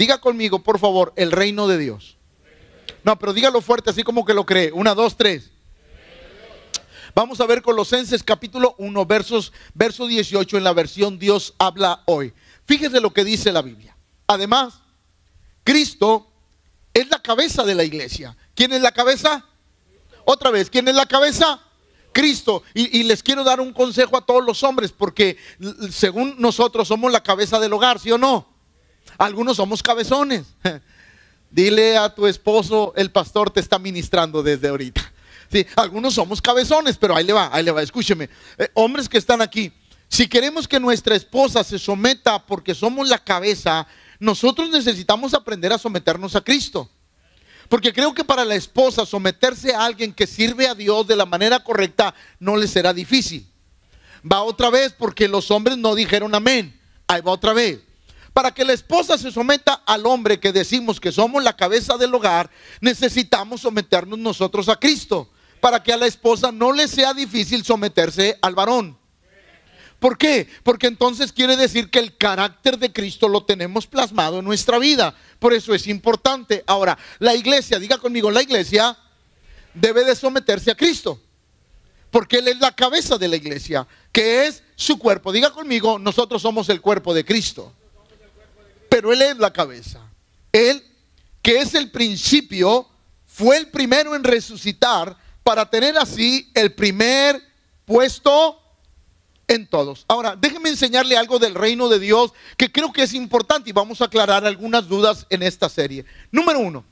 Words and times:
Diga 0.00 0.18
conmigo, 0.18 0.62
por 0.62 0.78
favor, 0.78 1.12
el 1.14 1.30
reino 1.30 1.68
de 1.68 1.76
Dios. 1.76 2.16
No, 3.04 3.18
pero 3.18 3.34
dígalo 3.34 3.60
fuerte, 3.60 3.90
así 3.90 4.02
como 4.02 4.24
que 4.24 4.32
lo 4.32 4.46
cree. 4.46 4.72
Una, 4.72 4.94
dos, 4.94 5.14
tres. 5.14 5.50
Vamos 7.14 7.38
a 7.38 7.44
ver 7.44 7.60
Colosenses 7.60 8.22
capítulo 8.22 8.74
1, 8.78 9.04
versos, 9.04 9.52
verso 9.74 10.06
18 10.06 10.56
en 10.56 10.64
la 10.64 10.72
versión 10.72 11.18
Dios 11.18 11.52
habla 11.58 12.02
hoy. 12.06 12.32
Fíjese 12.64 12.98
lo 12.98 13.12
que 13.12 13.24
dice 13.24 13.52
la 13.52 13.60
Biblia. 13.60 13.94
Además, 14.26 14.80
Cristo 15.64 16.32
es 16.94 17.10
la 17.10 17.20
cabeza 17.20 17.62
de 17.64 17.74
la 17.74 17.84
iglesia. 17.84 18.34
¿Quién 18.54 18.72
es 18.72 18.80
la 18.80 18.92
cabeza? 18.92 19.44
Otra 20.24 20.50
vez, 20.50 20.70
¿quién 20.70 20.88
es 20.88 20.94
la 20.94 21.04
cabeza? 21.04 21.60
Cristo. 22.12 22.62
Y, 22.72 23.02
les 23.02 23.22
quiero 23.22 23.44
dar 23.44 23.60
un 23.60 23.74
consejo 23.74 24.16
a 24.16 24.24
todos 24.24 24.42
los 24.42 24.62
hombres, 24.62 24.92
porque 24.92 25.36
según 25.92 26.36
nosotros 26.38 26.88
somos 26.88 27.12
la 27.12 27.22
cabeza 27.22 27.60
del 27.60 27.74
hogar, 27.74 27.98
¿sí 27.98 28.10
o 28.10 28.16
no? 28.16 28.49
Algunos 29.18 29.56
somos 29.56 29.82
cabezones. 29.82 30.46
Dile 31.50 31.96
a 31.96 32.14
tu 32.14 32.26
esposo, 32.26 32.92
el 32.96 33.10
pastor 33.10 33.50
te 33.50 33.60
está 33.60 33.78
ministrando 33.78 34.42
desde 34.42 34.68
ahorita. 34.68 35.12
Sí, 35.50 35.66
algunos 35.74 36.14
somos 36.14 36.40
cabezones, 36.40 36.96
pero 36.96 37.16
ahí 37.16 37.24
le 37.24 37.32
va, 37.32 37.50
ahí 37.52 37.64
le 37.64 37.72
va, 37.72 37.82
escúcheme. 37.82 38.28
Eh, 38.56 38.68
hombres 38.74 39.08
que 39.08 39.18
están 39.18 39.42
aquí, 39.42 39.72
si 40.08 40.28
queremos 40.28 40.68
que 40.68 40.78
nuestra 40.78 41.16
esposa 41.16 41.64
se 41.64 41.78
someta 41.78 42.44
porque 42.44 42.74
somos 42.74 43.08
la 43.08 43.18
cabeza, 43.18 43.86
nosotros 44.20 44.70
necesitamos 44.70 45.34
aprender 45.34 45.72
a 45.72 45.78
someternos 45.78 46.36
a 46.36 46.40
Cristo. 46.40 46.88
Porque 47.68 47.92
creo 47.92 48.12
que 48.12 48.24
para 48.24 48.44
la 48.44 48.56
esposa 48.56 49.06
someterse 49.06 49.72
a 49.72 49.84
alguien 49.84 50.12
que 50.12 50.26
sirve 50.26 50.66
a 50.66 50.74
Dios 50.74 51.06
de 51.06 51.14
la 51.14 51.26
manera 51.26 51.60
correcta 51.62 52.14
no 52.40 52.56
le 52.56 52.66
será 52.66 52.92
difícil. 52.92 53.48
Va 54.30 54.42
otra 54.42 54.70
vez 54.70 54.92
porque 54.92 55.28
los 55.28 55.50
hombres 55.52 55.78
no 55.78 55.94
dijeron 55.94 56.34
amén. 56.34 56.78
Ahí 57.06 57.20
va 57.20 57.30
otra 57.30 57.52
vez. 57.52 57.80
Para 58.32 58.52
que 58.52 58.64
la 58.64 58.72
esposa 58.72 59.18
se 59.18 59.32
someta 59.32 59.82
al 59.86 60.06
hombre 60.06 60.38
que 60.38 60.52
decimos 60.52 61.00
que 61.00 61.12
somos 61.12 61.42
la 61.42 61.56
cabeza 61.56 61.96
del 61.96 62.14
hogar, 62.14 62.50
necesitamos 62.80 63.62
someternos 63.62 64.18
nosotros 64.18 64.68
a 64.68 64.76
Cristo 64.76 65.28
para 65.60 65.82
que 65.82 65.92
a 65.92 65.96
la 65.96 66.06
esposa 66.06 66.50
no 66.50 66.72
le 66.72 66.88
sea 66.88 67.12
difícil 67.12 67.64
someterse 67.64 68.38
al 68.40 68.54
varón. 68.54 68.98
¿Por 69.98 70.16
qué? 70.16 70.48
Porque 70.62 70.86
entonces 70.86 71.30
quiere 71.30 71.56
decir 71.56 71.90
que 71.90 71.98
el 71.98 72.16
carácter 72.16 72.78
de 72.78 72.90
Cristo 72.90 73.28
lo 73.28 73.44
tenemos 73.44 73.86
plasmado 73.86 74.38
en 74.38 74.46
nuestra 74.46 74.78
vida. 74.78 75.14
Por 75.38 75.52
eso 75.52 75.74
es 75.74 75.86
importante. 75.86 76.64
Ahora, 76.66 76.96
la 77.18 77.34
iglesia, 77.34 77.78
diga 77.78 77.98
conmigo, 77.98 78.30
la 78.30 78.42
iglesia 78.42 78.96
debe 79.74 80.04
de 80.04 80.16
someterse 80.16 80.70
a 80.70 80.74
Cristo. 80.74 81.20
Porque 82.10 82.38
Él 82.38 82.48
es 82.48 82.58
la 82.58 82.74
cabeza 82.74 83.18
de 83.18 83.28
la 83.28 83.36
iglesia, 83.36 83.86
que 84.10 84.46
es 84.46 84.62
su 84.74 84.98
cuerpo. 84.98 85.32
Diga 85.32 85.50
conmigo, 85.50 85.98
nosotros 85.98 86.40
somos 86.40 86.70
el 86.70 86.80
cuerpo 86.80 87.12
de 87.12 87.24
Cristo. 87.26 87.74
Pero 88.90 89.14
Él 89.14 89.22
es 89.22 89.38
la 89.38 89.50
cabeza. 89.50 90.00
Él, 90.52 90.84
que 91.40 91.60
es 91.60 91.74
el 91.74 91.90
principio, 91.90 92.86
fue 93.24 93.56
el 93.56 93.68
primero 93.68 94.14
en 94.14 94.22
resucitar 94.22 95.16
para 95.42 95.70
tener 95.70 95.96
así 95.96 96.50
el 96.52 96.74
primer 96.74 97.40
puesto 97.86 98.60
en 99.48 99.66
todos. 99.66 100.04
Ahora, 100.06 100.36
déjeme 100.36 100.68
enseñarle 100.68 101.16
algo 101.16 101.38
del 101.38 101.54
reino 101.54 101.88
de 101.88 101.98
Dios 101.98 102.32
que 102.56 102.70
creo 102.70 102.92
que 102.92 103.02
es 103.02 103.14
importante 103.14 103.70
y 103.70 103.72
vamos 103.72 104.00
a 104.00 104.04
aclarar 104.04 104.44
algunas 104.44 104.86
dudas 104.86 105.26
en 105.30 105.42
esta 105.42 105.68
serie. 105.68 106.04
Número 106.30 106.58
uno, 106.58 106.84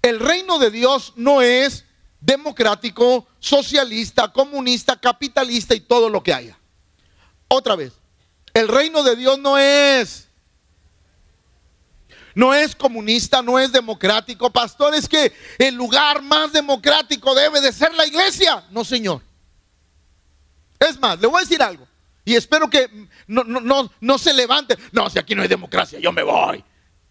el 0.00 0.18
reino 0.18 0.58
de 0.58 0.70
Dios 0.70 1.12
no 1.16 1.42
es 1.42 1.84
democrático, 2.20 3.26
socialista, 3.38 4.32
comunista, 4.32 4.98
capitalista 4.98 5.74
y 5.74 5.80
todo 5.80 6.08
lo 6.08 6.22
que 6.22 6.32
haya. 6.32 6.58
Otra 7.48 7.76
vez, 7.76 7.92
el 8.54 8.68
reino 8.68 9.02
de 9.02 9.16
Dios 9.16 9.38
no 9.38 9.58
es 9.58 10.28
no 12.34 12.54
es 12.54 12.74
comunista, 12.74 13.42
no 13.42 13.58
es 13.58 13.72
democrático. 13.72 14.50
Pastor, 14.50 14.94
es 14.94 15.08
que 15.08 15.32
el 15.58 15.74
lugar 15.74 16.22
más 16.22 16.52
democrático 16.52 17.34
debe 17.34 17.60
de 17.60 17.72
ser 17.72 17.92
la 17.94 18.06
iglesia. 18.06 18.64
No, 18.70 18.84
señor. 18.84 19.22
Es 20.78 20.98
más, 20.98 21.20
le 21.20 21.26
voy 21.26 21.38
a 21.38 21.44
decir 21.44 21.62
algo. 21.62 21.86
Y 22.24 22.34
espero 22.34 22.70
que 22.70 22.88
no, 23.26 23.44
no, 23.44 23.90
no, 24.00 24.18
se 24.18 24.32
levante. 24.32 24.76
No, 24.92 25.10
si 25.10 25.18
aquí 25.18 25.34
no 25.34 25.42
hay 25.42 25.48
democracia, 25.48 25.98
yo 25.98 26.12
me 26.12 26.22
voy. 26.22 26.64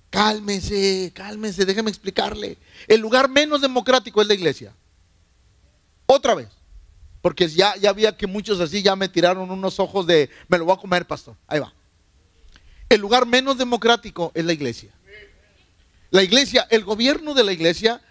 Cálmese, 0.09 1.11
cálmese, 1.13 1.65
déjeme 1.65 1.89
explicarle. 1.89 2.57
El 2.87 3.01
lugar 3.01 3.29
menos 3.29 3.61
democrático 3.61 4.21
es 4.21 4.27
la 4.27 4.33
iglesia. 4.33 4.73
Otra 6.05 6.35
vez. 6.35 6.49
Porque 7.21 7.47
ya, 7.47 7.75
ya 7.75 7.91
había 7.91 8.17
que 8.17 8.25
muchos 8.25 8.59
así 8.59 8.81
ya 8.81 8.95
me 8.95 9.07
tiraron 9.07 9.51
unos 9.51 9.79
ojos 9.79 10.07
de, 10.07 10.29
me 10.47 10.57
lo 10.57 10.65
voy 10.65 10.73
a 10.73 10.79
comer, 10.79 11.05
pastor. 11.05 11.35
Ahí 11.47 11.59
va. 11.59 11.73
El 12.89 12.99
lugar 12.99 13.25
menos 13.25 13.57
democrático 13.57 14.31
es 14.33 14.43
la 14.43 14.53
iglesia. 14.53 14.91
La 16.11 16.23
iglesia, 16.23 16.67
el 16.69 16.83
gobierno 16.83 17.33
de 17.33 17.43
la 17.43 17.53
iglesia 17.53 18.01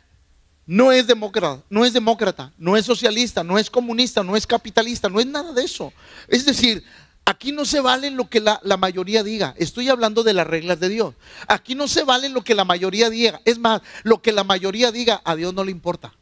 no 0.66 0.90
es 0.90 1.06
demócrata, 1.06 1.62
no 1.68 1.84
es 1.84 1.92
demócrata, 1.92 2.52
no 2.56 2.76
es 2.76 2.86
socialista, 2.86 3.44
no 3.44 3.58
es 3.58 3.68
comunista, 3.68 4.22
no 4.22 4.36
es 4.36 4.46
capitalista, 4.46 5.10
no 5.10 5.20
es 5.20 5.26
nada 5.26 5.52
de 5.52 5.64
eso. 5.64 5.92
Es 6.26 6.46
decir, 6.46 6.82
aquí 7.26 7.52
no 7.52 7.66
se 7.66 7.80
vale 7.80 8.10
lo 8.10 8.30
que 8.30 8.40
la, 8.40 8.58
la, 8.62 8.78
mayoría 8.78 9.22
diga. 9.22 9.54
Estoy 9.58 9.90
hablando 9.90 10.22
de 10.22 10.32
las 10.32 10.46
reglas 10.46 10.80
de 10.80 10.88
Dios. 10.88 11.14
Aquí 11.46 11.74
no 11.74 11.88
se 11.88 12.02
vale 12.04 12.30
lo 12.30 12.42
que 12.42 12.54
la 12.54 12.64
mayoría 12.64 13.10
diga. 13.10 13.42
Es 13.44 13.58
más, 13.58 13.82
lo 14.02 14.22
que 14.22 14.32
la 14.32 14.44
mayoría 14.44 14.90
diga 14.92 15.20
a 15.24 15.36
Dios 15.36 15.52
no 15.52 15.62
le 15.62 15.70
importa. 15.70 16.14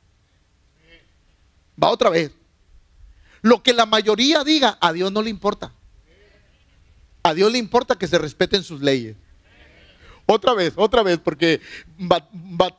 Va 1.81 1.91
otra 1.91 2.11
vez. 2.11 2.33
Lo 3.41 3.63
que 3.63 3.73
la 3.73 3.87
mayoría 3.87 4.43
diga 4.43 4.79
a 4.81 4.93
Dios 4.93 5.13
no 5.13 5.23
le 5.23 5.31
importa. 5.31 5.73
A 7.23 7.35
Dios 7.35 7.53
le 7.53 7.59
importa 7.59 7.97
que 7.97 8.09
se 8.09 8.19
respeten 8.19 8.65
sus 8.65 8.81
leyes. 8.81 9.17
Otra 10.31 10.53
vez, 10.53 10.75
otra 10.77 11.03
vez, 11.03 11.19
porque 11.19 11.59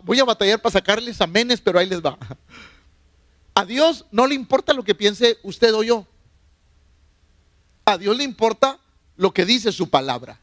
voy 0.04 0.20
a 0.20 0.24
batallar 0.24 0.62
para 0.62 0.72
sacarles 0.72 1.20
amenes, 1.20 1.60
pero 1.60 1.80
ahí 1.80 1.88
les 1.88 2.00
va. 2.00 2.16
A 3.56 3.66
Dios 3.66 4.06
no 4.12 4.28
le 4.28 4.36
importa 4.36 4.72
lo 4.72 4.84
que 4.84 4.94
piense 4.94 5.40
usted 5.42 5.74
o 5.74 5.82
yo. 5.82 6.06
A 7.86 7.98
Dios 7.98 8.16
le 8.16 8.24
importa 8.24 8.78
lo 9.18 9.34
que 9.34 9.46
dice 9.46 9.72
su 9.72 9.90
palabra. 9.90 10.40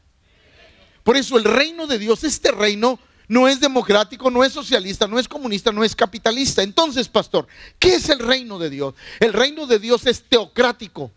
Por 1.03 1.15
eso 1.15 1.37
el 1.37 1.45
reino 1.45 1.87
de 1.87 1.97
Dios, 1.97 2.25
este 2.25 2.51
reino, 2.51 2.99
no 3.29 3.47
es 3.47 3.61
democrático, 3.61 4.29
no 4.29 4.43
es 4.43 4.51
socialista, 4.51 5.07
no 5.07 5.17
es 5.17 5.29
comunista, 5.29 5.71
no 5.71 5.85
es 5.85 5.95
capitalista. 5.95 6.61
Entonces, 6.61 7.07
pastor, 7.07 7.47
¿qué 7.79 7.95
es 7.95 8.09
el 8.09 8.19
reino 8.19 8.59
de 8.59 8.69
Dios? 8.69 8.95
El 9.21 9.31
reino 9.31 9.65
de 9.65 9.79
Dios 9.79 10.05
es 10.07 10.23
teocrático. 10.23 11.09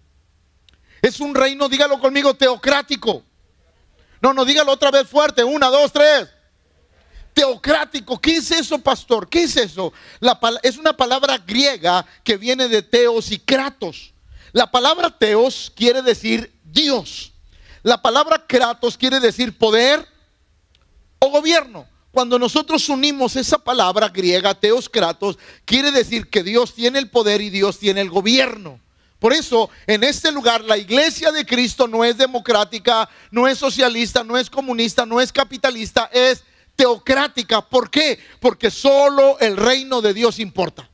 Es 1.02 1.18
un 1.18 1.34
reino, 1.34 1.68
dígalo 1.68 1.98
conmigo, 1.98 2.34
teocrático. 2.34 3.24
No, 4.20 4.34
no, 4.34 4.44
dígalo 4.44 4.72
otra 4.72 4.90
vez 4.90 5.08
fuerte. 5.08 5.42
Una, 5.42 5.68
dos, 5.68 5.92
tres. 5.92 6.28
Teocrático. 7.32 8.20
¿Qué 8.20 8.36
es 8.36 8.50
eso, 8.50 8.78
pastor? 8.78 9.28
¿Qué 9.28 9.44
es 9.44 9.56
eso? 9.56 9.92
La, 10.18 10.38
es 10.62 10.76
una 10.76 10.92
palabra 10.92 11.38
griega 11.38 12.04
que 12.22 12.36
viene 12.36 12.68
de 12.68 12.82
teos 12.82 13.30
y 13.30 13.38
kratos. 13.38 14.12
La 14.52 14.70
palabra 14.70 15.10
teos 15.10 15.72
quiere 15.74 16.02
decir 16.02 16.52
Dios. 16.64 17.32
La 17.82 18.02
palabra 18.02 18.44
kratos 18.46 18.96
quiere 18.96 19.20
decir 19.20 19.56
poder 19.56 20.06
o 21.18 21.30
gobierno. 21.30 21.86
Cuando 22.12 22.38
nosotros 22.38 22.88
unimos 22.88 23.36
esa 23.36 23.58
palabra 23.58 24.08
griega, 24.08 24.52
teos 24.52 24.88
kratos, 24.88 25.38
quiere 25.64 25.92
decir 25.92 26.28
que 26.28 26.42
Dios 26.42 26.74
tiene 26.74 26.98
el 26.98 27.08
poder 27.08 27.40
y 27.40 27.50
Dios 27.50 27.78
tiene 27.78 28.00
el 28.00 28.10
gobierno. 28.10 28.80
Por 29.20 29.34
eso, 29.34 29.68
en 29.86 30.02
este 30.02 30.32
lugar, 30.32 30.64
la 30.64 30.78
iglesia 30.78 31.30
de 31.30 31.44
Cristo 31.44 31.86
no 31.86 32.04
es 32.04 32.16
democrática, 32.16 33.08
no 33.30 33.46
es 33.46 33.58
socialista, 33.58 34.24
no 34.24 34.38
es 34.38 34.48
comunista, 34.48 35.04
no 35.04 35.20
es 35.20 35.30
capitalista, 35.30 36.08
es 36.10 36.42
teocrática. 36.74 37.60
¿Por 37.60 37.90
qué? 37.90 38.18
Porque 38.40 38.70
solo 38.70 39.38
el 39.38 39.58
reino 39.58 40.00
de 40.00 40.14
Dios 40.14 40.38
importa. 40.38 40.88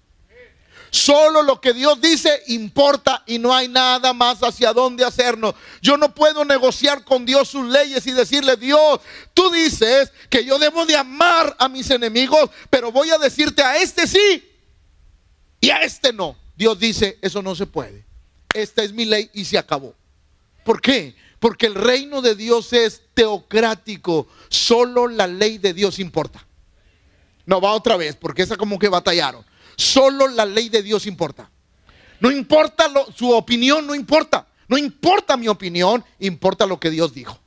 Solo 0.90 1.42
lo 1.42 1.60
que 1.60 1.72
Dios 1.72 2.00
dice 2.00 2.42
importa 2.48 3.22
y 3.26 3.38
no 3.38 3.54
hay 3.54 3.68
nada 3.68 4.12
más 4.12 4.40
hacia 4.42 4.72
dónde 4.72 5.04
hacernos. 5.04 5.54
Yo 5.80 5.96
no 5.96 6.12
puedo 6.12 6.44
negociar 6.44 7.04
con 7.04 7.24
Dios 7.26 7.48
sus 7.48 7.68
leyes 7.68 8.04
y 8.08 8.12
decirle, 8.12 8.56
Dios, 8.56 9.00
tú 9.34 9.50
dices 9.50 10.10
que 10.30 10.44
yo 10.44 10.58
debo 10.58 10.84
de 10.84 10.96
amar 10.96 11.54
a 11.60 11.68
mis 11.68 11.90
enemigos, 11.90 12.50
pero 12.70 12.90
voy 12.90 13.10
a 13.10 13.18
decirte 13.18 13.62
a 13.62 13.76
este 13.76 14.08
sí 14.08 14.50
y 15.60 15.70
a 15.70 15.82
este 15.82 16.12
no. 16.12 16.36
Dios 16.56 16.78
dice, 16.78 17.18
eso 17.20 17.40
no 17.42 17.54
se 17.54 17.66
puede 17.66 18.05
esta 18.56 18.82
es 18.82 18.92
mi 18.92 19.04
ley 19.04 19.30
y 19.32 19.44
se 19.44 19.58
acabó. 19.58 19.94
¿Por 20.64 20.80
qué? 20.80 21.14
Porque 21.38 21.66
el 21.66 21.74
reino 21.74 22.22
de 22.22 22.34
Dios 22.34 22.72
es 22.72 23.02
teocrático. 23.14 24.26
Solo 24.48 25.06
la 25.08 25.26
ley 25.26 25.58
de 25.58 25.74
Dios 25.74 25.98
importa. 25.98 26.44
No 27.44 27.60
va 27.60 27.72
otra 27.72 27.96
vez, 27.96 28.16
porque 28.16 28.42
esa 28.42 28.56
como 28.56 28.78
que 28.78 28.88
batallaron. 28.88 29.44
Solo 29.76 30.26
la 30.26 30.44
ley 30.44 30.68
de 30.68 30.82
Dios 30.82 31.06
importa. 31.06 31.50
No 32.18 32.30
importa 32.30 32.90
su 33.14 33.30
opinión, 33.30 33.86
no 33.86 33.94
importa. 33.94 34.46
No 34.68 34.76
importa 34.76 35.36
mi 35.36 35.48
opinión, 35.48 36.04
importa 36.18 36.66
lo 36.66 36.80
que 36.80 36.90
Dios 36.90 37.14
dijo. 37.14 37.38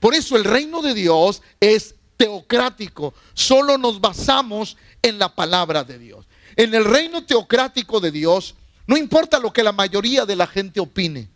Por 0.00 0.14
eso 0.14 0.36
el 0.36 0.44
reino 0.44 0.82
de 0.82 0.92
Dios 0.92 1.40
es 1.60 1.94
teocrático. 2.16 3.14
Solo 3.32 3.78
nos 3.78 4.00
basamos 4.00 4.76
en 5.00 5.18
la 5.18 5.34
palabra 5.34 5.84
de 5.84 5.98
Dios. 5.98 6.26
En 6.56 6.74
el 6.74 6.84
reino 6.84 7.24
teocrático 7.24 8.00
de 8.00 8.10
Dios, 8.10 8.56
no 8.86 8.96
importa 8.96 9.38
lo 9.38 9.52
que 9.52 9.62
la 9.62 9.72
mayoría 9.72 10.26
de 10.26 10.36
la 10.36 10.46
gente 10.46 10.80
opine. 10.80 11.28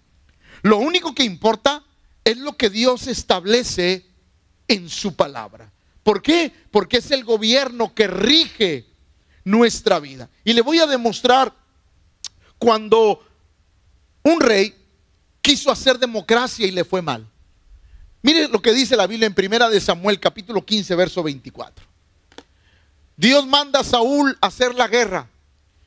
Lo 0.63 0.79
único 0.79 1.15
que 1.15 1.25
importa 1.25 1.85
es 2.25 2.39
lo 2.39 2.57
que 2.57 2.71
Dios 2.71 3.07
establece 3.07 4.07
en 4.69 4.89
su 4.89 5.15
palabra. 5.15 5.73
¿Por 6.03 6.23
qué? 6.23 6.53
Porque 6.71 6.99
es 6.99 7.11
el 7.11 7.25
gobierno 7.25 7.95
que 7.95 8.07
rige 8.07 8.87
nuestra 9.45 10.01
vida. 10.01 10.29
Y 10.45 10.53
le 10.53 10.63
voy 10.63 10.79
a 10.81 10.87
demostrar 10.87 11.55
cuando 12.59 13.25
un 14.23 14.41
rey 14.41 14.75
quiso 15.41 15.71
hacer 15.71 15.99
democracia 15.99 16.67
y 16.67 16.73
le 16.73 16.85
fue 16.85 17.03
mal. 17.03 17.29
Mire 18.23 18.49
lo 18.49 18.61
que 18.61 18.73
dice 18.73 18.97
la 18.97 19.07
Biblia 19.07 19.27
en 19.27 19.35
Primera 19.35 19.69
de 19.69 19.81
Samuel, 19.81 20.19
capítulo 20.19 20.65
15, 20.65 20.97
verso 20.97 21.23
24. 21.23 21.87
Dios 23.17 23.47
manda 23.47 23.81
a 23.81 23.85
Saúl 23.85 24.37
a 24.41 24.49
hacer 24.49 24.75
la 24.75 24.89
guerra 24.89 25.29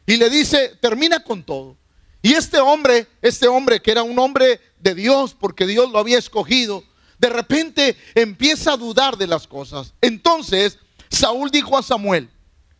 y 0.09 0.17
le 0.17 0.27
dice, 0.31 0.75
termina 0.81 1.23
con 1.23 1.43
todo. 1.43 1.77
Y 2.23 2.33
este 2.33 2.59
hombre, 2.59 3.05
este 3.21 3.47
hombre 3.47 3.79
que 3.79 3.91
era 3.91 4.01
un 4.01 4.17
hombre 4.17 4.59
de 4.79 4.95
Dios, 4.95 5.35
porque 5.39 5.67
Dios 5.67 5.91
lo 5.91 5.99
había 5.99 6.17
escogido, 6.17 6.83
de 7.19 7.29
repente 7.29 7.95
empieza 8.15 8.73
a 8.73 8.77
dudar 8.77 9.17
de 9.17 9.27
las 9.27 9.45
cosas. 9.45 9.93
Entonces 10.01 10.79
Saúl 11.11 11.51
dijo 11.51 11.77
a 11.77 11.83
Samuel, 11.83 12.27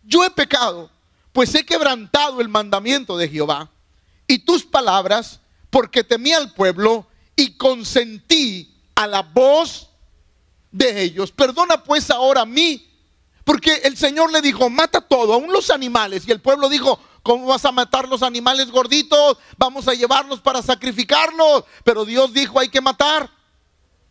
yo 0.01 0.25
he 0.25 0.31
pecado, 0.31 0.89
pues 1.31 1.53
he 1.53 1.63
quebrantado 1.63 2.41
el 2.41 2.49
mandamiento 2.49 3.15
de 3.15 3.29
Jehová 3.29 3.69
y 4.25 4.39
tus 4.39 4.65
palabras, 4.65 5.39
porque 5.69 6.03
temí 6.03 6.31
al 6.31 6.51
pueblo 6.55 7.05
y 7.35 7.51
consentí 7.57 8.75
a 8.95 9.05
la 9.05 9.21
voz 9.21 9.91
de 10.71 11.03
ellos. 11.03 11.31
Perdona 11.31 11.83
pues 11.83 12.09
ahora 12.09 12.41
a 12.41 12.47
mí, 12.47 12.89
porque 13.43 13.81
el 13.83 13.95
Señor 13.95 14.31
le 14.31 14.41
dijo, 14.41 14.67
mata 14.71 14.99
todo, 14.99 15.33
aún 15.33 15.53
los 15.53 15.69
animales. 15.69 16.27
Y 16.27 16.31
el 16.31 16.41
pueblo 16.41 16.69
dijo, 16.69 16.99
¿cómo 17.29 17.45
vas 17.45 17.63
a 17.63 17.71
matar 17.71 18.09
los 18.09 18.23
animales 18.23 18.71
gorditos? 18.71 19.37
Vamos 19.55 19.87
a 19.87 19.93
llevarlos 19.93 20.39
para 20.39 20.63
sacrificarlos. 20.63 21.63
Pero 21.83 22.03
Dios 22.03 22.33
dijo, 22.33 22.59
hay 22.59 22.69
que 22.69 22.81
matar 22.81 23.29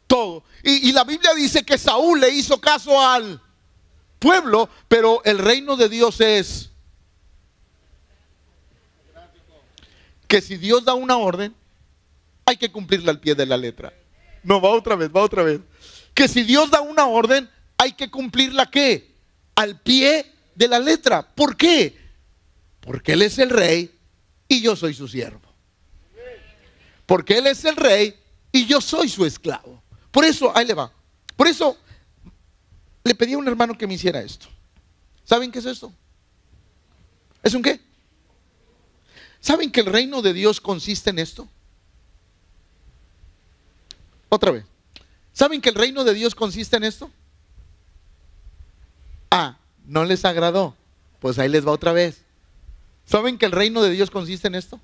todo. 0.06 0.44
Y, 0.62 0.93
la 0.93 1.03
Biblia 1.03 1.35
dice 1.35 1.65
que 1.65 1.79
Saúl 1.79 2.20
le 2.20 2.31
hizo 2.31 2.61
caso 2.61 3.05
al 3.05 3.43
pueblo, 4.20 4.70
pero 4.87 5.20
el 5.25 5.41
reino 5.41 5.76
de 5.76 5.88
Dios 5.88 6.20
es 6.20 6.70
que 10.29 10.41
si 10.41 10.56
Dios 10.56 10.85
da 10.85 10.94
una 10.94 11.17
orden, 11.17 11.53
hay 12.47 12.56
que 12.56 12.71
cumplirla 12.71 13.11
al 13.11 13.19
pie 13.19 13.35
de 13.35 13.47
la 13.47 13.56
letra. 13.56 13.93
No, 14.44 14.61
va 14.61 14.69
otra 14.69 14.94
vez, 14.94 15.11
va 15.11 15.23
otra 15.23 15.43
vez. 15.43 15.61
Que 16.14 16.29
si 16.29 16.44
Dios 16.44 16.71
da 16.71 16.82
una 16.82 17.06
orden, 17.09 17.50
hay 17.79 17.94
que 17.94 18.12
cumplirla 18.12 18.71
qué? 18.71 19.12
Al 19.56 19.81
pie 19.81 20.32
de 20.55 20.69
la 20.69 20.79
letra. 20.79 21.26
¿Por 21.35 21.56
qué? 21.56 22.07
Porque 22.88 23.12
Él 23.12 23.20
es 23.20 23.38
el 23.38 23.50
rey 23.50 23.94
y 24.49 24.62
yo 24.62 24.75
soy 24.75 24.94
su 24.94 25.06
siervo. 25.06 25.43
Porque 27.05 27.37
Él 27.37 27.46
es 27.46 27.62
el 27.67 27.76
rey 27.76 28.19
y 28.50 28.64
yo 28.64 28.81
soy 28.81 29.11
su 29.11 29.26
esclavo. 29.26 29.82
Por 30.11 30.25
eso, 30.25 30.50
ahí 30.56 30.64
le 30.64 30.73
va. 30.73 30.90
Por 31.37 31.46
eso 31.46 31.76
le 33.05 33.14
pedí 33.14 33.35
a 33.35 33.38
un 33.38 33.46
hermano 33.46 33.76
que 33.76 33.87
me 33.87 33.93
hiciera 33.93 34.23
esto. 34.23 34.46
¿Saben 35.23 35.52
qué 35.52 35.58
es 35.58 35.67
esto? 35.67 35.93
¿Es 37.43 37.52
un 37.52 37.61
qué? 37.61 37.79
¿Saben 39.38 39.70
que 39.70 39.81
el 39.81 39.87
reino 39.87 40.23
de 40.23 40.32
Dios 40.32 40.58
consiste 40.58 41.11
en 41.11 41.19
esto? 41.19 41.46
Otra 44.31 44.50
vez. 44.50 44.64
¿Saben 45.35 45.61
que 45.61 45.69
el 45.69 45.75
reino 45.75 46.05
de 46.05 46.14
Dios 46.14 46.35
consiste 46.35 46.79
en 46.79 46.85
esto? 46.85 47.11
Ah, 49.31 49.58
no 49.85 50.06
les 50.06 50.25
agradó. 50.25 50.75
Pues 51.20 51.38
ahí 51.38 51.50
les 51.50 51.67
va 51.67 51.73
otra 51.73 51.93
vez. 51.93 52.25
¿Saben 53.08 53.38
que 53.38 53.46
el 53.46 53.52
reino 53.52 53.82
de 53.82 53.90
Dios 53.90 54.10
consiste 54.10 54.49
en 54.49 54.55
esto? 54.55 54.78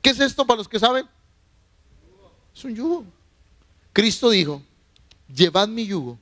¿Qué 0.00 0.10
es 0.10 0.20
esto 0.20 0.46
para 0.46 0.58
los 0.58 0.68
que 0.68 0.78
saben? 0.78 1.08
Es 2.54 2.64
un 2.64 2.72
yugo. 2.72 3.04
Cristo 3.92 4.30
dijo, 4.30 4.62
llevad 5.34 5.66
mi 5.66 5.84
yugo 5.84 6.16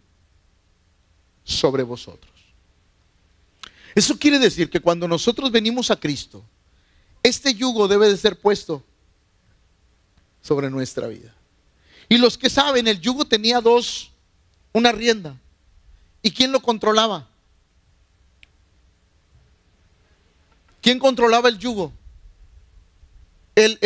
sobre 1.44 1.82
vosotros. 1.82 2.32
Eso 3.94 4.18
quiere 4.18 4.38
decir 4.38 4.70
que 4.70 4.80
cuando 4.80 5.06
nosotros 5.06 5.50
venimos 5.50 5.90
a 5.90 6.00
Cristo, 6.00 6.42
este 7.22 7.52
yugo 7.52 7.86
debe 7.86 8.08
de 8.08 8.16
ser 8.16 8.40
puesto 8.40 8.82
sobre 10.40 10.70
nuestra 10.70 11.06
vida. 11.06 11.34
Y 12.08 12.16
los 12.16 12.38
que 12.38 12.48
saben, 12.48 12.88
el 12.88 12.98
yugo 12.98 13.26
tenía 13.26 13.60
dos, 13.60 14.10
una 14.72 14.90
rienda. 14.90 15.38
¿Y 16.22 16.30
quién 16.30 16.50
lo 16.50 16.60
controlaba? 16.60 17.28
¿Quién 20.86 21.00
controlaba 21.00 21.48
el 21.48 21.58
yugo? 21.58 21.92
El, 23.56 23.76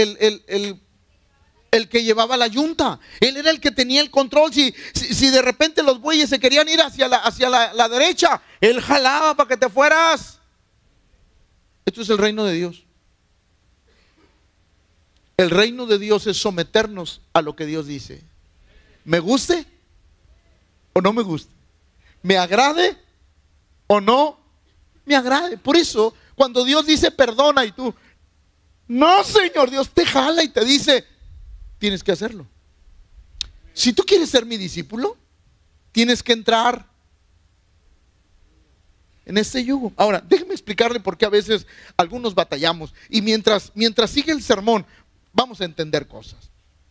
el, 1.70 1.88
que 1.88 2.04
llevaba 2.04 2.36
la 2.36 2.46
yunta. 2.46 3.00
Él 3.20 3.38
era 3.38 3.50
el 3.50 3.58
que 3.58 3.70
tenía 3.70 4.02
el 4.02 4.10
control. 4.10 4.52
Si, 4.52 4.74
si, 4.92 5.30
de 5.30 5.40
repente 5.40 5.82
los 5.82 5.98
bueyes 5.98 6.28
se 6.28 6.38
querían 6.38 6.68
ir 6.68 6.78
hacia, 6.82 7.08
la, 7.08 7.16
hacia 7.16 7.48
la 7.48 7.88
derecha, 7.88 8.42
él 8.60 8.82
jalaba 8.82 9.34
para 9.34 9.48
que 9.48 9.56
te 9.56 9.70
fueras. 9.70 10.40
Esto 11.86 12.02
es 12.02 12.10
el 12.10 12.18
reino 12.18 12.44
de 12.44 12.52
Dios. 12.52 12.84
El 15.38 15.48
reino 15.48 15.86
de 15.86 15.98
Dios 15.98 16.26
es 16.26 16.36
someternos 16.36 17.22
a 17.32 17.40
lo 17.40 17.56
que 17.56 17.64
Dios 17.64 17.86
dice. 17.86 18.22
¿Me 19.06 19.20
guste 19.20 19.64
o 20.92 21.00
no 21.00 21.14
me 21.14 21.22
guste? 21.22 21.50
¿Me 22.22 22.36
agrade 22.36 22.94
o 23.86 24.02
no 24.02 24.39
me 25.10 25.16
agrade? 25.16 25.58
Por 25.58 25.76
eso, 25.76 26.14
cuando 26.36 26.64
Dios 26.64 26.86
dice 26.86 27.10
perdona 27.10 27.64
y 27.64 27.72
tú, 27.72 27.92
no, 28.86 29.24
Señor, 29.24 29.68
Dios 29.68 29.90
te 29.90 30.06
jala 30.06 30.44
y 30.44 30.48
te 30.48 30.64
dice, 30.64 31.04
tienes 31.78 32.04
que 32.04 32.12
hacerlo. 32.12 32.46
Si 33.74 33.92
tú 33.92 34.04
quieres 34.04 34.30
ser 34.30 34.46
mi 34.46 34.56
discípulo, 34.56 35.16
tienes 35.90 36.22
que 36.22 36.32
entrar 36.32 36.88
en 39.26 39.36
este 39.36 39.64
yugo. 39.64 39.92
Ahora, 39.96 40.22
déjeme 40.24 40.54
explicarle 40.54 41.00
por 41.00 41.18
qué 41.18 41.26
a 41.26 41.30
veces 41.30 41.66
algunos 41.96 42.36
batallamos. 42.36 42.94
Y 43.08 43.20
mientras, 43.20 43.72
mientras 43.74 44.10
sigue 44.10 44.30
el 44.30 44.42
sermón, 44.44 44.86
vamos 45.32 45.60
a 45.60 45.64
entender 45.64 46.06
cosas. 46.06 46.50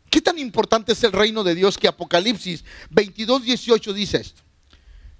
¿Qué 0.09 0.19
tan 0.19 0.37
importante 0.39 0.91
es 0.91 1.03
el 1.05 1.13
reino 1.13 1.45
de 1.45 1.55
Dios 1.55 1.77
que 1.77 1.87
Apocalipsis 1.87 2.65
22, 2.89 3.43
18 3.43 3.93
dice 3.93 4.17
esto? 4.17 4.41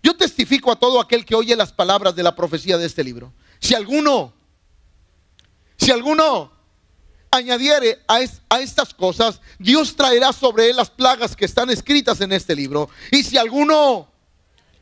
Yo 0.02 0.16
testifico 0.16 0.72
a 0.72 0.78
todo 0.78 1.00
aquel 1.00 1.26
que 1.26 1.36
oye 1.36 1.56
las 1.56 1.72
palabras 1.72 2.16
de 2.16 2.24
la 2.24 2.36
profecía 2.36 2.78
de 2.78 2.86
este 2.86 3.04
libro. 3.04 3.34
Si 3.60 3.76
alguno, 3.76 4.34
si 5.78 5.92
alguno 5.92 6.52
añadiere 7.32 8.00
a, 8.08 8.20
a, 8.50 8.60
estas 8.62 8.94
cosas, 8.94 9.42
Dios 9.58 9.96
traerá 9.96 10.32
sobre 10.34 10.70
él 10.70 10.78
las 10.78 10.90
plagas 10.90 11.36
que 11.36 11.46
están 11.46 11.70
escritas 11.70 12.22
en 12.22 12.32
este 12.32 12.56
libro. 12.56 12.90
Y 13.12 13.24
si 13.24 13.38
alguno 13.38 14.08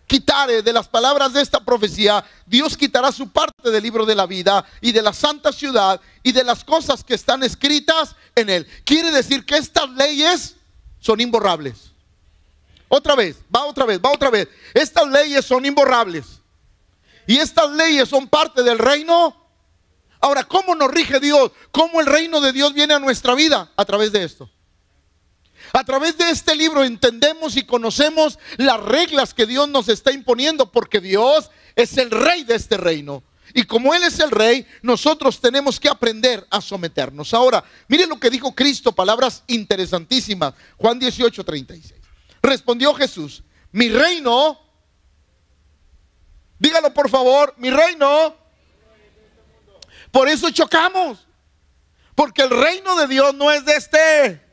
quitare 0.07 0.61
de 0.61 0.73
las 0.73 0.87
palabras 0.87 1.33
de 1.33 1.41
esta 1.41 1.59
profecía, 1.59 2.23
Dios 2.45 2.77
quitará 2.77 3.11
su 3.11 3.29
parte 3.29 3.69
del 3.69 3.83
libro 3.83 4.05
de 4.05 4.15
la 4.15 4.25
vida 4.25 4.65
y 4.81 4.93
de 4.93 5.01
la 5.01 5.13
santa 5.13 5.51
ciudad 5.51 5.99
y 6.23 6.31
de 6.31 6.43
las 6.43 6.63
cosas 6.63 7.03
que 7.03 7.15
están 7.15 7.43
escritas 7.43 8.15
en 8.35 8.49
él. 8.49 8.67
Quiere 8.85 9.11
decir 9.11 9.45
que 9.45 9.57
estas 9.57 9.89
leyes 9.91 10.55
son 10.99 11.19
imborrables. 11.19 11.91
Otra 12.89 13.15
vez, 13.15 13.37
va 13.53 13.65
otra 13.65 13.85
vez, 13.85 13.99
va 14.03 14.11
otra 14.11 14.29
vez. 14.29 14.47
Estas 14.73 15.07
leyes 15.07 15.45
son 15.45 15.65
imborrables. 15.65 16.41
Y 17.25 17.37
estas 17.37 17.71
leyes 17.71 18.07
son 18.07 18.27
parte 18.27 18.63
del 18.63 18.79
reino. 18.79 19.35
Ahora, 20.19 20.43
¿cómo 20.45 20.73
nos 20.75 20.89
rige 20.89 21.19
Dios? 21.19 21.51
¿Cómo 21.71 21.99
el 21.99 22.05
reino 22.05 22.39
de 22.39 22.53
Dios 22.53 22.73
viene 22.73 22.93
a 22.93 22.99
nuestra 22.99 23.35
vida? 23.35 23.71
A 23.75 23.85
través 23.85 24.11
de 24.11 24.23
esto. 24.23 24.49
A 25.73 25.83
través 25.83 26.17
de 26.17 26.29
este 26.29 26.55
libro 26.55 26.83
entendemos 26.83 27.57
y 27.57 27.63
conocemos 27.63 28.39
las 28.55 28.81
reglas 28.81 29.33
que 29.33 29.45
Dios 29.45 29.67
nos 29.67 29.89
está 29.89 30.11
imponiendo 30.11 30.71
porque 30.71 31.01
Dios 31.01 31.51
es 31.75 31.97
el 31.97 32.09
rey 32.09 32.43
de 32.43 32.55
este 32.55 32.77
reino. 32.77 33.23
Y 33.53 33.63
como 33.63 33.93
Él 33.93 34.03
es 34.03 34.19
el 34.19 34.31
rey, 34.31 34.65
nosotros 34.81 35.41
tenemos 35.41 35.79
que 35.79 35.89
aprender 35.89 36.45
a 36.49 36.61
someternos. 36.61 37.33
Ahora, 37.33 37.63
miren 37.87 38.09
lo 38.09 38.19
que 38.19 38.29
dijo 38.29 38.53
Cristo, 38.53 38.91
palabras 38.91 39.43
interesantísimas. 39.47 40.53
Juan 40.77 40.99
18, 40.99 41.43
36. 41.43 41.96
Respondió 42.47 42.93
Jesús, 42.93 43.43
mi 43.73 43.89
reino, 43.89 44.57
dígalo 46.57 46.93
por 46.93 47.09
favor, 47.09 47.53
mi 47.57 47.69
reino. 47.69 48.37
Por 50.11 50.29
eso 50.29 50.49
chocamos. 50.49 51.27
Porque 52.15 52.43
el 52.43 52.49
reino 52.49 52.95
de 52.95 53.07
Dios 53.07 53.33
no 53.35 53.51
es 53.51 53.65
de 53.65 53.75
este 53.75 54.46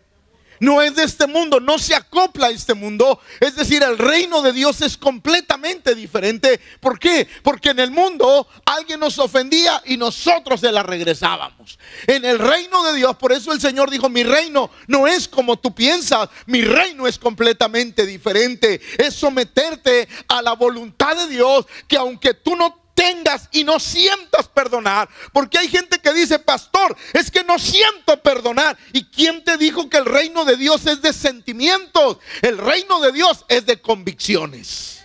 no 0.64 0.80
es 0.80 0.96
de 0.96 1.04
este 1.04 1.26
mundo, 1.26 1.60
no 1.60 1.78
se 1.78 1.94
acopla 1.94 2.46
a 2.46 2.50
este 2.50 2.74
mundo. 2.74 3.20
Es 3.38 3.54
decir, 3.54 3.82
el 3.82 3.98
reino 3.98 4.40
de 4.40 4.52
Dios 4.52 4.80
es 4.80 4.96
completamente 4.96 5.94
diferente. 5.94 6.60
¿Por 6.80 6.98
qué? 6.98 7.28
Porque 7.42 7.70
en 7.70 7.80
el 7.80 7.90
mundo 7.90 8.48
alguien 8.64 8.98
nos 8.98 9.18
ofendía 9.18 9.82
y 9.84 9.96
nosotros 9.96 10.60
se 10.60 10.72
la 10.72 10.82
regresábamos. 10.82 11.78
En 12.06 12.24
el 12.24 12.38
reino 12.38 12.82
de 12.84 12.94
Dios, 12.94 13.16
por 13.16 13.32
eso 13.32 13.52
el 13.52 13.60
Señor 13.60 13.90
dijo, 13.90 14.08
mi 14.08 14.24
reino 14.24 14.70
no 14.86 15.06
es 15.06 15.28
como 15.28 15.58
tú 15.58 15.74
piensas, 15.74 16.30
mi 16.46 16.62
reino 16.62 17.06
es 17.06 17.18
completamente 17.18 18.06
diferente. 18.06 18.80
Es 18.96 19.14
someterte 19.14 20.08
a 20.28 20.40
la 20.40 20.54
voluntad 20.54 21.14
de 21.16 21.28
Dios, 21.28 21.66
que 21.86 21.98
aunque 21.98 22.32
tú 22.32 22.56
no 22.56 22.83
tengas 22.94 23.48
y 23.52 23.64
no 23.64 23.78
sientas 23.78 24.48
perdonar. 24.48 25.08
Porque 25.32 25.58
hay 25.58 25.68
gente 25.68 25.98
que 25.98 26.12
dice, 26.12 26.38
pastor, 26.38 26.96
es 27.12 27.30
que 27.30 27.44
no 27.44 27.58
siento 27.58 28.20
perdonar. 28.22 28.76
¿Y 28.92 29.04
quién 29.04 29.44
te 29.44 29.56
dijo 29.56 29.88
que 29.88 29.98
el 29.98 30.06
reino 30.06 30.44
de 30.44 30.56
Dios 30.56 30.86
es 30.86 31.02
de 31.02 31.12
sentimientos? 31.12 32.18
El 32.42 32.58
reino 32.58 33.00
de 33.00 33.12
Dios 33.12 33.44
es 33.48 33.66
de 33.66 33.80
convicciones. 33.80 35.04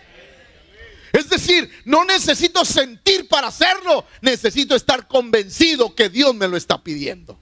decir, 1.30 1.70
no 1.86 2.06
necesito 2.06 2.64
sentir 2.64 3.28
para 3.28 3.48
hacerlo, 3.48 4.06
necesito 4.22 4.76
estar 4.76 5.08
convencido 5.08 5.94
que 5.94 6.10
Dios 6.10 6.34
me 6.34 6.48
lo 6.48 6.58
está 6.58 6.82
pidiendo. 6.82 7.38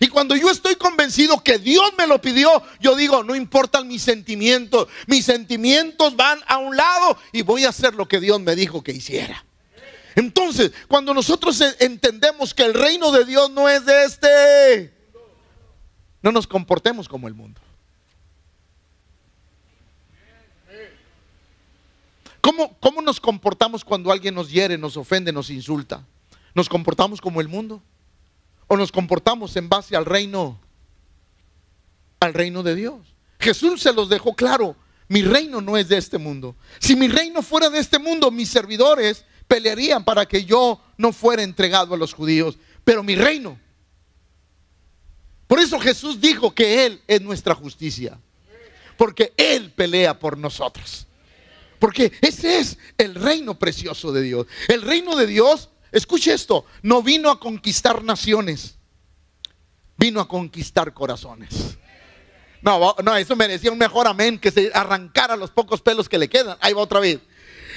Y 0.00 0.08
cuando 0.08 0.36
yo 0.36 0.50
estoy 0.50 0.76
convencido 0.76 1.42
que 1.42 1.58
Dios 1.58 1.92
me 1.96 2.06
lo 2.06 2.20
pidió, 2.20 2.62
yo 2.80 2.94
digo, 2.96 3.22
no 3.22 3.34
importan 3.34 3.88
mis 3.88 4.02
sentimientos, 4.02 4.88
mis 5.06 5.24
sentimientos 5.24 6.16
van 6.16 6.40
a 6.46 6.58
un 6.58 6.76
lado 6.76 7.18
y 7.32 7.42
voy 7.42 7.64
a 7.64 7.70
hacer 7.70 7.94
lo 7.94 8.06
que 8.06 8.20
Dios 8.20 8.40
me 8.40 8.54
dijo 8.54 8.82
que 8.82 8.92
hiciera. 8.92 9.45
Entonces, 10.16 10.72
cuando 10.88 11.12
nosotros 11.12 11.60
entendemos 11.78 12.54
que 12.54 12.64
el 12.64 12.72
reino 12.72 13.12
de 13.12 13.26
Dios 13.26 13.50
no 13.50 13.68
es 13.68 13.84
de 13.84 14.04
este, 14.04 14.94
no 16.22 16.32
nos 16.32 16.46
comportemos 16.46 17.06
como 17.06 17.28
el 17.28 17.34
mundo. 17.34 17.60
¿Cómo, 22.40 22.78
¿Cómo, 22.78 23.02
nos 23.02 23.20
comportamos 23.20 23.84
cuando 23.84 24.10
alguien 24.10 24.34
nos 24.34 24.50
hiere, 24.50 24.78
nos 24.78 24.96
ofende, 24.96 25.32
nos 25.32 25.50
insulta? 25.50 26.06
¿Nos 26.54 26.68
comportamos 26.68 27.20
como 27.20 27.42
el 27.42 27.48
mundo? 27.48 27.82
¿O 28.68 28.76
nos 28.76 28.90
comportamos 28.90 29.54
en 29.56 29.68
base 29.68 29.96
al 29.96 30.06
reino, 30.06 30.58
al 32.20 32.32
reino 32.32 32.62
de 32.62 32.74
Dios? 32.74 33.14
Jesús 33.38 33.82
se 33.82 33.92
los 33.92 34.08
dejó 34.08 34.34
claro, 34.34 34.76
mi 35.08 35.22
reino 35.22 35.60
no 35.60 35.76
es 35.76 35.88
de 35.88 35.98
este 35.98 36.16
mundo. 36.16 36.56
Si 36.78 36.96
mi 36.96 37.08
reino 37.08 37.42
fuera 37.42 37.68
de 37.68 37.80
este 37.80 37.98
mundo, 37.98 38.30
mis 38.30 38.48
servidores 38.48 39.26
pelearían 39.46 40.04
para 40.04 40.26
que 40.26 40.44
yo 40.44 40.80
no 40.96 41.12
fuera 41.12 41.42
entregado 41.42 41.94
a 41.94 41.98
los 41.98 42.12
judíos, 42.12 42.58
pero 42.84 43.02
mi 43.02 43.14
reino. 43.14 43.58
Por 45.46 45.60
eso 45.60 45.78
Jesús 45.78 46.20
dijo 46.20 46.54
que 46.54 46.86
Él 46.86 47.02
es 47.06 47.20
nuestra 47.20 47.54
justicia, 47.54 48.18
porque 48.96 49.32
Él 49.36 49.70
pelea 49.70 50.18
por 50.18 50.36
nosotros. 50.36 51.06
Porque 51.78 52.12
ese 52.20 52.58
es 52.58 52.78
el 52.96 53.14
reino 53.14 53.58
precioso 53.58 54.10
de 54.12 54.22
Dios. 54.22 54.46
El 54.68 54.82
reino 54.82 55.14
de 55.14 55.26
Dios, 55.26 55.68
escuche 55.92 56.32
esto, 56.32 56.64
no 56.82 57.02
vino 57.02 57.30
a 57.30 57.38
conquistar 57.38 58.02
naciones, 58.02 58.76
vino 59.96 60.20
a 60.20 60.28
conquistar 60.28 60.94
corazones. 60.94 61.76
No, 62.62 62.96
no, 63.04 63.16
eso 63.16 63.36
merecía 63.36 63.70
un 63.70 63.78
mejor 63.78 64.08
amén 64.08 64.38
que 64.38 64.50
se 64.50 64.72
arrancara 64.74 65.36
los 65.36 65.50
pocos 65.50 65.80
pelos 65.80 66.08
que 66.08 66.18
le 66.18 66.28
quedan. 66.28 66.56
Ahí 66.60 66.72
va 66.72 66.82
otra 66.82 66.98
vez. 66.98 67.20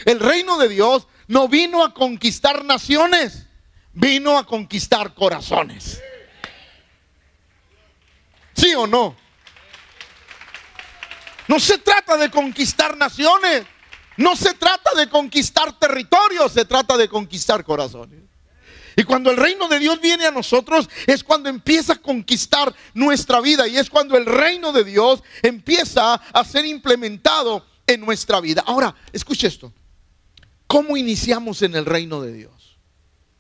El 0.06 0.20
reino 0.20 0.58
de 0.58 0.70
Dios 0.70 1.08
no 1.30 1.48
vino 1.48 1.84
a 1.84 1.94
conquistar 1.94 2.66
naciones, 2.66 3.46
vino 3.94 4.36
a 4.36 4.48
conquistar 4.48 5.14
corazones. 5.14 6.02
¿Sí 8.56 8.74
o 8.74 8.88
no? 8.88 9.16
No 11.48 11.60
se 11.60 11.78
trata 11.78 12.18
de 12.18 12.32
conquistar 12.32 12.98
naciones, 12.98 13.64
no 14.18 14.36
se 14.36 14.56
trata 14.56 14.96
de 14.96 15.08
conquistar 15.08 15.78
territorios, 15.78 16.52
se 16.52 16.66
trata 16.66 16.98
de 16.98 17.08
conquistar 17.08 17.64
corazones. 17.64 18.22
Y 18.96 19.04
cuando 19.04 19.30
el 19.30 19.38
reino 19.38 19.68
de 19.68 19.78
Dios 19.78 20.02
viene 20.02 20.26
a 20.26 20.32
nosotros 20.32 20.90
es 21.06 21.24
cuando 21.24 21.48
empieza 21.48 21.94
a 21.94 22.02
conquistar 22.02 22.74
nuestra 22.96 23.40
vida 23.40 23.68
y 23.68 23.78
es 23.78 23.92
cuando 23.92 24.18
el 24.18 24.26
reino 24.26 24.72
de 24.72 24.84
Dios 24.84 25.22
empieza 25.44 26.16
a 26.16 26.44
ser 26.44 26.66
implementado 26.66 27.68
en 27.86 28.02
nuestra 28.02 28.42
vida. 28.42 28.64
Ahora, 28.66 28.96
escuche 29.14 29.46
esto. 29.46 29.72
¿Cómo 30.70 30.98
iniciamos 30.98 31.64
en 31.64 31.74
el 31.74 31.84
reino 31.84 32.22
de 32.22 32.32
Dios? 32.32 32.78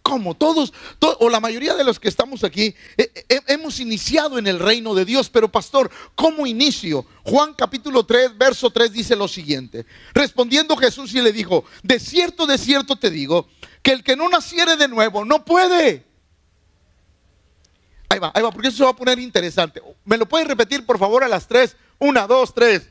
¿Cómo? 0.01 0.36
Todos, 0.36 0.74
o 1.19 1.29
la 1.29 1.39
mayoría 1.39 1.75
de 1.75 1.83
los 1.83 2.00
que 2.00 2.07
estamos 2.09 2.43
aquí, 2.43 2.74
eh, 2.98 3.12
eh, 3.29 3.41
hemos 3.45 3.79
iniciado 3.79 4.39
en 4.39 4.48
el 4.48 4.57
reino 4.57 4.95
de 4.95 5.05
Dios, 5.05 5.29
pero 5.29 5.48
pastor, 5.48 5.91
¿cómo 6.15 6.48
inicio? 6.48 7.05
Juan 7.24 7.53
capítulo 7.53 8.03
3, 8.03 8.36
verso 8.36 8.71
3 8.71 8.91
dice 8.91 9.15
lo 9.15 9.27
siguiente. 9.27 9.86
Respondiendo 10.12 10.75
Jesús 10.75 11.13
y 11.13 11.21
le 11.21 11.31
dijo, 11.31 11.65
de 11.83 12.00
cierto, 12.00 12.48
de 12.48 12.57
cierto 12.57 12.95
te 12.95 13.12
digo, 13.12 13.48
que 13.83 13.91
el 13.91 14.03
que 14.03 14.15
no 14.15 14.27
naciere 14.27 14.75
de 14.75 14.88
nuevo 14.88 15.24
no 15.24 15.45
puede. 15.45 16.07
Ahí 18.09 18.17
va, 18.17 18.31
ahí 18.33 18.41
va, 18.41 18.50
porque 18.50 18.69
eso 18.69 18.77
se 18.77 18.83
va 18.86 18.89
a 18.89 18.95
poner 18.95 19.19
interesante. 19.19 19.83
¿Me 20.03 20.17
lo 20.17 20.27
puedes 20.27 20.48
repetir 20.48 20.83
por 20.83 20.98
favor 20.98 21.24
a 21.24 21.27
las 21.27 21.48
tres? 21.48 21.77
Una, 22.00 22.25
dos, 22.25 22.55
tres. 22.55 22.89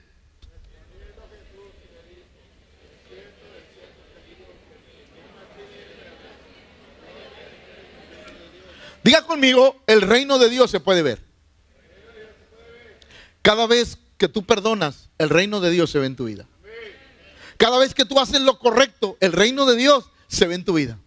Diga 9.08 9.22
conmigo, 9.22 9.82
el 9.86 10.02
reino 10.02 10.38
de 10.38 10.50
Dios 10.50 10.70
se 10.70 10.80
puede 10.80 11.00
ver. 11.00 11.24
Cada 13.40 13.66
vez 13.66 13.96
que 14.18 14.28
tú 14.28 14.44
perdonas, 14.44 15.08
el 15.16 15.30
reino 15.30 15.60
de 15.60 15.70
Dios 15.70 15.88
se 15.88 15.98
ve 15.98 16.04
en 16.04 16.14
tu 16.14 16.26
vida. 16.26 16.46
Cada 17.56 17.78
vez 17.78 17.94
que 17.94 18.04
tú 18.04 18.20
haces 18.20 18.42
lo 18.42 18.58
correcto, 18.58 19.16
el 19.20 19.32
reino 19.32 19.64
de 19.64 19.76
Dios 19.76 20.10
se 20.26 20.46
ve 20.46 20.56
en 20.56 20.64
tu 20.66 20.74
vida. 20.74 20.98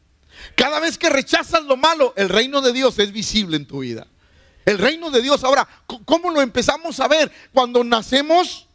Cada 0.56 0.80
vez 0.80 0.98
que 0.98 1.12
rechazas 1.12 1.64
lo 1.66 1.78
malo, 1.78 2.16
el 2.18 2.30
reino 2.30 2.62
de 2.62 2.74
Dios 2.74 2.98
es 2.98 3.12
visible 3.12 3.56
en 3.56 3.68
tu 3.68 3.82
vida. 3.82 4.08
El 4.66 4.80
reino 4.80 5.12
de 5.12 5.22
Dios. 5.22 5.44
Ahora, 5.44 5.70
¿cómo 5.86 6.32
lo 6.32 6.42
empezamos 6.42 7.00
a 7.00 7.08
ver? 7.08 7.32
Cuando 7.54 7.84
nacemos 7.84 8.66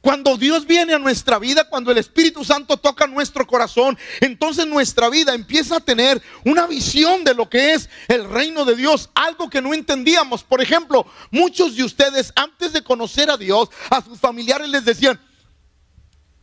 cuando 0.00 0.36
Dios 0.36 0.66
viene 0.66 0.94
a 0.94 0.98
nuestra 0.98 1.38
vida, 1.38 1.68
cuando 1.68 1.90
el 1.90 1.98
Espíritu 1.98 2.44
Santo 2.44 2.76
toca 2.76 3.06
nuestro 3.06 3.46
corazón, 3.46 3.98
entonces 4.20 4.66
nuestra 4.66 5.08
vida 5.08 5.34
empieza 5.34 5.76
a 5.76 5.80
tener 5.80 6.22
una 6.44 6.66
visión 6.66 7.24
de 7.24 7.34
lo 7.34 7.48
que 7.48 7.74
es 7.74 7.90
el 8.06 8.28
reino 8.28 8.64
de 8.64 8.76
Dios, 8.76 9.10
algo 9.14 9.50
que 9.50 9.60
no 9.60 9.74
entendíamos. 9.74 10.44
Por 10.44 10.62
ejemplo, 10.62 11.04
muchos 11.30 11.74
de 11.76 11.82
ustedes 11.82 12.32
antes 12.36 12.72
de 12.72 12.82
conocer 12.82 13.28
a 13.28 13.36
Dios, 13.36 13.70
a 13.90 14.00
sus 14.00 14.20
familiares 14.20 14.68
les 14.68 14.84
decían, 14.84 15.20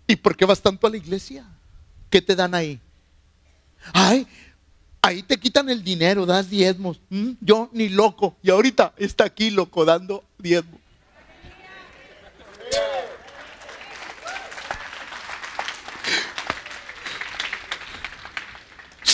¿y 0.06 0.18
por 0.18 0.36
qué 0.36 0.44
vas 0.44 0.62
tanto 0.62 0.86
a 0.86 0.90
la 0.90 0.98
iglesia? 0.98 1.46
¿Qué 2.10 2.22
te 2.22 2.36
dan 2.36 2.54
ahí? 2.56 2.80
Ay, 3.94 4.28
ahí 5.02 5.24
te 5.24 5.38
quitan 5.38 5.70
el 5.70 5.84
dinero, 5.84 6.26
das 6.26 6.50
diezmos. 6.50 7.00
Mm, 7.10 7.32
yo 7.40 7.70
ni 7.72 7.88
loco. 7.88 8.36
Y 8.44 8.50
ahorita 8.50 8.94
está 8.98 9.24
aquí 9.24 9.50
loco 9.50 9.86
dando 9.86 10.26
diezmos. 10.38 10.85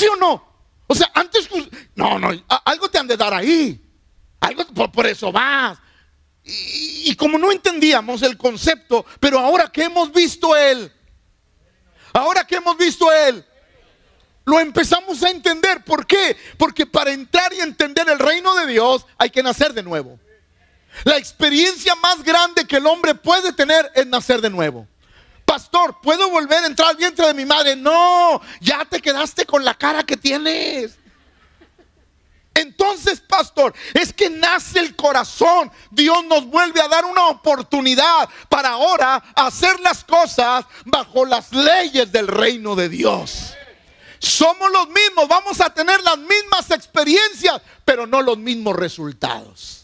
¿Sí 0.02 0.08
o 0.08 0.16
no? 0.16 0.44
O 0.88 0.96
sea, 0.96 1.12
antes, 1.14 1.48
no, 1.94 2.18
no, 2.18 2.32
algo 2.66 2.90
te 2.90 2.98
han 2.98 3.06
de 3.06 3.16
dar 3.16 3.36
ahí. 3.36 3.80
Algo, 4.40 4.66
por, 4.92 5.06
eso 5.06 5.32
vas. 5.32 5.78
Y, 6.44 7.16
como 7.16 7.38
no 7.38 7.52
entendíamos 7.52 8.24
el 8.24 8.36
concepto, 8.36 9.06
pero 9.20 9.38
ahora 9.38 9.72
que 9.72 9.84
hemos 9.84 10.12
visto 10.12 10.56
Él, 10.56 10.92
ahora 12.14 12.48
que 12.48 12.56
hemos 12.56 12.76
visto 12.78 13.12
Él, 13.12 13.46
lo 14.44 14.60
empezamos 14.60 15.22
a 15.22 15.30
entender. 15.30 15.84
¿Por 15.84 16.08
qué? 16.08 16.36
Porque 16.58 16.88
para 16.88 17.12
entrar 17.12 17.54
y 17.54 17.60
entender 17.60 18.10
el 18.10 18.18
reino 18.18 18.56
de 18.56 18.66
Dios 18.66 19.06
hay 19.20 19.30
que 19.30 19.44
nacer 19.44 19.72
de 19.72 19.84
nuevo. 19.84 20.20
La 21.04 21.18
experiencia 21.18 21.94
más 21.94 22.24
grande 22.24 22.66
que 22.66 22.78
el 22.78 22.88
hombre 22.88 23.14
puede 23.14 23.54
tener 23.54 23.92
es 23.94 24.08
nacer 24.08 24.42
de 24.42 24.50
nuevo 24.50 24.88
pastor, 25.52 26.00
¿puedo 26.02 26.30
volver 26.30 26.64
a 26.64 26.68
entrar 26.68 26.92
al 26.92 26.96
vientre 26.96 27.28
de 27.28 27.34
mi 27.34 27.44
madre? 27.44 27.76
No, 27.76 28.40
ya 28.62 28.86
te 28.86 29.02
quedaste 29.02 29.46
con 29.46 29.66
la 29.66 29.74
cara 29.74 30.02
que 30.02 30.16
tienes. 30.16 30.98
Entonces, 32.54 33.20
pastor, 33.20 33.74
es 33.94 34.14
que 34.14 34.30
nace 34.30 34.80
el 34.80 34.96
corazón. 34.96 35.70
Dios 35.90 36.24
nos 36.24 36.46
vuelve 36.46 36.80
a 36.80 36.88
dar 36.88 37.04
una 37.04 37.28
oportunidad 37.28 38.30
para 38.48 38.70
ahora 38.70 39.22
hacer 39.36 39.78
las 39.82 40.06
cosas 40.06 40.64
bajo 40.86 41.26
las 41.26 41.52
leyes 41.52 42.10
del 42.14 42.30
reino 42.30 42.74
de 42.74 42.88
Dios. 42.88 43.54
Somos 44.20 44.72
los 44.72 44.88
mismos, 44.88 45.28
vamos 45.28 45.60
a 45.60 45.70
tener 45.74 46.02
las 46.02 46.18
mismas 46.18 46.72
experiencias, 46.72 47.62
pero 47.84 48.08
no 48.08 48.22
los 48.22 48.38
mismos 48.38 48.74
resultados. 48.78 49.81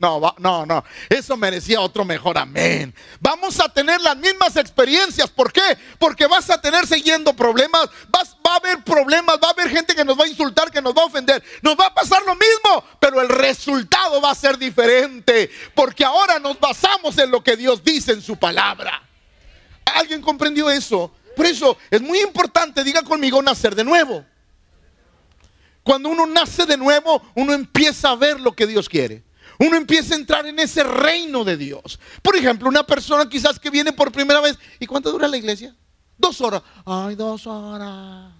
No, 0.00 0.20
no, 0.38 0.64
no. 0.64 0.84
Eso 1.08 1.36
merecía 1.36 1.80
otro 1.80 2.04
mejor 2.04 2.38
amén. 2.38 2.94
Vamos 3.18 3.58
a 3.58 3.68
tener 3.68 4.00
las 4.00 4.16
mismas 4.16 4.54
experiencias. 4.56 5.28
¿Por 5.28 5.52
qué? 5.52 5.76
Porque 5.98 6.28
vas 6.28 6.48
a 6.50 6.60
tener 6.60 6.86
siguiendo 6.86 7.34
problemas. 7.34 7.90
Vas, 8.08 8.36
va 8.46 8.54
a 8.54 8.56
haber 8.58 8.84
problemas. 8.84 9.40
Va 9.42 9.48
a 9.48 9.50
haber 9.50 9.68
gente 9.68 9.96
que 9.96 10.04
nos 10.04 10.16
va 10.16 10.24
a 10.24 10.28
insultar, 10.28 10.70
que 10.70 10.80
nos 10.80 10.94
va 10.94 11.02
a 11.02 11.06
ofender. 11.06 11.42
Nos 11.62 11.76
va 11.76 11.86
a 11.86 11.94
pasar 11.94 12.22
lo 12.22 12.36
mismo. 12.36 12.84
Pero 13.00 13.20
el 13.20 13.28
resultado 13.28 14.20
va 14.20 14.30
a 14.30 14.36
ser 14.36 14.56
diferente. 14.56 15.50
Porque 15.74 16.04
ahora 16.04 16.38
nos 16.38 16.60
basamos 16.60 17.18
en 17.18 17.32
lo 17.32 17.42
que 17.42 17.56
Dios 17.56 17.82
dice 17.82 18.12
en 18.12 18.22
su 18.22 18.36
palabra. 18.36 19.02
¿Alguien 19.84 20.22
comprendió 20.22 20.70
eso? 20.70 21.12
Por 21.34 21.46
eso 21.46 21.76
es 21.90 22.00
muy 22.00 22.20
importante, 22.20 22.84
diga 22.84 23.02
conmigo, 23.02 23.42
nacer 23.42 23.74
de 23.74 23.84
nuevo. 23.84 24.24
Cuando 25.82 26.08
uno 26.08 26.26
nace 26.26 26.66
de 26.66 26.76
nuevo, 26.76 27.22
uno 27.34 27.52
empieza 27.52 28.10
a 28.10 28.16
ver 28.16 28.38
lo 28.38 28.52
que 28.52 28.66
Dios 28.66 28.88
quiere 28.88 29.27
uno 29.58 29.76
empieza 29.76 30.14
a 30.14 30.18
entrar 30.18 30.46
en 30.46 30.58
ese 30.58 30.84
reino 30.84 31.44
de 31.44 31.56
Dios. 31.56 31.98
Por 32.22 32.36
ejemplo, 32.36 32.68
una 32.68 32.84
persona 32.84 33.28
quizás 33.28 33.58
que 33.58 33.70
viene 33.70 33.92
por 33.92 34.12
primera 34.12 34.40
vez. 34.40 34.56
¿Y 34.78 34.86
cuánto 34.86 35.10
dura 35.10 35.26
la 35.26 35.36
iglesia? 35.36 35.74
Dos 36.16 36.40
horas. 36.40 36.62
Ay, 36.84 37.16
dos 37.16 37.46
horas. 37.46 38.32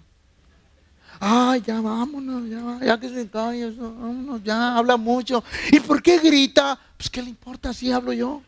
Ay, 1.19 1.61
ya 1.67 1.81
vámonos, 1.81 2.49
ya, 2.49 2.85
ya 2.85 2.97
que 2.97 3.09
se 3.09 3.29
cae, 3.29 3.69
vámonos, 3.71 4.41
ya 4.41 4.77
habla 4.77 4.95
mucho. 4.95 5.43
¿Y 5.69 5.81
por 5.81 6.01
qué 6.01 6.19
grita? 6.19 6.79
Pues 6.95 7.09
qué 7.09 7.21
le 7.21 7.29
importa 7.29 7.73
si 7.73 7.91
hablo 7.91 8.13
yo. 8.13 8.41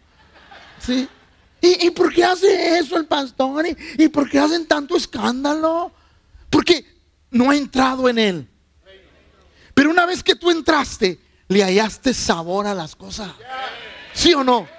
Sí. 0.80 1.08
¿Y, 1.64 1.92
por 1.92 2.12
qué 2.12 2.24
hace 2.24 2.80
eso 2.80 2.98
el 2.98 3.06
pastor? 3.06 3.68
¿Y, 3.68 4.04
¿Y 4.04 4.08
por 4.08 4.28
qué 4.28 4.40
hacen 4.40 4.66
tanto 4.66 4.96
escándalo? 4.96 5.92
Porque 6.50 6.86
no 7.30 7.52
ha 7.52 7.56
entrado 7.56 8.10
en 8.10 8.18
él. 8.18 8.48
Pero 9.76 9.92
una 9.92 10.06
vez 10.06 10.24
que 10.24 10.36
tú 10.36 10.50
entraste, 10.50 11.20
le 11.52 11.66
hallaste 11.66 12.14
sabor 12.14 12.66
a 12.66 12.74
las 12.74 12.96
cosas. 12.96 13.30
¿Sí 14.14 14.34
o 14.34 14.42
no? 14.42 14.70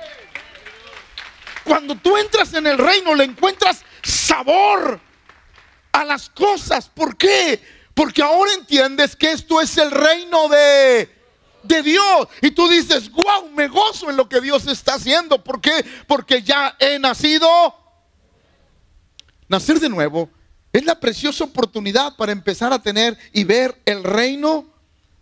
Cuando 1.64 1.94
tú 1.96 2.16
entras 2.16 2.54
en 2.54 2.66
el 2.66 2.78
reino, 2.78 3.14
le 3.14 3.24
encuentras 3.24 3.84
sabor 4.02 4.98
a 5.92 6.04
las 6.04 6.30
cosas. 6.30 6.88
¿Por 6.88 7.18
qué? 7.18 7.62
Porque 7.92 8.22
ahora 8.22 8.54
entiendes 8.54 9.14
que 9.14 9.32
esto 9.32 9.60
es 9.60 9.76
el 9.76 9.90
reino 9.90 10.48
de, 10.48 11.14
de 11.62 11.82
Dios. 11.82 12.28
Y 12.40 12.52
tú 12.52 12.66
dices, 12.70 13.10
wow, 13.12 13.50
me 13.50 13.68
gozo 13.68 14.08
en 14.08 14.16
lo 14.16 14.26
que 14.26 14.40
Dios 14.40 14.66
está 14.66 14.94
haciendo. 14.94 15.44
¿Por 15.44 15.60
qué? 15.60 15.84
Porque 16.06 16.42
ya 16.42 16.74
he 16.78 16.98
nacido. 16.98 17.76
Nacer 19.46 19.78
de 19.78 19.90
nuevo 19.90 20.30
es 20.72 20.86
la 20.86 20.98
preciosa 20.98 21.44
oportunidad 21.44 22.16
para 22.16 22.32
empezar 22.32 22.72
a 22.72 22.80
tener 22.80 23.18
y 23.34 23.44
ver 23.44 23.78
el 23.84 24.02
reino 24.02 24.71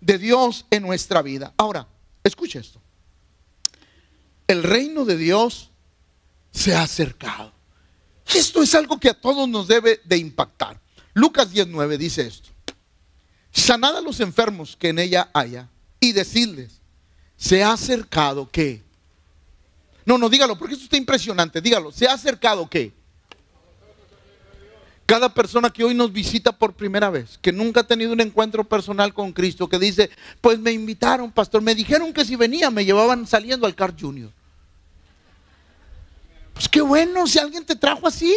de 0.00 0.19
Dios 0.19 0.66
en 0.71 0.83
nuestra 0.83 1.23
vida. 1.23 1.52
Ahora, 1.57 1.87
escucha 2.25 2.59
esto. 2.59 2.80
El 4.47 4.62
reino 4.62 5.04
de 5.04 5.16
Dios 5.16 5.71
se 6.50 6.75
ha 6.75 6.83
acercado. 6.83 7.52
Esto 8.35 8.62
es 8.62 8.75
algo 8.75 8.99
que 8.99 9.09
a 9.09 9.14
todos 9.14 9.49
nos 9.49 9.69
debe 9.69 10.00
de 10.04 10.16
impactar. 10.16 10.80
Lucas 11.14 11.50
19 11.50 11.99
dice 11.99 12.26
esto. 12.26 12.50
Sanad 13.52 13.97
a 13.97 14.00
los 14.00 14.21
enfermos 14.21 14.76
que 14.76 14.88
en 14.88 14.99
ella 14.99 15.30
haya 15.35 15.69
y 15.99 16.12
decirles, 16.12 16.80
se 17.37 17.62
ha 17.62 17.73
acercado 17.73 18.49
que. 18.49 18.83
No, 20.04 20.19
no, 20.19 20.28
dígalo, 20.28 20.59
porque 20.59 20.75
esto 20.75 20.85
está 20.85 20.97
impresionante. 20.97 21.61
Dígalo, 21.61 21.92
se 21.92 22.07
ha 22.07 22.12
acercado 22.14 22.69
que. 22.69 22.92
Cada 25.11 25.35
persona 25.35 25.71
que 25.71 25.83
hoy 25.83 25.93
nos 25.93 26.12
visita 26.12 26.52
por 26.52 26.73
primera 26.73 27.11
vez, 27.11 27.37
que 27.43 27.50
nunca 27.50 27.81
ha 27.81 27.85
tenido 27.85 28.12
un 28.12 28.21
encuentro 28.21 28.62
personal 28.62 29.12
con 29.12 29.33
Cristo, 29.33 29.69
que 29.69 29.76
dice, 29.76 30.09
pues 30.40 30.61
me 30.61 30.71
invitaron, 30.71 31.33
pastor, 31.33 31.62
me 31.62 31.75
dijeron 31.75 32.12
que 32.12 32.25
si 32.25 32.37
venía 32.37 32.71
me 32.71 32.85
llevaban 32.85 33.26
saliendo 33.26 33.67
al 33.67 33.75
Car 33.75 33.93
Junior. 34.00 34.31
Pues 36.55 36.69
qué 36.69 36.81
bueno 36.81 37.26
si 37.26 37.40
alguien 37.40 37.67
te 37.67 37.75
trajo 37.75 38.07
así. 38.07 38.33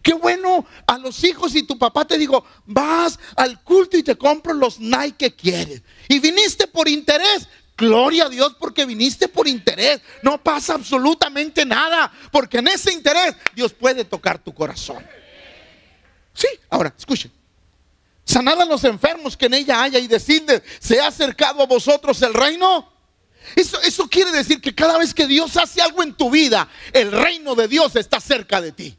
Qué 0.00 0.14
bueno 0.14 0.64
a 0.86 0.96
los 0.96 1.24
hijos 1.24 1.56
y 1.56 1.64
tu 1.64 1.76
papá 1.76 2.04
te 2.04 2.16
dijo, 2.16 2.44
vas 2.66 3.18
al 3.34 3.60
culto 3.64 3.96
y 3.96 4.04
te 4.04 4.14
compro 4.14 4.54
los 4.54 4.78
Nike 4.78 5.16
que 5.18 5.34
quieres. 5.34 5.82
Y 6.08 6.20
viniste 6.20 6.68
por 6.68 6.88
interés. 6.88 7.48
Gloria 7.76 8.26
a 8.26 8.28
Dios 8.28 8.54
porque 8.60 8.86
viniste 8.86 9.26
por 9.26 9.48
interés. 9.48 10.00
No 10.22 10.40
pasa 10.40 10.74
absolutamente 10.74 11.66
nada. 11.66 12.12
Porque 12.30 12.58
en 12.58 12.68
ese 12.68 12.92
interés 12.92 13.34
Dios 13.56 13.72
puede 13.72 14.04
tocar 14.04 14.38
tu 14.38 14.54
corazón. 14.54 15.04
Sí, 16.36 16.46
ahora, 16.68 16.94
escuchen. 16.96 17.32
Sanad 18.24 18.60
a 18.60 18.64
los 18.64 18.84
enfermos 18.84 19.36
que 19.36 19.46
en 19.46 19.54
ella 19.54 19.82
haya 19.82 19.98
y 19.98 20.06
decirles, 20.06 20.62
¿se 20.78 21.00
ha 21.00 21.06
acercado 21.06 21.62
a 21.62 21.66
vosotros 21.66 22.20
el 22.22 22.34
reino? 22.34 22.92
Eso, 23.54 23.80
eso 23.82 24.08
quiere 24.08 24.32
decir 24.32 24.60
que 24.60 24.74
cada 24.74 24.98
vez 24.98 25.14
que 25.14 25.26
Dios 25.26 25.56
hace 25.56 25.80
algo 25.80 26.02
en 26.02 26.12
tu 26.12 26.30
vida, 26.30 26.68
el 26.92 27.10
reino 27.10 27.54
de 27.54 27.68
Dios 27.68 27.96
está 27.96 28.20
cerca 28.20 28.60
de 28.60 28.72
ti. 28.72 28.98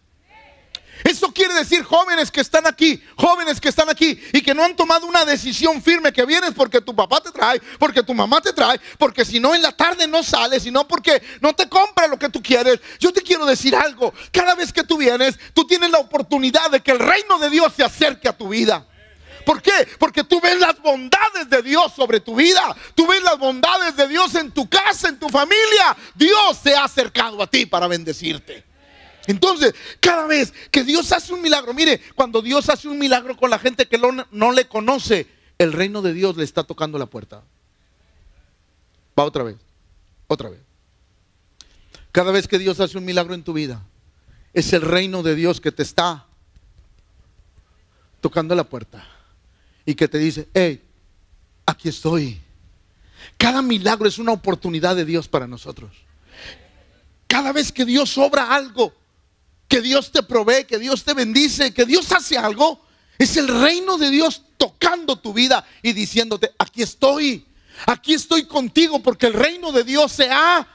Eso 1.07 1.31
quiere 1.31 1.53
decir 1.53 1.83
jóvenes 1.83 2.29
que 2.29 2.41
están 2.41 2.67
aquí, 2.67 3.01
jóvenes 3.15 3.61
que 3.61 3.69
están 3.69 3.87
aquí 3.87 4.19
y 4.33 4.41
que 4.41 4.53
no 4.53 4.61
han 4.61 4.75
tomado 4.75 5.05
una 5.05 5.23
decisión 5.23 5.81
firme, 5.81 6.11
que 6.11 6.25
vienes 6.25 6.51
porque 6.53 6.81
tu 6.81 6.93
papá 6.93 7.21
te 7.21 7.31
trae, 7.31 7.61
porque 7.79 8.03
tu 8.03 8.13
mamá 8.13 8.41
te 8.41 8.51
trae, 8.51 8.77
porque 8.97 9.23
si 9.23 9.39
no 9.39 9.55
en 9.55 9.61
la 9.61 9.71
tarde 9.71 10.05
no 10.05 10.21
sales, 10.21 10.63
sino 10.63 10.85
porque 10.85 11.23
no 11.39 11.53
te 11.53 11.69
compra 11.69 12.07
lo 12.07 12.19
que 12.19 12.27
tú 12.27 12.43
quieres. 12.43 12.81
Yo 12.99 13.13
te 13.13 13.21
quiero 13.21 13.45
decir 13.45 13.73
algo, 13.73 14.13
cada 14.33 14.53
vez 14.53 14.73
que 14.73 14.83
tú 14.83 14.97
vienes, 14.97 15.39
tú 15.53 15.65
tienes 15.65 15.91
la 15.91 15.99
oportunidad 15.99 16.69
de 16.71 16.81
que 16.81 16.91
el 16.91 16.99
reino 16.99 17.39
de 17.39 17.51
Dios 17.51 17.71
se 17.73 17.85
acerque 17.85 18.27
a 18.27 18.37
tu 18.37 18.49
vida. 18.49 18.85
¿Por 19.45 19.61
qué? 19.61 19.87
Porque 19.97 20.25
tú 20.25 20.41
ves 20.41 20.59
las 20.59 20.77
bondades 20.81 21.49
de 21.49 21.61
Dios 21.61 21.93
sobre 21.95 22.19
tu 22.19 22.35
vida. 22.35 22.75
Tú 22.95 23.07
ves 23.07 23.23
las 23.23 23.39
bondades 23.39 23.95
de 23.95 24.09
Dios 24.09 24.35
en 24.35 24.51
tu 24.51 24.67
casa, 24.67 25.07
en 25.07 25.17
tu 25.17 25.29
familia. 25.29 25.95
Dios 26.15 26.57
se 26.61 26.75
ha 26.75 26.83
acercado 26.83 27.41
a 27.41 27.47
ti 27.47 27.65
para 27.65 27.87
bendecirte. 27.87 28.66
Entonces, 29.27 29.75
cada 29.99 30.25
vez 30.25 30.53
que 30.71 30.83
Dios 30.83 31.11
hace 31.11 31.33
un 31.33 31.41
milagro, 31.41 31.73
mire, 31.73 32.01
cuando 32.15 32.41
Dios 32.41 32.69
hace 32.69 32.87
un 32.87 32.97
milagro 32.97 33.35
con 33.35 33.49
la 33.49 33.59
gente 33.59 33.85
que 33.85 33.97
no, 33.97 34.51
le 34.51 34.67
conoce, 34.67 35.27
el 35.57 35.73
reino 35.73 36.01
de 36.01 36.13
Dios 36.13 36.37
le 36.37 36.45
está 36.45 36.63
tocando 36.63 36.97
la 36.97 37.05
puerta. 37.05 37.43
Va 39.19 39.25
otra 39.25 39.43
vez, 39.43 39.57
otra 40.27 40.49
vez. 40.49 40.61
Cada 42.13 42.31
vez 42.31 42.47
que 42.47 42.57
Dios 42.57 42.79
hace 42.79 42.97
un 42.97 43.05
milagro 43.05 43.33
en 43.33 43.43
tu 43.43 43.53
vida, 43.53 43.83
es 44.53 44.71
el 44.73 44.81
reino 44.81 45.21
de 45.23 45.35
Dios 45.35 45.59
que 45.59 45.71
te 45.71 45.83
está 45.83 46.25
tocando 48.21 48.55
la 48.55 48.63
puerta 48.63 49.05
y 49.85 49.93
que 49.93 50.07
te 50.07 50.17
dice, 50.17 50.47
hey, 50.53 50.81
aquí 51.65 51.89
estoy. 51.89 52.39
Cada 53.37 53.61
milagro 53.61 54.07
es 54.07 54.19
una 54.19 54.31
oportunidad 54.31 54.95
de 54.95 55.05
Dios 55.05 55.27
para 55.27 55.47
nosotros. 55.47 55.91
Cada 57.27 57.51
vez 57.51 57.71
que 57.71 57.85
Dios 57.85 58.17
obra 58.17 58.55
algo, 58.55 58.93
que 59.67 59.81
Dios 59.81 60.11
te 60.11 60.23
provee, 60.23 60.65
que 60.65 60.79
Dios 60.79 61.03
te 61.03 61.13
bendice, 61.13 61.73
que 61.73 61.85
Dios 61.85 62.11
hace 62.11 62.37
algo, 62.37 62.85
es 63.17 63.37
el 63.37 63.47
reino 63.47 63.97
de 63.97 64.09
Dios 64.09 64.43
tocando 64.57 65.17
tu 65.17 65.33
vida 65.33 65.65
y 65.81 65.93
diciéndote, 65.93 66.53
aquí 66.57 66.81
estoy, 66.81 67.45
aquí 67.85 68.13
estoy 68.13 68.45
contigo 68.45 69.01
porque 69.01 69.27
el 69.27 69.33
reino 69.33 69.71
de 69.71 69.83
Dios 69.83 70.11
se 70.11 70.29
ha 70.29 70.67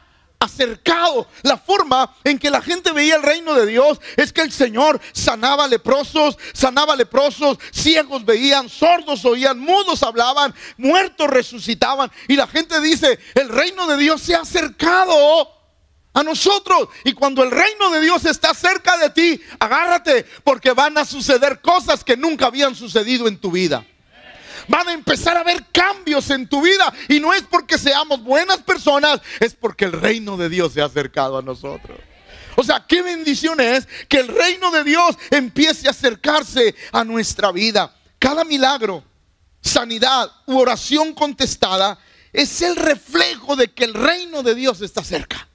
acercado. 0.43 1.29
La 1.43 1.57
forma 1.57 2.15
en 2.25 2.39
que 2.39 2.51
la 2.51 2.61
gente 2.61 2.91
veía 2.93 3.17
el 3.17 3.23
reino 3.23 3.55
de 3.55 3.67
Dios 3.67 4.01
es 4.17 4.33
que 4.33 4.43
el 4.43 4.53
Señor 4.53 5.01
sanaba 5.13 5.69
leprosos, 5.69 6.37
sanaba 6.53 6.97
leprosos, 6.97 7.59
ciegos 7.71 8.25
veían, 8.25 8.69
sordos 8.69 9.25
oían, 9.25 9.59
mudos 9.59 10.03
hablaban, 10.03 10.53
muertos 10.77 11.29
resucitaban. 11.29 12.11
Y 12.27 12.35
la 12.35 12.49
gente 12.49 12.81
dice, 12.81 13.19
el 13.35 13.49
reino 13.49 13.87
de 13.87 13.97
Dios 13.97 14.21
se 14.21 14.35
ha 14.35 14.41
acercado 14.41 15.62
a 16.13 16.23
nosotros. 16.23 16.89
Y 17.05 17.13
cuando 17.13 17.43
el 17.43 17.51
reino 17.51 17.91
de 17.91 18.01
Dios 18.01 18.25
está 18.25 18.55
cerca 18.55 18.97
de 18.99 19.11
ti, 19.11 19.41
agárrate 19.59 20.25
porque 20.45 20.73
van 20.73 20.99
a 20.99 21.05
suceder 21.05 21.61
cosas 21.61 22.05
que 22.05 22.17
nunca 22.17 22.47
habían 22.47 22.75
sucedido 22.75 23.29
en 23.29 23.39
tu 23.39 23.51
vida. 23.51 23.85
Van 24.69 24.89
a 24.89 24.93
empezar 24.93 25.37
a 25.37 25.41
haber 25.41 25.67
cambios 25.73 26.31
en 26.31 26.49
tu 26.49 26.63
vida. 26.63 26.93
Y 27.09 27.21
no 27.21 27.33
es 27.33 27.43
porque 27.43 27.79
seamos 27.79 28.23
buenas 28.23 28.59
personas, 28.59 29.21
es 29.41 29.55
porque 29.55 29.87
el 29.87 29.93
reino 29.93 30.37
de 30.37 30.49
Dios 30.49 30.73
se 30.73 30.83
ha 30.83 30.87
acercado 30.87 31.39
a 31.39 31.43
nosotros. 31.43 31.99
O 32.55 32.63
sea, 32.63 32.85
qué 32.87 33.03
bendición 33.03 33.61
es 33.61 33.89
que 34.09 34.19
el 34.19 34.29
reino 34.29 34.71
de 34.71 34.85
Dios 34.85 35.17
empiece 35.31 35.89
a 35.89 35.93
acercarse 35.93 36.75
a 36.93 37.03
nuestra 37.03 37.51
vida. 37.51 37.95
Cada 38.19 38.45
milagro, 38.45 39.03
sanidad 39.61 40.31
u 40.47 40.59
oración 40.59 41.15
contestada 41.15 41.99
es 42.33 42.63
el 42.63 42.77
reflejo 42.77 43.57
de 43.57 43.73
que 43.73 43.85
el 43.85 43.95
reino 43.95 44.43
de 44.43 44.55
Dios 44.55 44.81
está 44.81 45.03
cerca. 45.03 45.49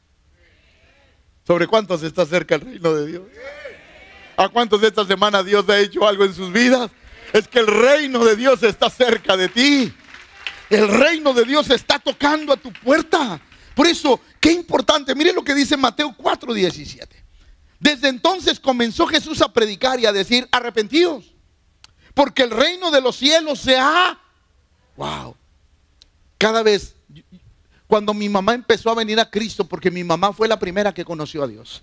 ¿Sobre 1.48 1.66
cuántos 1.66 2.04
está 2.04 2.26
cerca 2.26 2.56
el 2.56 2.62
reino 2.62 2.94
de 2.94 3.08
Dios? 3.08 3.24
¿A 4.36 4.50
cuántos 4.50 4.82
de 4.82 4.90
esta 4.90 5.06
semana 5.06 5.42
Dios 5.42 5.68
ha 5.70 5.80
hecho 5.80 6.06
algo 6.06 6.26
en 6.26 6.34
sus 6.34 6.52
vidas? 6.52 6.92
Es 7.32 7.48
que 7.48 7.60
el 7.60 7.68
reino 7.68 8.26
de 8.26 8.36
Dios 8.36 8.62
está 8.64 8.90
cerca 8.90 9.38
de 9.38 9.48
ti. 9.48 9.94
El 10.70 10.90
reino 10.90 11.34
de 11.34 11.46
Dios 11.46 11.70
está 11.70 12.00
tocando 12.00 12.52
a 12.52 12.58
tu 12.58 12.74
puerta. 12.74 13.40
Por 13.74 13.88
eso, 13.88 14.20
qué 14.42 14.52
importante. 14.52 15.16
Mire 15.16 15.32
lo 15.32 15.42
que 15.42 15.56
dice 15.56 15.78
Mateo 15.78 16.14
4:17. 16.18 17.08
Desde 17.80 18.10
entonces 18.10 18.60
comenzó 18.60 19.08
Jesús 19.08 19.42
a 19.42 19.54
predicar 19.54 20.02
y 20.02 20.06
a 20.06 20.12
decir, 20.12 20.50
arrepentidos, 20.52 21.34
porque 22.14 22.44
el 22.44 22.52
reino 22.52 22.92
de 22.92 23.00
los 23.00 23.16
cielos 23.16 23.60
se 23.60 23.78
ha... 23.78 24.20
Wow. 24.98 25.38
Cada 26.38 26.62
vez 26.62 26.97
cuando 27.88 28.13
mi 28.13 28.28
mamá 28.28 28.54
empezó 28.54 28.91
a 28.91 28.95
venir 28.95 29.19
a 29.19 29.30
Cristo, 29.30 29.65
porque 29.65 29.89
mi 29.89 30.04
mamá 30.04 30.34
fue 30.34 30.47
la 30.47 30.60
primera 30.60 30.93
que 30.93 31.06
conoció 31.06 31.43
a 31.43 31.47
Dios. 31.47 31.82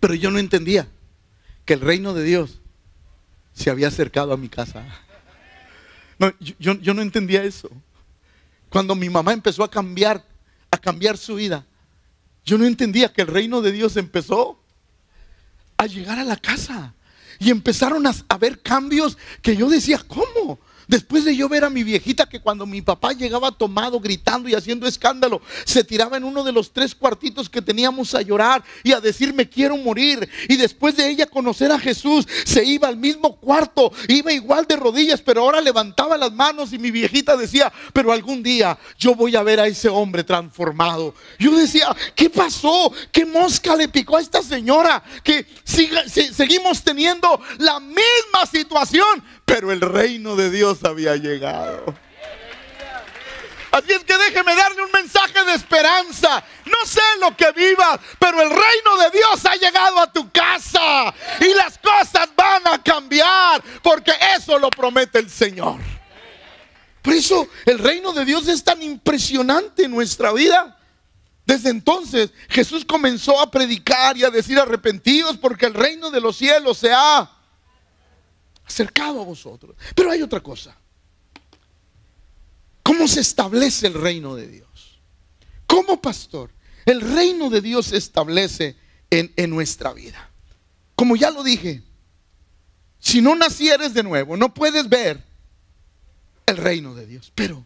Pero 0.00 0.14
yo 0.14 0.30
no 0.30 0.38
entendía 0.38 0.88
que 1.64 1.74
el 1.74 1.80
reino 1.80 2.14
de 2.14 2.24
Dios 2.24 2.60
se 3.52 3.70
había 3.70 3.88
acercado 3.88 4.32
a 4.32 4.36
mi 4.36 4.48
casa. 4.48 4.84
No, 6.18 6.32
yo, 6.38 6.94
no 6.94 7.02
entendía 7.02 7.44
eso. 7.44 7.70
Cuando 8.70 8.94
mi 8.94 9.10
mamá 9.10 9.32
empezó 9.32 9.62
a 9.62 9.70
cambiar, 9.70 10.24
a 10.70 10.78
cambiar 10.78 11.18
su 11.18 11.36
vida, 11.36 11.66
yo 12.44 12.56
no 12.58 12.64
entendía 12.64 13.12
que 13.12 13.22
el 13.22 13.28
reino 13.28 13.60
de 13.60 13.72
Dios 13.72 13.96
empezó 13.96 14.58
a 15.76 15.86
llegar 15.86 16.18
a 16.18 16.24
la 16.24 16.36
casa. 16.36 16.94
Y 17.38 17.50
empezaron 17.50 18.06
a, 18.06 18.14
a 18.28 18.38
ver 18.38 18.62
cambios 18.62 19.18
que 19.42 19.56
yo 19.56 19.68
decía, 19.68 20.00
¿cómo? 20.06 20.58
Después 20.88 21.24
de 21.24 21.36
yo 21.36 21.48
ver 21.48 21.64
a 21.64 21.70
mi 21.70 21.82
viejita 21.82 22.28
que 22.28 22.40
cuando 22.40 22.66
mi 22.66 22.82
papá 22.82 23.12
llegaba 23.12 23.50
tomado, 23.52 24.00
gritando 24.00 24.48
y 24.48 24.54
haciendo 24.54 24.86
escándalo, 24.86 25.40
se 25.64 25.84
tiraba 25.84 26.16
en 26.16 26.24
uno 26.24 26.44
de 26.44 26.52
los 26.52 26.72
tres 26.72 26.94
cuartitos 26.94 27.48
que 27.48 27.62
teníamos 27.62 28.14
a 28.14 28.22
llorar 28.22 28.62
y 28.82 28.92
a 28.92 29.00
decir 29.00 29.32
me 29.32 29.48
quiero 29.48 29.76
morir. 29.76 30.28
Y 30.48 30.56
después 30.56 30.96
de 30.96 31.08
ella 31.08 31.26
conocer 31.26 31.72
a 31.72 31.78
Jesús, 31.78 32.26
se 32.44 32.64
iba 32.64 32.88
al 32.88 32.96
mismo 32.96 33.36
cuarto, 33.36 33.92
iba 34.08 34.32
igual 34.32 34.66
de 34.66 34.76
rodillas, 34.76 35.20
pero 35.20 35.42
ahora 35.42 35.60
levantaba 35.60 36.16
las 36.16 36.32
manos 36.32 36.72
y 36.72 36.78
mi 36.78 36.90
viejita 36.90 37.36
decía, 37.36 37.72
pero 37.92 38.12
algún 38.12 38.42
día 38.42 38.78
yo 38.98 39.14
voy 39.14 39.36
a 39.36 39.42
ver 39.42 39.60
a 39.60 39.66
ese 39.66 39.88
hombre 39.88 40.24
transformado. 40.24 41.14
Yo 41.38 41.56
decía, 41.56 41.94
¿qué 42.14 42.30
pasó? 42.30 42.92
¿Qué 43.10 43.24
mosca 43.24 43.76
le 43.76 43.88
picó 43.88 44.16
a 44.16 44.20
esta 44.20 44.42
señora? 44.42 45.02
Que 45.22 45.46
seguimos 45.64 46.82
teniendo 46.82 47.40
la 47.58 47.80
misma 47.80 48.46
situación, 48.50 49.22
pero 49.44 49.72
el 49.72 49.80
reino 49.80 50.36
de 50.36 50.50
Había 50.82 51.16
llegado. 51.16 51.94
Así 53.74 53.90
es 53.90 54.04
que 54.04 54.16
déjeme 54.16 54.54
darle 54.54 54.82
un 54.82 54.90
mensaje 54.92 55.44
de 55.44 55.54
esperanza. 55.54 56.44
No 56.64 56.86
sé 56.86 57.00
lo 57.20 57.36
que 57.36 57.50
vivas, 57.50 57.98
pero 58.20 58.40
el 58.40 58.48
reino 58.48 58.96
de 59.02 59.10
Dios 59.18 59.44
ha 59.44 59.56
llegado 59.56 59.98
a 59.98 60.12
tu 60.12 60.30
casa 60.30 61.12
y 61.40 61.52
las 61.54 61.76
cosas 61.78 62.28
van 62.36 62.62
a 62.68 62.80
cambiar 62.80 63.60
porque 63.82 64.12
eso 64.36 64.60
lo 64.60 64.70
promete 64.70 65.18
el 65.18 65.28
Señor. 65.28 65.80
Por 67.02 67.14
eso 67.14 67.48
el 67.66 67.80
reino 67.80 68.12
de 68.12 68.24
Dios 68.24 68.46
es 68.46 68.62
tan 68.62 68.80
impresionante 68.80 69.86
en 69.86 69.90
nuestra 69.90 70.32
vida. 70.32 70.78
Desde 71.44 71.70
entonces 71.70 72.30
Jesús 72.48 72.84
comenzó 72.84 73.40
a 73.40 73.50
predicar 73.50 74.16
y 74.16 74.22
a 74.22 74.30
decir 74.30 74.56
arrepentidos 74.56 75.36
porque 75.36 75.66
el 75.66 75.74
reino 75.74 76.12
de 76.12 76.20
los 76.20 76.36
cielos 76.36 76.78
se 76.78 76.92
ha 76.92 77.28
acercado 78.66 79.20
a 79.20 79.24
vosotros. 79.24 79.76
Pero 79.94 80.10
hay 80.10 80.22
otra 80.22 80.40
cosa. 80.40 80.76
¿Cómo 82.82 83.08
se 83.08 83.20
establece 83.20 83.86
el 83.86 83.94
reino 83.94 84.34
de 84.34 84.46
Dios? 84.46 85.00
Como 85.66 86.00
pastor, 86.00 86.50
el 86.84 87.00
reino 87.00 87.50
de 87.50 87.60
Dios 87.60 87.86
se 87.86 87.96
establece 87.96 88.76
en, 89.10 89.32
en 89.36 89.50
nuestra 89.50 89.92
vida. 89.92 90.30
Como 90.94 91.16
ya 91.16 91.30
lo 91.30 91.42
dije, 91.42 91.82
si 92.98 93.20
no 93.20 93.34
nacieres 93.34 93.94
de 93.94 94.02
nuevo, 94.02 94.36
no 94.36 94.52
puedes 94.52 94.88
ver 94.88 95.22
el 96.46 96.56
reino 96.56 96.94
de 96.94 97.06
Dios. 97.06 97.32
Pero 97.34 97.64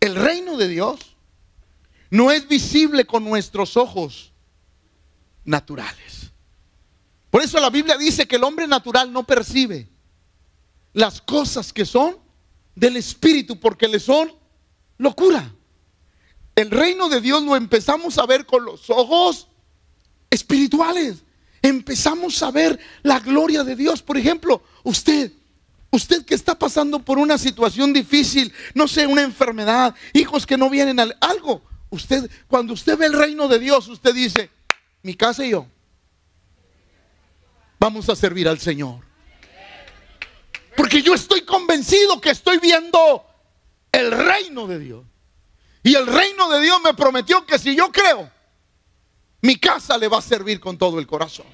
el 0.00 0.14
reino 0.14 0.56
de 0.56 0.68
Dios 0.68 1.16
no 2.10 2.30
es 2.30 2.46
visible 2.46 3.04
con 3.06 3.24
nuestros 3.24 3.76
ojos 3.76 4.32
naturales. 5.44 6.30
Por 7.30 7.42
eso 7.42 7.58
la 7.60 7.70
Biblia 7.70 7.96
dice 7.96 8.26
que 8.26 8.36
el 8.36 8.44
hombre 8.44 8.66
natural 8.66 9.12
no 9.12 9.24
percibe 9.24 9.88
las 10.96 11.20
cosas 11.20 11.74
que 11.74 11.84
son 11.84 12.16
del 12.74 12.96
Espíritu 12.96 13.60
porque 13.60 13.86
le 13.86 14.00
son 14.00 14.32
locura. 14.96 15.52
El 16.54 16.70
reino 16.70 17.10
de 17.10 17.20
Dios 17.20 17.42
lo 17.42 17.54
empezamos 17.54 18.16
a 18.16 18.24
ver 18.24 18.46
con 18.46 18.64
los 18.64 18.88
ojos 18.88 19.46
espirituales. 20.30 21.22
Empezamos 21.60 22.42
a 22.42 22.50
ver 22.50 22.80
la 23.02 23.20
gloria 23.20 23.62
de 23.62 23.76
Dios. 23.76 24.00
Por 24.00 24.16
ejemplo, 24.16 24.62
usted, 24.84 25.30
usted 25.90 26.24
que 26.24 26.34
está 26.34 26.58
pasando 26.58 26.98
por 26.98 27.18
una 27.18 27.36
situación 27.36 27.92
difícil, 27.92 28.50
no 28.72 28.88
sé, 28.88 29.06
una 29.06 29.20
enfermedad, 29.20 29.94
hijos 30.14 30.46
que 30.46 30.56
no 30.56 30.70
vienen 30.70 30.98
al 30.98 31.14
algo. 31.20 31.60
Usted, 31.90 32.30
cuando 32.48 32.72
usted 32.72 32.96
ve 32.96 33.04
el 33.04 33.12
reino 33.12 33.48
de 33.48 33.58
Dios, 33.58 33.86
usted 33.88 34.14
dice, 34.14 34.48
mi 35.02 35.14
casa 35.14 35.44
y 35.44 35.50
yo 35.50 35.66
vamos 37.78 38.08
a 38.08 38.16
servir 38.16 38.48
al 38.48 38.58
Señor. 38.58 39.04
Porque 40.76 41.02
yo 41.02 41.14
estoy 41.14 41.42
convencido 41.42 42.20
que 42.20 42.30
estoy 42.30 42.58
viendo 42.58 43.24
el 43.90 44.10
reino 44.10 44.66
de 44.66 44.78
Dios. 44.78 45.04
Y 45.82 45.94
el 45.94 46.06
reino 46.06 46.48
de 46.50 46.60
Dios 46.60 46.80
me 46.84 46.94
prometió 46.94 47.46
que 47.46 47.58
si 47.58 47.74
yo 47.74 47.90
creo, 47.90 48.30
mi 49.40 49.56
casa 49.56 49.96
le 49.96 50.08
va 50.08 50.18
a 50.18 50.22
servir 50.22 50.60
con 50.60 50.76
todo 50.76 50.98
el 50.98 51.06
corazón. 51.06 51.46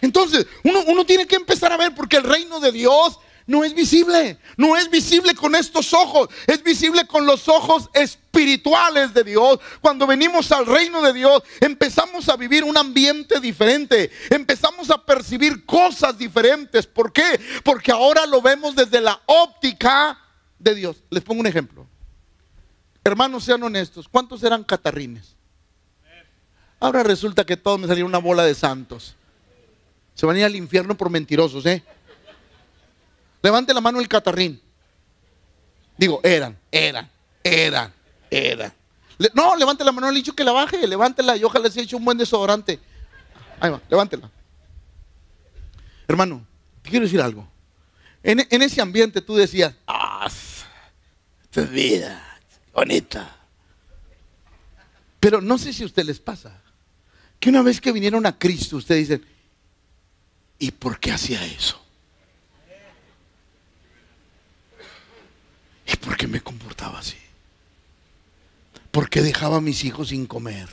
Entonces, 0.00 0.46
uno, 0.64 0.82
uno 0.86 1.04
tiene 1.04 1.26
que 1.26 1.36
empezar 1.36 1.72
a 1.72 1.76
ver 1.76 1.94
porque 1.94 2.16
el 2.16 2.24
reino 2.24 2.58
de 2.60 2.72
Dios 2.72 3.18
no 3.46 3.62
es 3.62 3.74
visible, 3.74 4.38
no 4.56 4.76
es 4.76 4.90
visible 4.90 5.34
con 5.34 5.54
estos 5.54 5.92
ojos, 5.94 6.28
es 6.46 6.62
visible 6.62 7.06
con 7.06 7.26
los 7.26 7.48
ojos 7.48 7.88
espirituales 7.94 9.14
de 9.14 9.22
Dios. 9.22 9.60
Cuando 9.80 10.06
venimos 10.06 10.50
al 10.50 10.66
reino 10.66 11.00
de 11.00 11.12
Dios, 11.12 11.42
empezamos 11.60 12.28
a 12.28 12.36
vivir 12.36 12.64
un 12.64 12.76
ambiente 12.76 13.38
diferente, 13.38 14.10
empezamos 14.30 14.90
a 14.90 15.04
percibir 15.04 15.64
cosas 15.64 16.18
diferentes. 16.18 16.86
¿Por 16.86 17.12
qué? 17.12 17.40
Porque 17.62 17.92
ahora 17.92 18.26
lo 18.26 18.42
vemos 18.42 18.74
desde 18.74 19.00
la 19.00 19.20
óptica 19.26 20.18
de 20.58 20.74
Dios. 20.74 21.04
Les 21.10 21.22
pongo 21.22 21.40
un 21.40 21.46
ejemplo. 21.46 21.86
Hermanos, 23.04 23.44
sean 23.44 23.62
honestos, 23.62 24.08
¿cuántos 24.08 24.42
eran 24.42 24.64
catarrines? 24.64 25.36
Ahora 26.80 27.04
resulta 27.04 27.46
que 27.46 27.56
todos 27.56 27.78
me 27.78 27.86
salieron 27.86 28.10
una 28.10 28.18
bola 28.18 28.44
de 28.44 28.54
santos. 28.54 29.14
Se 30.14 30.26
van 30.26 30.34
a 30.34 30.40
ir 30.40 30.44
al 30.44 30.56
infierno 30.56 30.96
por 30.96 31.10
mentirosos, 31.10 31.64
¿eh? 31.66 31.84
Levante 33.46 33.72
la 33.72 33.80
mano 33.80 34.00
el 34.00 34.08
catarrín. 34.08 34.60
Digo, 35.96 36.18
eran, 36.24 36.58
eran, 36.72 37.08
eran, 37.44 37.94
eran. 38.28 38.72
no, 39.34 39.54
levante 39.54 39.84
la 39.84 39.92
mano, 39.92 40.10
le 40.10 40.14
he 40.14 40.16
dicho 40.16 40.34
que 40.34 40.42
la 40.42 40.50
baje, 40.50 40.84
levántela 40.84 41.36
y 41.36 41.44
ojalá 41.44 41.70
se 41.70 41.80
eche 41.80 41.94
un 41.94 42.04
buen 42.04 42.18
desodorante. 42.18 42.80
Ahí 43.60 43.70
va, 43.70 43.80
levántela. 43.88 44.28
Hermano, 46.08 46.44
te 46.82 46.90
quiero 46.90 47.04
decir 47.04 47.20
algo. 47.20 47.48
En, 48.24 48.40
ese 48.40 48.80
ambiente 48.80 49.20
tú 49.20 49.36
decías, 49.36 49.76
ah, 49.86 50.28
esta 51.44 51.60
es 51.60 51.70
vida, 51.70 52.40
bonita. 52.74 53.36
Pero 55.20 55.40
no 55.40 55.56
sé 55.56 55.72
si 55.72 55.84
a 55.84 55.86
usted 55.86 56.02
les 56.02 56.18
pasa, 56.18 56.60
que 57.38 57.48
una 57.50 57.62
vez 57.62 57.80
que 57.80 57.92
vinieron 57.92 58.26
a 58.26 58.36
Cristo, 58.36 58.78
ustedes 58.78 59.08
dicen, 59.08 59.24
¿y 60.58 60.72
por 60.72 60.98
qué 60.98 61.12
hacía 61.12 61.46
eso? 61.46 61.85
¿Y 65.86 65.96
por 65.96 66.16
qué 66.16 66.26
me 66.26 66.40
comportaba 66.40 66.98
así? 66.98 67.16
¿Por 68.90 69.08
qué 69.08 69.22
dejaba 69.22 69.58
a 69.58 69.60
mis 69.60 69.84
hijos 69.84 70.08
sin 70.08 70.26
comer? 70.26 70.68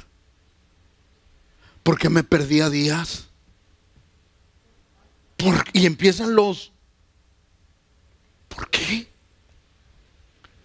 ¿Por 1.84 2.00
qué 2.00 2.10
me 2.10 2.24
perdía 2.24 2.70
días? 2.70 3.28
y 5.74 5.86
empiezan 5.86 6.36
los... 6.36 6.72
¿Por 8.48 8.70
qué? 8.70 9.10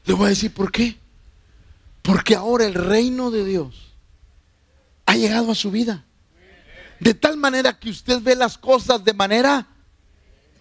Le 0.04 0.14
voy 0.14 0.26
a 0.26 0.28
decir 0.28 0.52
por 0.52 0.70
qué. 0.70 0.96
Porque 2.02 2.34
ahora 2.34 2.64
el 2.64 2.74
reino 2.74 3.30
de 3.30 3.44
Dios 3.44 3.94
ha 5.06 5.16
llegado 5.16 5.50
a 5.50 5.54
su 5.54 5.70
vida. 5.70 6.04
De 7.00 7.14
tal 7.14 7.36
manera 7.36 7.78
que 7.78 7.90
usted 7.90 8.20
ve 8.22 8.36
las 8.36 8.58
cosas 8.58 9.04
de 9.04 9.14
manera 9.14 9.66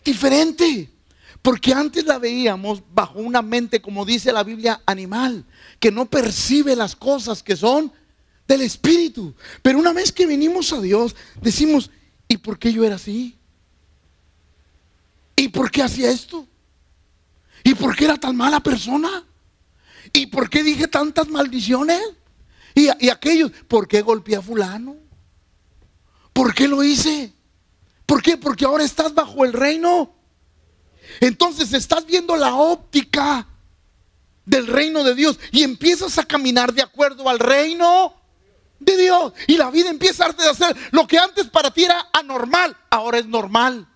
diferente. 0.04 0.89
Porque 1.48 1.72
antes 1.72 2.04
la 2.04 2.20
veíamos 2.20 2.84
bajo 2.94 3.20
una 3.20 3.42
mente, 3.42 3.82
como 3.82 4.04
dice 4.04 4.34
la 4.34 4.44
Biblia, 4.44 4.82
animal, 4.86 5.46
que 5.80 5.92
no 5.92 6.06
percibe 6.06 6.76
las 6.76 6.94
cosas 6.94 7.42
que 7.42 7.56
son 7.56 7.90
del 8.46 8.64
Espíritu. 8.64 9.34
Pero 9.62 9.80
una 9.80 9.94
vez 9.94 10.12
que 10.12 10.26
venimos 10.26 10.74
a 10.74 10.82
Dios, 10.82 11.16
decimos, 11.42 11.90
¿y 12.28 12.36
por 12.36 12.60
qué 12.60 12.74
yo 12.74 12.84
era 12.84 12.96
así? 12.96 13.38
¿Y 15.38 15.48
por 15.48 15.72
qué 15.72 15.84
hacía 15.84 16.12
esto? 16.12 16.46
¿Y 17.64 17.76
por 17.76 17.96
qué 17.96 18.04
era 18.04 18.18
tan 18.18 18.36
mala 18.36 18.60
persona? 18.60 19.26
¿Y 20.12 20.26
por 20.26 20.50
qué 20.50 20.64
dije 20.64 20.90
tantas 20.90 21.30
maldiciones? 21.30 22.02
Y, 22.76 22.90
y 23.00 23.08
aquellos, 23.08 23.52
¿por 23.70 23.88
qué 23.88 24.02
golpeé 24.02 24.36
a 24.36 24.42
fulano? 24.42 24.98
¿Por 26.34 26.54
qué 26.54 26.68
lo 26.68 26.84
hice? 26.84 27.32
¿Por 28.06 28.22
qué? 28.22 28.36
Porque 28.36 28.66
ahora 28.66 28.84
estás 28.84 29.14
bajo 29.14 29.46
el 29.46 29.54
reino 29.54 30.17
entonces 31.20 31.74
estás 31.74 32.06
viendo 32.06 32.36
la 32.36 32.56
óptica 32.56 33.48
del 34.46 34.68
reino 34.68 35.04
de 35.04 35.14
Dios 35.14 35.40
y 35.52 35.64
empiezas 35.64 36.18
a 36.18 36.24
caminar 36.24 36.74
de 36.74 36.82
acuerdo 36.82 37.30
al 37.30 37.40
reino 37.40 38.16
de 38.80 38.98
Dios. 38.98 39.34
Y 39.48 39.58
la 39.58 39.70
vida 39.70 39.90
empieza 39.90 40.26
a 40.26 40.30
hacer 40.30 40.76
lo 40.92 41.06
que 41.06 41.18
antes 41.18 41.48
para 41.48 41.72
ti 41.72 41.84
era 41.84 42.08
anormal, 42.14 42.76
ahora 42.90 43.20
es 43.20 43.26
normal. 43.26 43.88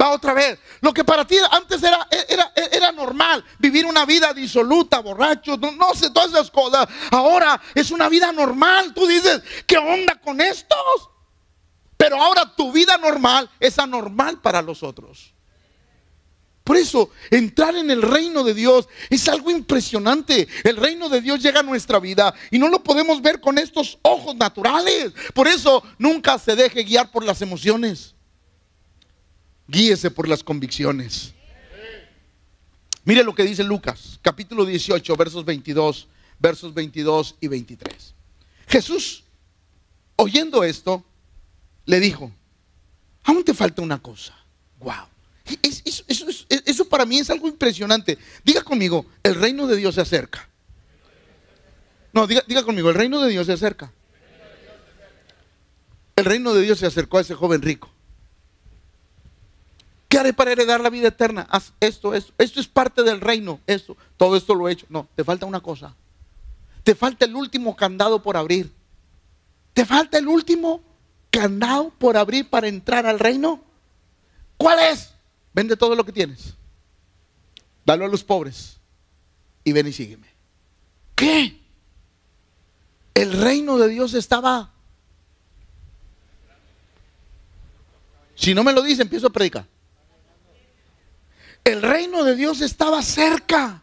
Va 0.00 0.10
otra 0.10 0.32
vez. 0.32 0.58
Lo 0.80 0.92
que 0.92 1.04
para 1.04 1.26
ti 1.26 1.36
antes 1.50 1.82
era, 1.82 2.06
era, 2.28 2.52
era 2.70 2.92
normal, 2.92 3.44
vivir 3.58 3.84
una 3.86 4.04
vida 4.04 4.32
disoluta, 4.32 5.00
borracho, 5.00 5.56
no, 5.56 5.72
no, 5.72 5.94
sé, 5.94 6.10
todas 6.10 6.30
esas 6.30 6.50
cosas. 6.50 6.88
Ahora 7.10 7.60
es 7.74 7.90
una 7.90 8.08
vida 8.08 8.32
normal. 8.32 8.94
Tú 8.94 9.06
dices, 9.06 9.42
¿qué 9.66 9.76
onda 9.78 10.20
con 10.20 10.40
estos? 10.40 11.10
Pero 11.96 12.22
ahora 12.22 12.54
tu 12.54 12.70
vida 12.70 12.96
normal 12.96 13.50
es 13.58 13.78
anormal 13.78 14.40
para 14.40 14.62
los 14.62 14.82
otros. 14.84 15.34
Por 16.68 16.76
eso, 16.76 17.08
entrar 17.30 17.74
en 17.76 17.90
el 17.90 18.02
reino 18.02 18.44
de 18.44 18.52
Dios 18.52 18.90
es 19.08 19.26
algo 19.30 19.50
impresionante. 19.50 20.46
El 20.62 20.76
reino 20.76 21.08
de 21.08 21.22
Dios 21.22 21.42
llega 21.42 21.60
a 21.60 21.62
nuestra 21.62 21.98
vida 21.98 22.34
y 22.50 22.58
no 22.58 22.68
lo 22.68 22.82
podemos 22.82 23.22
ver 23.22 23.40
con 23.40 23.56
estos 23.56 23.98
ojos 24.02 24.36
naturales. 24.36 25.14
Por 25.32 25.48
eso, 25.48 25.82
nunca 25.96 26.38
se 26.38 26.54
deje 26.54 26.82
guiar 26.82 27.10
por 27.10 27.24
las 27.24 27.40
emociones. 27.40 28.14
Guíese 29.66 30.10
por 30.10 30.28
las 30.28 30.44
convicciones. 30.44 31.32
Mire 33.02 33.24
lo 33.24 33.34
que 33.34 33.44
dice 33.44 33.64
Lucas, 33.64 34.20
capítulo 34.20 34.66
18, 34.66 35.16
versos 35.16 35.46
22, 35.46 36.06
versos 36.38 36.74
22 36.74 37.36
y 37.40 37.48
23. 37.48 38.14
Jesús, 38.66 39.24
oyendo 40.16 40.62
esto, 40.62 41.02
le 41.86 41.98
dijo, 41.98 42.30
aún 43.24 43.42
te 43.42 43.54
falta 43.54 43.80
una 43.80 44.02
cosa. 44.02 44.36
Wow. 44.80 45.17
Eso, 46.64 46.88
para 46.88 47.06
mí 47.06 47.18
es 47.18 47.30
algo 47.30 47.48
impresionante. 47.48 48.18
Diga 48.44 48.62
conmigo, 48.62 49.06
el 49.22 49.34
reino 49.34 49.66
de 49.66 49.76
Dios 49.76 49.94
se 49.94 50.00
acerca. 50.00 50.48
No, 52.12 52.26
diga, 52.26 52.62
conmigo, 52.64 52.88
el 52.90 52.94
reino 52.94 53.20
de 53.20 53.30
Dios 53.30 53.46
se 53.46 53.52
acerca. 53.52 53.92
El 56.16 56.24
reino 56.24 56.52
de 56.52 56.62
Dios 56.62 56.78
se 56.78 56.86
acercó 56.86 57.18
a 57.18 57.20
ese 57.20 57.34
joven 57.34 57.62
rico. 57.62 57.90
¿Qué 60.08 60.18
haré 60.18 60.32
para 60.32 60.52
heredar 60.52 60.80
la 60.80 60.90
vida 60.90 61.08
eterna? 61.08 61.46
Haz 61.50 61.72
esto, 61.80 62.14
esto. 62.14 62.32
Esto 62.38 62.60
es 62.60 62.66
parte 62.66 63.02
del 63.02 63.20
reino. 63.20 63.60
Todo 64.16 64.36
esto 64.36 64.54
lo 64.54 64.68
he 64.68 64.72
hecho. 64.72 64.86
No, 64.88 65.06
te 65.14 65.22
falta 65.22 65.46
una 65.46 65.60
cosa. 65.60 65.94
Te 66.82 66.94
falta 66.94 67.26
el 67.26 67.36
último 67.36 67.76
candado 67.76 68.22
por 68.22 68.36
abrir. 68.36 68.72
Te 69.74 69.84
falta 69.84 70.18
el 70.18 70.26
último 70.26 70.82
candado 71.30 71.90
por 71.90 72.16
abrir 72.16 72.48
para 72.48 72.68
entrar 72.68 73.06
al 73.06 73.18
reino. 73.18 73.62
¿Cuál 74.56 74.80
es? 74.80 75.14
Vende 75.58 75.76
todo 75.76 75.96
lo 75.96 76.04
que 76.04 76.12
tienes. 76.12 76.54
Dalo 77.84 78.04
a 78.04 78.08
los 78.08 78.22
pobres. 78.22 78.76
Y 79.64 79.72
ven 79.72 79.88
y 79.88 79.92
sígueme. 79.92 80.28
¿Qué? 81.16 81.60
El 83.12 83.32
reino 83.32 83.76
de 83.76 83.88
Dios 83.88 84.14
estaba 84.14 84.72
Si 88.36 88.54
no 88.54 88.62
me 88.62 88.72
lo 88.72 88.82
dice, 88.82 89.02
empiezo 89.02 89.26
a 89.26 89.30
predicar. 89.30 89.66
El 91.64 91.82
reino 91.82 92.22
de 92.22 92.36
Dios 92.36 92.60
estaba 92.60 93.02
cerca. 93.02 93.82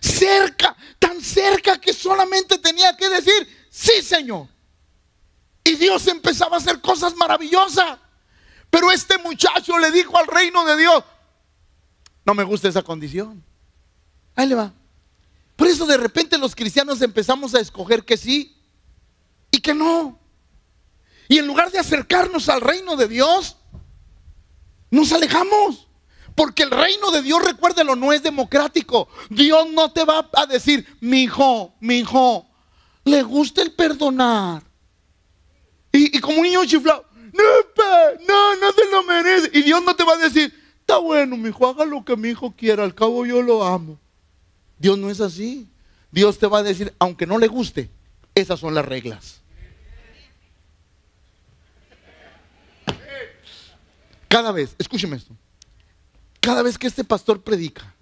Cerca, 0.00 0.74
tan 0.98 1.20
cerca 1.20 1.78
que 1.78 1.92
solamente 1.92 2.56
tenía 2.56 2.96
que 2.96 3.10
decir, 3.10 3.66
sí 3.68 4.00
Señor. 4.00 4.48
Y 5.62 5.74
Dios 5.74 6.06
empezaba 6.06 6.56
a 6.56 6.58
hacer 6.58 6.80
cosas 6.80 7.14
maravillosas. 7.16 7.98
Pero 8.70 8.90
este 8.90 9.18
muchacho 9.18 9.78
le 9.78 9.90
dijo 9.90 10.16
al 10.18 10.26
reino 10.26 10.64
de 10.64 10.76
Dios, 10.76 11.04
no 12.24 12.34
me 12.34 12.44
gusta 12.44 12.68
esa 12.68 12.82
condición. 12.82 13.42
Ahí 14.34 14.48
le 14.48 14.54
va. 14.54 14.72
Por 15.54 15.68
eso 15.68 15.86
de 15.86 15.96
repente 15.96 16.36
los 16.36 16.54
cristianos 16.54 17.00
empezamos 17.00 17.54
a 17.54 17.60
escoger 17.60 18.04
que 18.04 18.16
sí 18.16 18.56
y 19.50 19.60
que 19.60 19.74
no. 19.74 20.18
Y 21.28 21.38
en 21.38 21.46
lugar 21.46 21.70
de 21.70 21.78
acercarnos 21.78 22.48
al 22.48 22.60
reino 22.60 22.96
de 22.96 23.08
Dios, 23.08 23.56
nos 24.90 25.12
alejamos. 25.12 25.86
Porque 26.34 26.64
el 26.64 26.70
reino 26.70 27.10
de 27.10 27.22
Dios, 27.22 27.42
recuérdelo, 27.42 27.96
no 27.96 28.12
es 28.12 28.22
democrático. 28.22 29.08
Dios 29.30 29.66
no 29.72 29.90
te 29.90 30.04
va 30.04 30.28
a 30.34 30.44
decir, 30.44 30.86
mi 31.00 31.22
hijo, 31.22 31.74
mi 31.80 31.96
hijo, 31.96 32.46
le 33.04 33.22
gusta 33.22 33.62
el 33.62 33.72
perdonar. 33.72 34.62
Y, 35.92 36.20
como 36.20 36.36
un 36.36 36.42
niño 36.42 36.64
chiflado, 36.66 37.06
no, 37.36 38.26
no, 38.26 38.56
no 38.56 38.72
se 38.72 38.90
lo 38.90 39.02
merece. 39.04 39.50
Y 39.52 39.62
Dios 39.62 39.82
no 39.84 39.94
te 39.94 40.04
va 40.04 40.14
a 40.14 40.18
decir, 40.18 40.52
está 40.80 40.98
bueno, 40.98 41.36
mi 41.36 41.48
hijo, 41.48 41.66
haga 41.68 41.84
lo 41.84 42.04
que 42.04 42.16
mi 42.16 42.28
hijo 42.28 42.54
quiera, 42.56 42.84
al 42.84 42.94
cabo 42.94 43.26
yo 43.26 43.42
lo 43.42 43.64
amo. 43.64 43.98
Dios 44.78 44.98
no 44.98 45.10
es 45.10 45.20
así. 45.20 45.68
Dios 46.10 46.38
te 46.38 46.46
va 46.46 46.58
a 46.58 46.62
decir, 46.62 46.94
aunque 46.98 47.26
no 47.26 47.38
le 47.38 47.48
guste, 47.48 47.90
esas 48.34 48.58
son 48.58 48.74
las 48.74 48.84
reglas. 48.84 49.42
Cada 54.28 54.52
vez, 54.52 54.74
escúcheme 54.78 55.16
esto, 55.16 55.34
cada 56.40 56.62
vez 56.62 56.78
que 56.78 56.86
este 56.86 57.04
pastor 57.04 57.42
predica 57.42 57.94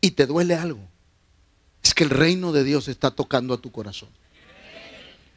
y 0.00 0.12
te 0.12 0.26
duele 0.26 0.54
algo, 0.54 0.80
es 1.82 1.92
que 1.94 2.04
el 2.04 2.10
reino 2.10 2.52
de 2.52 2.64
Dios 2.64 2.88
está 2.88 3.10
tocando 3.10 3.54
a 3.54 3.60
tu 3.60 3.72
corazón. 3.72 4.08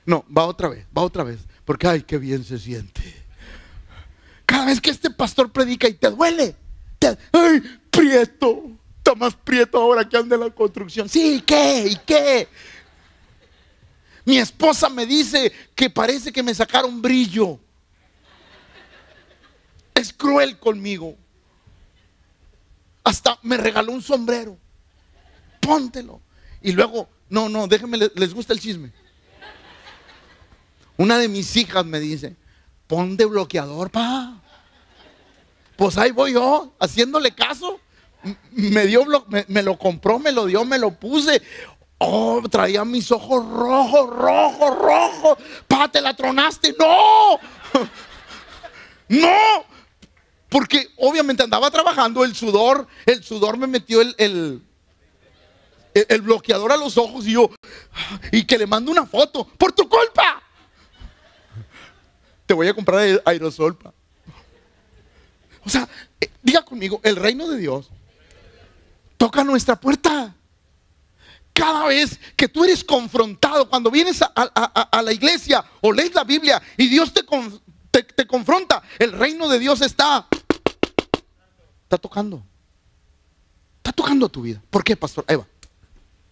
No, 0.05 0.23
va 0.35 0.45
otra 0.45 0.69
vez, 0.69 0.85
va 0.95 1.01
otra 1.01 1.23
vez, 1.23 1.39
porque 1.65 1.87
ay, 1.87 2.01
qué 2.03 2.17
bien 2.17 2.43
se 2.43 2.57
siente. 2.59 3.01
Cada 4.45 4.65
vez 4.65 4.79
que 4.79 4.91
este 4.91 5.09
pastor 5.09 5.51
predica 5.51 5.87
y 5.87 5.95
te 5.95 6.09
duele, 6.09 6.55
te, 6.99 7.17
ay, 7.33 7.61
prieto, 7.89 8.71
está 8.97 9.15
más 9.15 9.35
prieto 9.35 9.79
ahora 9.79 10.07
que 10.07 10.15
anda 10.15 10.35
en 10.35 10.41
la 10.41 10.49
construcción. 10.51 11.09
Sí, 11.09 11.37
¿y 11.37 11.41
qué? 11.41 11.87
¿Y 11.87 11.95
qué? 12.05 12.47
Mi 14.23 14.37
esposa 14.37 14.89
me 14.89 15.05
dice 15.05 15.51
que 15.75 15.89
parece 15.89 16.31
que 16.31 16.43
me 16.43 16.53
sacaron 16.53 17.01
brillo 17.01 17.59
es 19.95 20.13
cruel 20.13 20.59
conmigo. 20.59 21.15
Hasta 23.03 23.39
me 23.41 23.57
regaló 23.57 23.93
un 23.93 24.01
sombrero. 24.01 24.57
Póntelo. 25.61 26.21
Y 26.61 26.73
luego, 26.73 27.09
no, 27.29 27.49
no, 27.49 27.67
déjenme, 27.67 27.97
les 27.97 28.33
gusta 28.33 28.53
el 28.53 28.59
chisme. 28.59 28.91
Una 30.97 31.17
de 31.17 31.27
mis 31.27 31.55
hijas 31.57 31.85
me 31.85 31.99
dice, 31.99 32.35
pon 32.87 33.17
de 33.17 33.25
bloqueador, 33.25 33.89
pa. 33.89 34.41
Pues 35.75 35.97
ahí 35.97 36.11
voy 36.11 36.33
yo, 36.33 36.73
haciéndole 36.79 37.33
caso. 37.33 37.79
Me 38.51 38.87
dio, 38.87 39.05
me, 39.27 39.45
me 39.47 39.61
lo 39.61 39.77
compró, 39.77 40.19
me 40.19 40.31
lo 40.31 40.45
dio, 40.45 40.65
me 40.65 40.79
lo 40.79 40.91
puse. 40.91 41.41
Oh, 41.97 42.41
traía 42.49 42.83
mis 42.83 43.11
ojos 43.11 43.47
rojos, 43.47 44.09
rojos, 44.09 44.77
rojos. 44.77 45.37
Pa, 45.67 45.87
te 45.89 46.01
la 46.01 46.15
tronaste. 46.15 46.75
No. 46.77 47.39
No. 49.07 49.37
Porque 50.49 50.87
obviamente 50.97 51.43
andaba 51.43 51.69
trabajando, 51.69 52.23
el 52.23 52.35
sudor, 52.35 52.87
el 53.05 53.23
sudor 53.23 53.57
me 53.57 53.67
metió 53.67 54.01
el, 54.01 54.15
el, 54.17 54.61
bloqueador 56.21 56.71
a 56.71 56.77
los 56.77 56.97
ojos 56.97 57.27
y 57.27 57.33
yo, 57.33 57.51
y 58.31 58.45
que 58.45 58.57
le 58.57 58.65
mando 58.65 58.91
una 58.91 59.05
foto, 59.05 59.47
por 59.57 59.73
tu 59.73 59.87
culpa. 59.87 60.41
Te 62.45 62.53
voy 62.53 62.67
a 62.67 62.73
comprar 62.73 63.21
aerosol. 63.25 63.77
O 65.65 65.69
sea, 65.69 65.89
eh, 66.21 66.29
diga 66.43 66.63
conmigo, 66.63 66.99
el 67.03 67.15
reino 67.15 67.47
de 67.47 67.57
Dios 67.57 67.89
toca 69.17 69.43
nuestra 69.43 69.79
puerta. 69.79 70.35
Cada 71.53 71.87
vez 71.87 72.19
que 72.35 72.47
tú 72.47 72.65
eres 72.65 72.83
confrontado, 72.83 73.69
cuando 73.69 73.89
vienes 73.89 74.21
a, 74.21 75.01
la 75.01 75.11
iglesia 75.13 75.63
o 75.81 75.91
lees 75.91 76.13
la 76.13 76.25
Biblia 76.25 76.61
y 76.77 76.87
Dios 76.87 77.13
te, 77.13 77.23
te, 78.03 78.27
confronta, 78.27 78.83
el 78.99 79.13
reino 79.13 79.47
de 79.47 79.57
Dios 79.57 79.81
está, 79.81 80.27
está 81.83 81.97
tocando. 81.97 82.43
Está 83.77 83.93
tocando 83.93 84.27
tu 84.27 84.41
vida. 84.41 84.61
¿Por 84.69 84.83
qué, 84.83 84.97
pastor? 84.97 85.23
Eva, 85.29 85.47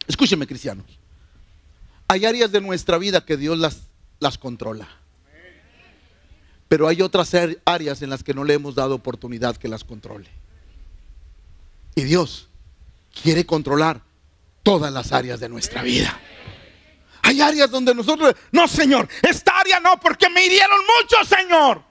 escúcheme, 0.08 0.45
cristianos. 0.45 0.86
Hay 2.10 2.26
áreas 2.26 2.52
de 2.52 2.60
nuestra 2.60 2.97
vida 2.97 3.26
que 3.26 3.38
Dios 3.38 3.58
las, 3.58 3.84
las 4.19 4.38
controla. 4.38 4.89
Pero 6.73 6.88
hay 6.88 7.03
otras 7.03 7.31
áreas 7.65 8.01
en 8.01 8.09
las 8.09 8.23
que 8.23 8.33
no 8.33 8.43
le 8.43 8.55
hemos 8.55 8.73
dado 8.73 8.95
oportunidad 8.95 9.55
que 9.57 9.67
las 9.67 9.83
controle. 9.83 10.27
Y 11.93 12.01
Dios 12.01 12.49
quiere 13.21 13.45
controlar 13.45 14.01
todas 14.63 14.91
las 14.91 15.12
áreas 15.12 15.39
de 15.39 15.49
nuestra 15.49 15.83
vida. 15.83 16.19
Hay 17.21 17.41
áreas 17.41 17.69
donde 17.69 17.93
nosotros, 17.93 18.33
no 18.51 18.67
Señor, 18.67 19.07
esta 19.21 19.59
área 19.59 19.79
no, 19.81 19.99
porque 19.99 20.27
me 20.31 20.43
hirieron 20.43 20.79
mucho, 20.99 21.23
Señor. 21.23 21.83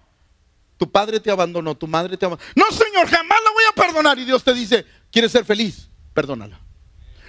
Tu 0.77 0.91
padre 0.91 1.21
te 1.21 1.31
abandonó, 1.31 1.77
tu 1.77 1.87
madre 1.87 2.17
te 2.17 2.27
abandonó. 2.27 2.51
No, 2.57 2.77
Señor, 2.77 3.07
jamás 3.07 3.39
la 3.45 3.53
voy 3.53 3.65
a 3.71 3.75
perdonar. 3.87 4.19
Y 4.19 4.25
Dios 4.25 4.43
te 4.43 4.53
dice, 4.53 4.85
¿quieres 5.13 5.31
ser 5.31 5.45
feliz? 5.45 5.89
Perdónala. 6.13 6.59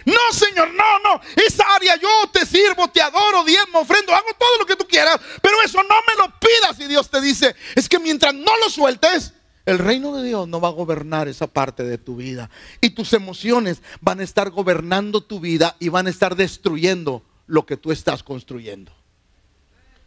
No, 0.05 0.33
Señor, 0.33 0.73
no, 0.73 0.99
no. 0.99 1.21
Esa 1.35 1.63
área 1.75 1.95
yo 1.95 2.09
te 2.31 2.45
sirvo, 2.45 2.87
te 2.89 3.01
adoro, 3.01 3.43
diezmo, 3.43 3.79
ofrendo, 3.79 4.13
hago 4.13 4.33
todo 4.37 4.57
lo 4.59 4.65
que 4.65 4.75
tú 4.75 4.85
quieras. 4.87 5.19
Pero 5.41 5.61
eso 5.61 5.81
no 5.83 5.95
me 6.07 6.15
lo 6.17 6.39
pidas. 6.39 6.79
Y 6.79 6.87
Dios 6.87 7.09
te 7.09 7.21
dice, 7.21 7.55
es 7.75 7.87
que 7.87 7.99
mientras 7.99 8.33
no 8.33 8.57
lo 8.57 8.69
sueltes, 8.69 9.33
el 9.65 9.79
reino 9.79 10.15
de 10.15 10.27
Dios 10.27 10.47
no 10.47 10.59
va 10.59 10.69
a 10.69 10.71
gobernar 10.71 11.27
esa 11.27 11.47
parte 11.47 11.83
de 11.83 11.97
tu 11.97 12.17
vida. 12.17 12.49
Y 12.81 12.91
tus 12.91 13.13
emociones 13.13 13.81
van 14.01 14.19
a 14.19 14.23
estar 14.23 14.49
gobernando 14.49 15.21
tu 15.21 15.39
vida 15.39 15.75
y 15.79 15.89
van 15.89 16.07
a 16.07 16.09
estar 16.09 16.35
destruyendo 16.35 17.23
lo 17.47 17.65
que 17.65 17.77
tú 17.77 17.91
estás 17.91 18.23
construyendo. 18.23 18.91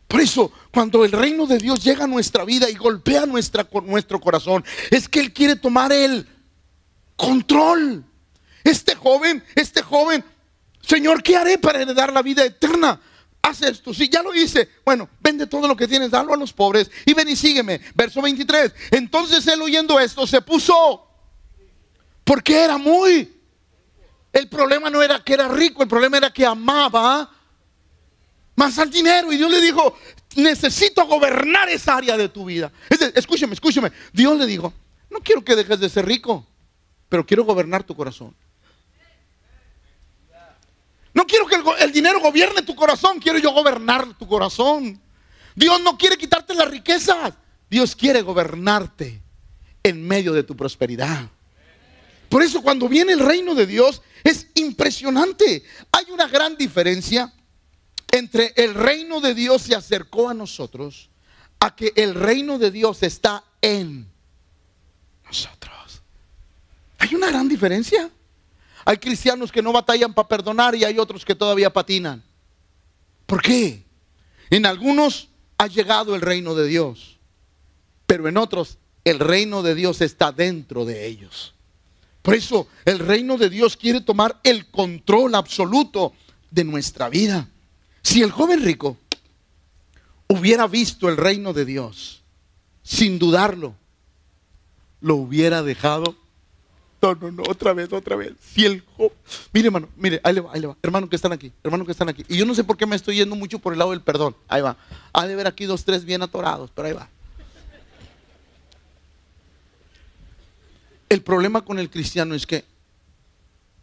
Por 0.08 0.20
eso, 0.20 0.52
cuando 0.72 1.04
el 1.04 1.12
reino 1.12 1.46
de 1.46 1.58
Dios 1.58 1.82
llega 1.82 2.04
a 2.04 2.08
nuestra 2.08 2.44
vida 2.44 2.70
y 2.70 2.74
golpea 2.74 3.26
nuestro 3.26 4.20
corazón, 4.20 4.64
es 4.90 5.08
que 5.08 5.20
Él 5.20 5.32
quiere 5.32 5.56
tomar 5.56 5.92
el 5.92 6.28
control. 7.16 8.04
Este 8.66 8.96
joven, 8.96 9.44
este 9.54 9.80
joven, 9.80 10.24
Señor, 10.80 11.22
¿qué 11.22 11.36
haré 11.36 11.56
para 11.56 11.80
heredar 11.80 12.12
la 12.12 12.22
vida 12.22 12.44
eterna? 12.44 13.00
Haz 13.40 13.62
esto, 13.62 13.94
si 13.94 14.08
ya 14.08 14.22
lo 14.22 14.34
hice, 14.34 14.68
bueno, 14.84 15.08
vende 15.20 15.46
todo 15.46 15.68
lo 15.68 15.76
que 15.76 15.86
tienes, 15.86 16.10
dalo 16.10 16.34
a 16.34 16.36
los 16.36 16.52
pobres 16.52 16.90
y 17.04 17.14
ven 17.14 17.28
y 17.28 17.36
sígueme. 17.36 17.80
Verso 17.94 18.20
23. 18.20 18.74
Entonces 18.90 19.46
él 19.46 19.62
oyendo 19.62 20.00
esto 20.00 20.26
se 20.26 20.40
puso, 20.40 21.06
porque 22.24 22.64
era 22.64 22.76
muy 22.76 23.32
el 24.32 24.48
problema 24.48 24.90
no 24.90 25.00
era 25.00 25.22
que 25.24 25.32
era 25.32 25.48
rico, 25.48 25.82
el 25.82 25.88
problema 25.88 26.18
era 26.18 26.30
que 26.30 26.44
amaba 26.44 27.30
más 28.56 28.78
al 28.78 28.90
dinero. 28.90 29.32
Y 29.32 29.36
Dios 29.38 29.50
le 29.50 29.62
dijo, 29.62 29.96
necesito 30.34 31.06
gobernar 31.06 31.68
esa 31.70 31.96
área 31.96 32.16
de 32.16 32.28
tu 32.28 32.44
vida. 32.44 32.70
escúcheme, 33.14 33.54
escúcheme. 33.54 33.92
Dios 34.12 34.36
le 34.36 34.44
dijo, 34.44 34.74
no 35.08 35.20
quiero 35.20 35.42
que 35.42 35.56
dejes 35.56 35.80
de 35.80 35.88
ser 35.88 36.04
rico. 36.04 36.46
pero 37.08 37.24
quiero 37.24 37.44
gobernar 37.44 37.84
tu 37.84 37.94
corazón. 37.94 38.34
Quiero 41.26 41.46
que 41.46 41.56
el, 41.56 41.62
el, 41.80 41.92
dinero 41.92 42.20
gobierne 42.20 42.62
tu 42.62 42.74
corazón, 42.74 43.18
quiero 43.18 43.38
yo 43.38 43.52
gobernar 43.52 44.16
tu 44.18 44.26
corazón. 44.26 45.00
Dios 45.54 45.80
no 45.80 45.96
quiere 45.96 46.16
quitarte 46.16 46.54
las 46.54 46.70
riquezas, 46.70 47.34
Dios 47.68 47.96
quiere 47.96 48.22
gobernarte 48.22 49.22
en 49.82 50.06
medio 50.06 50.32
de 50.32 50.42
tu 50.42 50.56
prosperidad. 50.56 51.28
Por 52.28 52.42
eso 52.42 52.62
cuando 52.62 52.88
viene 52.88 53.12
el 53.12 53.20
reino 53.20 53.54
de 53.54 53.66
Dios 53.66 54.02
es 54.24 54.48
impresionante. 54.54 55.64
Hay 55.92 56.10
una 56.10 56.26
gran 56.26 56.56
diferencia 56.56 57.32
entre 58.16 58.52
el 58.56 58.74
reino 58.74 59.20
de 59.20 59.34
Dios 59.34 59.62
se 59.62 59.74
acercó 59.74 60.28
a 60.28 60.34
nosotros 60.34 61.10
a 61.60 61.74
que 61.74 61.92
el 61.96 62.14
reino 62.14 62.58
de 62.58 62.70
Dios 62.70 63.02
está 63.02 63.44
en 63.60 64.10
nosotros. 65.24 66.02
Hay 66.98 67.14
una 67.14 67.28
gran 67.28 67.48
diferencia. 67.48 68.10
Hay 68.86 68.98
cristianos 68.98 69.50
que 69.50 69.62
no 69.62 69.72
batallan 69.72 70.14
para 70.14 70.28
perdonar 70.28 70.76
y 70.76 70.84
hay 70.84 70.98
otros 70.98 71.24
que 71.24 71.34
todavía 71.34 71.72
patinan. 71.72 72.22
¿Por 73.26 73.42
qué? 73.42 73.82
En 74.48 74.64
algunos 74.64 75.28
ha 75.58 75.66
llegado 75.66 76.14
el 76.14 76.20
reino 76.20 76.54
de 76.54 76.68
Dios, 76.68 77.18
pero 78.06 78.28
en 78.28 78.36
otros 78.36 78.78
el 79.04 79.18
reino 79.18 79.64
de 79.64 79.74
Dios 79.74 80.00
está 80.02 80.30
dentro 80.30 80.84
de 80.84 81.04
ellos. 81.04 81.52
Por 82.22 82.36
eso 82.36 82.68
el 82.84 83.00
reino 83.00 83.36
de 83.38 83.50
Dios 83.50 83.76
quiere 83.76 84.00
tomar 84.00 84.38
el 84.44 84.66
control 84.66 85.34
absoluto 85.34 86.12
de 86.52 86.62
nuestra 86.62 87.08
vida. 87.08 87.48
Si 88.02 88.22
el 88.22 88.30
joven 88.30 88.62
rico 88.62 88.98
hubiera 90.28 90.68
visto 90.68 91.08
el 91.08 91.16
reino 91.16 91.52
de 91.52 91.64
Dios, 91.64 92.22
sin 92.84 93.18
dudarlo, 93.18 93.74
lo 95.00 95.16
hubiera 95.16 95.64
dejado. 95.64 96.14
No, 97.06 97.14
no, 97.14 97.30
no, 97.30 97.42
otra 97.48 97.72
vez, 97.72 97.92
otra 97.92 98.16
vez. 98.16 98.32
Si 98.40 98.82
mire 99.52 99.66
hermano, 99.66 99.88
mire, 99.96 100.20
ahí 100.24 100.34
le 100.34 100.40
va, 100.40 100.50
ahí 100.52 100.60
le 100.60 100.66
va. 100.66 100.76
Hermano 100.82 101.08
que 101.08 101.14
están 101.14 101.30
aquí, 101.30 101.52
hermano 101.62 101.84
que 101.86 101.92
están 101.92 102.08
aquí. 102.08 102.24
Y 102.28 102.36
yo 102.36 102.44
no 102.44 102.52
sé 102.52 102.64
por 102.64 102.76
qué 102.76 102.84
me 102.84 102.96
estoy 102.96 103.14
yendo 103.14 103.36
mucho 103.36 103.60
por 103.60 103.72
el 103.72 103.78
lado 103.78 103.92
del 103.92 104.00
perdón. 104.00 104.34
Ahí 104.48 104.60
va. 104.60 104.76
Ha 105.12 105.26
de 105.26 105.36
ver 105.36 105.46
aquí 105.46 105.66
dos, 105.66 105.84
tres 105.84 106.04
bien 106.04 106.22
atorados, 106.22 106.72
pero 106.74 106.88
ahí 106.88 106.94
va. 106.94 107.08
El 111.08 111.22
problema 111.22 111.64
con 111.64 111.78
el 111.78 111.90
cristiano 111.90 112.34
es 112.34 112.44
que 112.44 112.64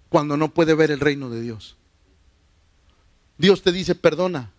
cuando 0.10 0.36
no 0.36 0.50
puede 0.50 0.76
ver 0.76 0.92
el 0.92 1.00
reino 1.00 1.30
de 1.30 1.40
Dios, 1.40 1.78
Dios 3.38 3.62
te 3.62 3.72
dice, 3.72 3.96
perdona, 3.96 4.52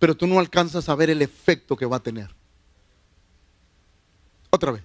pero 0.00 0.16
tú 0.16 0.26
no 0.26 0.40
alcanzas 0.40 0.88
a 0.88 0.96
ver 0.96 1.10
el 1.10 1.22
efecto 1.22 1.76
que 1.76 1.86
va 1.86 1.98
a 1.98 2.02
tener. 2.02 2.34
Otra 4.50 4.72
vez. 4.72 4.82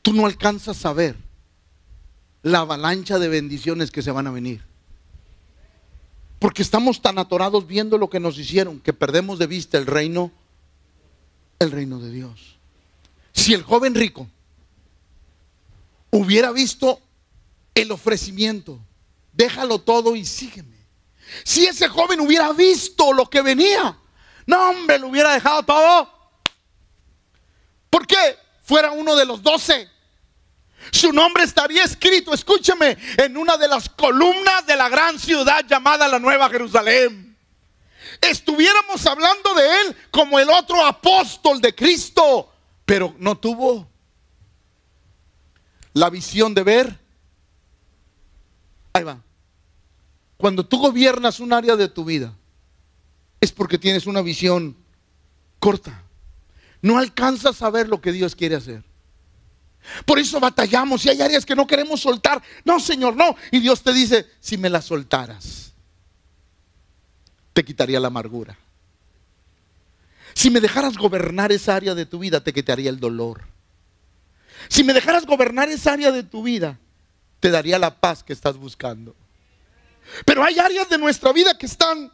Tú 0.00 0.14
no 0.14 0.24
alcanzas 0.24 0.86
a 0.86 0.94
ver 0.94 1.26
la 2.46 2.60
avalancha 2.60 3.18
de 3.18 3.26
bendiciones 3.26 3.90
que 3.90 4.02
se 4.02 4.12
van 4.12 4.28
a 4.28 4.30
venir. 4.30 4.62
Porque 6.38 6.62
estamos 6.62 7.02
tan 7.02 7.18
atorados 7.18 7.66
viendo 7.66 7.98
lo 7.98 8.08
que 8.08 8.20
nos 8.20 8.38
hicieron 8.38 8.78
que 8.78 8.92
perdemos 8.92 9.40
de 9.40 9.48
vista 9.48 9.78
el 9.78 9.86
reino, 9.86 10.30
el 11.58 11.72
reino 11.72 11.98
de 11.98 12.12
Dios. 12.12 12.56
Si 13.32 13.52
el 13.52 13.64
joven 13.64 13.96
rico 13.96 14.28
hubiera 16.12 16.52
visto 16.52 17.00
el 17.74 17.90
ofrecimiento, 17.90 18.78
déjalo 19.32 19.80
todo 19.80 20.14
y 20.14 20.24
sígueme. 20.24 20.76
Si 21.42 21.66
ese 21.66 21.88
joven 21.88 22.20
hubiera 22.20 22.52
visto 22.52 23.12
lo 23.12 23.28
que 23.28 23.42
venía, 23.42 23.98
no, 24.46 24.70
hombre, 24.70 25.00
lo 25.00 25.08
hubiera 25.08 25.32
dejado 25.32 25.64
todo. 25.64 26.08
¿Por 27.90 28.06
qué? 28.06 28.38
Fuera 28.62 28.92
uno 28.92 29.16
de 29.16 29.26
los 29.26 29.42
doce. 29.42 29.95
Su 30.90 31.12
nombre 31.12 31.44
estaría 31.44 31.84
escrito, 31.84 32.32
escúcheme, 32.32 32.96
en 33.16 33.36
una 33.36 33.56
de 33.56 33.68
las 33.68 33.88
columnas 33.88 34.66
de 34.66 34.76
la 34.76 34.88
gran 34.88 35.18
ciudad 35.18 35.64
llamada 35.66 36.08
la 36.08 36.18
Nueva 36.18 36.48
Jerusalén. 36.48 37.36
Estuviéramos 38.20 39.04
hablando 39.06 39.54
de 39.54 39.80
él 39.80 39.96
como 40.10 40.38
el 40.38 40.48
otro 40.48 40.84
apóstol 40.84 41.60
de 41.60 41.74
Cristo, 41.74 42.52
pero 42.84 43.14
no 43.18 43.36
tuvo 43.36 43.88
la 45.92 46.10
visión 46.10 46.54
de 46.54 46.62
ver. 46.62 47.00
Ahí 48.92 49.02
va. 49.02 49.20
Cuando 50.36 50.64
tú 50.64 50.78
gobiernas 50.78 51.40
un 51.40 51.52
área 51.52 51.76
de 51.76 51.88
tu 51.88 52.04
vida, 52.04 52.34
es 53.40 53.52
porque 53.52 53.78
tienes 53.78 54.06
una 54.06 54.22
visión 54.22 54.76
corta. 55.58 56.02
No 56.82 56.98
alcanzas 56.98 57.62
a 57.62 57.70
ver 57.70 57.88
lo 57.88 58.00
que 58.00 58.12
Dios 58.12 58.36
quiere 58.36 58.54
hacer. 58.54 58.84
Por 60.04 60.18
eso 60.18 60.40
batallamos 60.40 61.04
y 61.04 61.10
hay 61.10 61.20
áreas 61.20 61.46
que 61.46 61.56
no 61.56 61.66
queremos 61.66 62.00
soltar. 62.00 62.42
No, 62.64 62.80
Señor, 62.80 63.16
no. 63.16 63.36
Y 63.50 63.60
Dios 63.60 63.82
te 63.82 63.92
dice, 63.92 64.26
si 64.40 64.58
me 64.58 64.68
la 64.68 64.82
soltaras, 64.82 65.72
te 67.52 67.64
quitaría 67.64 68.00
la 68.00 68.08
amargura. 68.08 68.58
Si 70.34 70.50
me 70.50 70.60
dejaras 70.60 70.96
gobernar 70.96 71.52
esa 71.52 71.76
área 71.76 71.94
de 71.94 72.04
tu 72.04 72.18
vida, 72.18 72.42
te 72.42 72.52
quitaría 72.52 72.90
el 72.90 73.00
dolor. 73.00 73.44
Si 74.68 74.84
me 74.84 74.92
dejaras 74.92 75.24
gobernar 75.24 75.68
esa 75.68 75.92
área 75.92 76.10
de 76.12 76.22
tu 76.22 76.42
vida, 76.42 76.78
te 77.40 77.50
daría 77.50 77.78
la 77.78 78.00
paz 78.00 78.22
que 78.22 78.32
estás 78.32 78.56
buscando. 78.56 79.14
Pero 80.24 80.44
hay 80.44 80.58
áreas 80.58 80.88
de 80.88 80.98
nuestra 80.98 81.32
vida 81.32 81.56
que 81.56 81.66
están, 81.66 82.12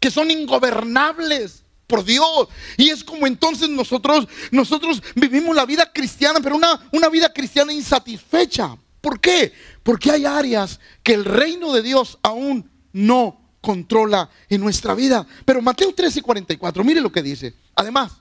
que 0.00 0.10
son 0.10 0.30
ingobernables 0.30 1.64
por 1.88 2.04
Dios. 2.04 2.48
Y 2.76 2.90
es 2.90 3.02
como 3.02 3.26
entonces 3.26 3.68
nosotros, 3.68 4.28
nosotros 4.52 5.02
vivimos 5.16 5.56
la 5.56 5.66
vida 5.66 5.90
cristiana, 5.92 6.38
pero 6.40 6.54
una, 6.54 6.88
una 6.92 7.08
vida 7.08 7.32
cristiana 7.32 7.72
insatisfecha. 7.72 8.76
¿Por 9.00 9.18
qué? 9.18 9.52
Porque 9.82 10.12
hay 10.12 10.24
áreas 10.24 10.78
que 11.02 11.14
el 11.14 11.24
reino 11.24 11.72
de 11.72 11.82
Dios 11.82 12.18
aún 12.22 12.70
no 12.92 13.40
controla 13.60 14.30
en 14.48 14.60
nuestra 14.60 14.94
vida. 14.94 15.26
Pero 15.44 15.60
Mateo 15.60 15.92
13 15.92 16.20
y 16.20 16.22
44, 16.22 16.84
mire 16.84 17.00
lo 17.00 17.10
que 17.10 17.22
dice. 17.22 17.54
Además, 17.74 18.12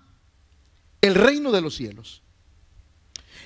el 1.02 1.14
reino 1.14 1.52
de 1.52 1.62
los 1.62 1.76
cielos 1.76 2.24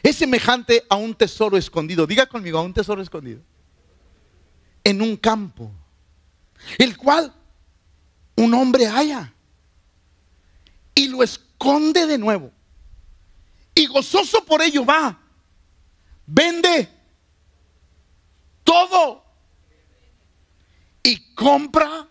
es 0.03 0.15
semejante 0.15 0.85
a 0.89 0.95
un 0.95 1.15
tesoro 1.15 1.57
escondido. 1.57 2.07
Diga 2.07 2.27
conmigo, 2.27 2.57
a 2.59 2.63
un 2.63 2.73
tesoro 2.73 3.01
escondido 3.01 3.41
en 4.83 5.01
un 5.01 5.15
campo, 5.15 5.71
el 6.77 6.97
cual 6.97 7.33
un 8.35 8.53
hombre 8.53 8.87
halla 8.87 9.33
y 11.01 11.07
lo 11.07 11.23
esconde 11.23 12.05
de 12.05 12.17
nuevo. 12.19 12.51
Y 13.73 13.87
gozoso 13.87 14.45
por 14.45 14.61
ello 14.61 14.85
va, 14.85 15.17
vende 16.27 16.87
todo 18.63 19.23
y 21.01 21.33
compra. 21.33 22.07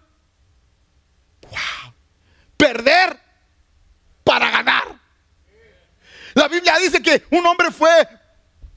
Wow. 1.43 1.95
Perder 2.57 3.21
para 4.25 4.51
ganar. 4.51 5.01
La 6.35 6.49
Biblia 6.49 6.77
dice 6.79 7.01
que 7.01 7.25
un 7.31 7.47
hombre 7.47 7.71
fue 7.71 8.09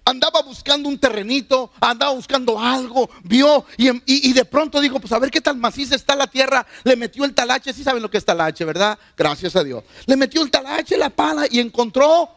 andaba 0.06 0.42
buscando 0.42 0.90
un 0.90 0.98
terrenito, 0.98 1.72
andaba 1.80 2.14
buscando 2.14 2.60
algo, 2.60 3.10
vio 3.24 3.66
y, 3.78 4.34
de 4.34 4.46
pronto 4.46 4.82
dijo, 4.82 5.00
pues 5.00 5.12
a 5.14 5.20
ver 5.20 5.32
qué 5.32 5.42
tal 5.42 5.58
maciza 5.58 5.96
está 5.96 6.16
la 6.16 6.28
tierra, 6.28 6.66
le 6.84 6.96
metió 6.96 7.26
el 7.26 7.34
talache, 7.34 7.74
sí 7.74 7.84
saben 7.84 8.02
lo 8.02 8.10
que 8.10 8.18
es 8.18 8.26
talache, 8.26 8.66
¿verdad? 8.66 8.98
Gracias 9.16 9.56
a 9.56 9.64
Dios. 9.64 9.84
Le 10.06 10.16
metió 10.16 10.42
el 10.42 10.52
talache, 10.52 10.98
la 10.98 11.10
pala 11.10 11.46
y 11.50 11.60
encontró, 11.60 12.30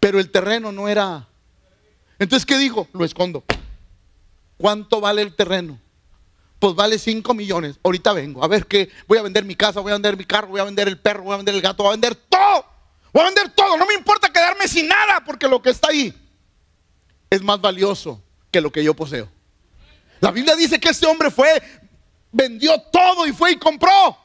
pero 0.00 0.18
el 0.18 0.30
terreno 0.30 0.72
no 0.72 0.88
era. 0.88 1.26
Entonces, 2.18 2.46
¿qué 2.46 2.58
dijo? 2.58 2.88
Lo 2.92 3.04
escondo. 3.04 3.44
¿Cuánto 4.56 5.00
vale 5.00 5.22
el 5.22 5.34
terreno? 5.34 5.78
Pues 6.58 6.74
vale 6.74 6.98
5 6.98 7.34
millones. 7.34 7.78
Ahorita 7.82 8.12
vengo. 8.14 8.42
A 8.42 8.48
ver 8.48 8.66
qué. 8.66 8.90
Voy 9.06 9.18
a 9.18 9.22
vender 9.22 9.44
mi 9.44 9.54
casa, 9.54 9.80
voy 9.80 9.90
a 9.90 9.96
vender 9.96 10.16
mi 10.16 10.24
carro, 10.24 10.48
voy 10.48 10.60
a 10.60 10.64
vender 10.64 10.88
el 10.88 10.98
perro, 10.98 11.24
voy 11.24 11.34
a 11.34 11.36
vender 11.36 11.54
el 11.54 11.60
gato, 11.60 11.82
voy 11.82 11.90
a 11.90 11.92
vender 11.92 12.14
todo 12.14 12.75
Voy 13.16 13.22
a 13.22 13.26
vender 13.28 13.48
todo, 13.54 13.78
no 13.78 13.86
me 13.86 13.94
importa 13.94 14.30
quedarme 14.30 14.68
sin 14.68 14.88
nada, 14.88 15.22
porque 15.24 15.48
lo 15.48 15.62
que 15.62 15.70
está 15.70 15.88
ahí 15.88 16.12
es 17.30 17.40
más 17.40 17.58
valioso 17.58 18.22
que 18.50 18.60
lo 18.60 18.70
que 18.70 18.84
yo 18.84 18.92
poseo. 18.92 19.26
La 20.20 20.30
Biblia 20.30 20.54
dice 20.54 20.78
que 20.78 20.90
este 20.90 21.06
hombre 21.06 21.30
fue, 21.30 21.62
vendió 22.30 22.78
todo 22.92 23.26
y 23.26 23.32
fue 23.32 23.52
y 23.52 23.56
compró. 23.56 24.18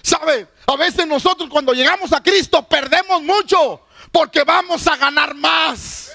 ¿Sabe? 0.00 0.46
A 0.64 0.76
veces 0.76 1.08
nosotros 1.08 1.50
cuando 1.50 1.72
llegamos 1.72 2.12
a 2.12 2.22
Cristo 2.22 2.62
perdemos 2.68 3.20
mucho 3.20 3.84
porque 4.12 4.44
vamos 4.44 4.86
a 4.86 4.94
ganar 4.94 5.34
más. 5.34 6.12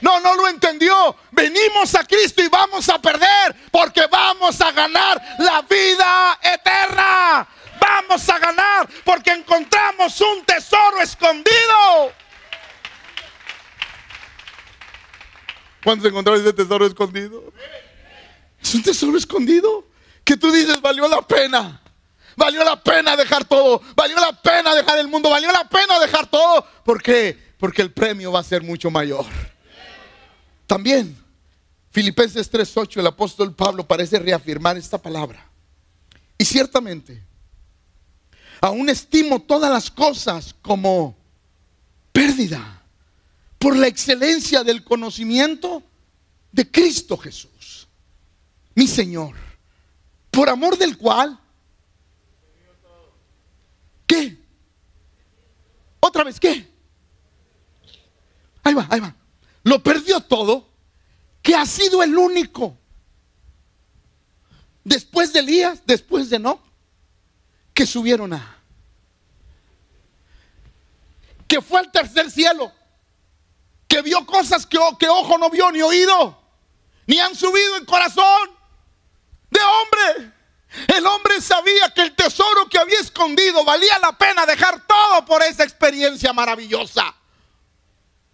No, 0.00 0.20
no 0.20 0.36
lo 0.36 0.46
entendió. 0.46 1.16
Venimos 1.32 1.92
a 1.96 2.04
Cristo 2.04 2.40
y 2.40 2.46
vamos 2.46 2.88
a 2.88 3.02
perder 3.02 3.56
porque 3.72 4.06
vamos 4.06 4.60
a 4.60 4.70
ganar 4.70 5.20
la 5.40 5.62
vida 5.62 6.38
eterna 6.40 7.48
vamos 7.80 8.28
a 8.28 8.38
ganar 8.38 8.88
porque 9.04 9.32
encontramos 9.32 10.20
un 10.20 10.44
tesoro 10.44 11.00
escondido. 11.00 12.12
¿Cuántos 15.82 16.08
encontraron 16.08 16.40
ese 16.40 16.52
tesoro 16.52 16.86
escondido? 16.86 17.52
Es 18.62 18.74
un 18.74 18.82
tesoro 18.82 19.16
escondido 19.16 19.86
que 20.24 20.36
tú 20.36 20.52
dices 20.52 20.80
valió 20.80 21.08
la 21.08 21.22
pena. 21.22 21.80
Valió 22.36 22.64
la 22.64 22.82
pena 22.82 23.16
dejar 23.16 23.44
todo. 23.44 23.82
Valió 23.94 24.16
la 24.16 24.32
pena 24.32 24.74
dejar 24.74 24.98
el 24.98 25.08
mundo. 25.08 25.30
Valió 25.30 25.50
la 25.50 25.68
pena 25.68 25.98
dejar 25.98 26.26
todo. 26.26 26.64
¿Por 26.84 27.02
qué? 27.02 27.36
Porque 27.58 27.82
el 27.82 27.92
premio 27.92 28.32
va 28.32 28.40
a 28.40 28.44
ser 28.44 28.62
mucho 28.62 28.90
mayor. 28.90 29.26
también, 30.66 31.16
Filipenses 31.90 32.48
3:8, 32.48 33.00
el 33.00 33.06
apóstol 33.06 33.54
Pablo 33.54 33.86
parece 33.86 34.18
reafirmar 34.18 34.76
esta 34.76 34.98
palabra. 34.98 35.44
Y 36.38 36.44
ciertamente, 36.44 37.20
aún 38.60 38.88
estimo 38.88 39.40
todas 39.40 39.70
las 39.70 39.90
cosas 39.90 40.54
como 40.60 41.16
pérdida 42.12 42.82
por 43.58 43.76
la 43.76 43.86
excelencia 43.86 44.62
del 44.62 44.84
conocimiento 44.84 45.82
de 46.52 46.70
Cristo 46.70 47.16
Jesús, 47.16 47.88
mi 48.74 48.86
Señor, 48.86 49.34
por 50.30 50.48
amor 50.48 50.76
del 50.76 50.96
cual, 50.96 51.38
¿qué? 54.06 54.38
Otra 56.00 56.24
vez, 56.24 56.40
¿qué? 56.40 56.68
Ahí 58.62 58.74
va, 58.74 58.86
ahí 58.90 59.00
va. 59.00 59.14
Lo 59.62 59.82
perdió 59.82 60.20
todo, 60.20 60.68
que 61.42 61.54
ha 61.54 61.66
sido 61.66 62.02
el 62.02 62.16
único. 62.16 62.76
Después 64.84 65.32
de 65.32 65.40
Elías, 65.40 65.82
después 65.86 66.30
de 66.30 66.38
no, 66.38 66.69
que 67.80 67.86
subieron 67.86 68.34
a. 68.34 68.58
Que 71.48 71.62
fue 71.62 71.80
al 71.80 71.90
tercer 71.90 72.30
cielo. 72.30 72.70
Que 73.88 74.02
vio 74.02 74.26
cosas 74.26 74.66
que, 74.66 74.78
que 74.98 75.08
ojo 75.08 75.38
no 75.38 75.48
vio 75.48 75.72
ni 75.72 75.80
oído. 75.80 76.38
Ni 77.06 77.18
han 77.18 77.34
subido 77.34 77.78
en 77.78 77.86
corazón 77.86 78.50
de 79.48 79.60
hombre. 79.62 80.32
El 80.88 81.06
hombre 81.06 81.40
sabía 81.40 81.88
que 81.94 82.02
el 82.02 82.14
tesoro 82.14 82.68
que 82.68 82.76
había 82.76 83.00
escondido 83.00 83.64
valía 83.64 83.98
la 83.98 84.12
pena 84.12 84.44
dejar 84.44 84.86
todo 84.86 85.24
por 85.24 85.42
esa 85.42 85.64
experiencia 85.64 86.34
maravillosa. 86.34 87.14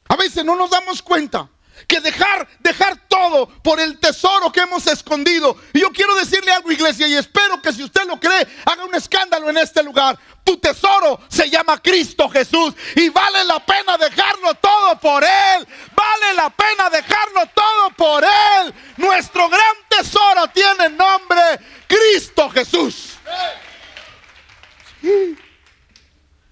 A 0.08 0.16
veces 0.16 0.44
no 0.44 0.56
nos 0.56 0.70
damos 0.70 1.02
cuenta 1.02 1.48
que 1.86 2.00
dejar, 2.00 2.48
dejar 2.60 2.96
todo 3.08 3.48
por 3.62 3.80
el 3.80 3.98
tesoro 3.98 4.50
que 4.50 4.60
hemos 4.60 4.86
escondido. 4.86 5.56
Y 5.72 5.80
yo 5.80 5.90
quiero 5.90 6.14
decirle 6.14 6.50
algo, 6.52 6.72
iglesia, 6.72 7.06
y 7.06 7.14
espero 7.14 7.60
que 7.60 7.72
si 7.72 7.82
usted 7.82 8.06
lo 8.06 8.18
cree, 8.18 8.46
haga 8.64 8.84
un 8.84 8.94
escándalo 8.94 9.50
en 9.50 9.58
este 9.58 9.82
lugar. 9.82 10.18
Tu 10.44 10.56
tesoro 10.58 11.20
se 11.28 11.50
llama 11.50 11.82
Cristo 11.82 12.28
Jesús 12.28 12.74
y 12.94 13.08
vale 13.08 13.44
la 13.44 13.58
pena 13.58 13.98
dejarlo 13.98 14.54
todo 14.54 14.98
por 15.00 15.24
Él. 15.24 15.66
Vale 15.94 16.34
la 16.34 16.50
pena 16.50 16.88
dejarlo 16.88 17.46
todo 17.54 17.90
por 17.96 18.24
Él. 18.24 18.74
Nuestro 18.96 19.48
gran 19.48 19.74
tesoro 19.88 20.46
tiene 20.48 20.88
nombre 20.90 21.40
Cristo 21.88 22.48
Jesús. 22.50 23.14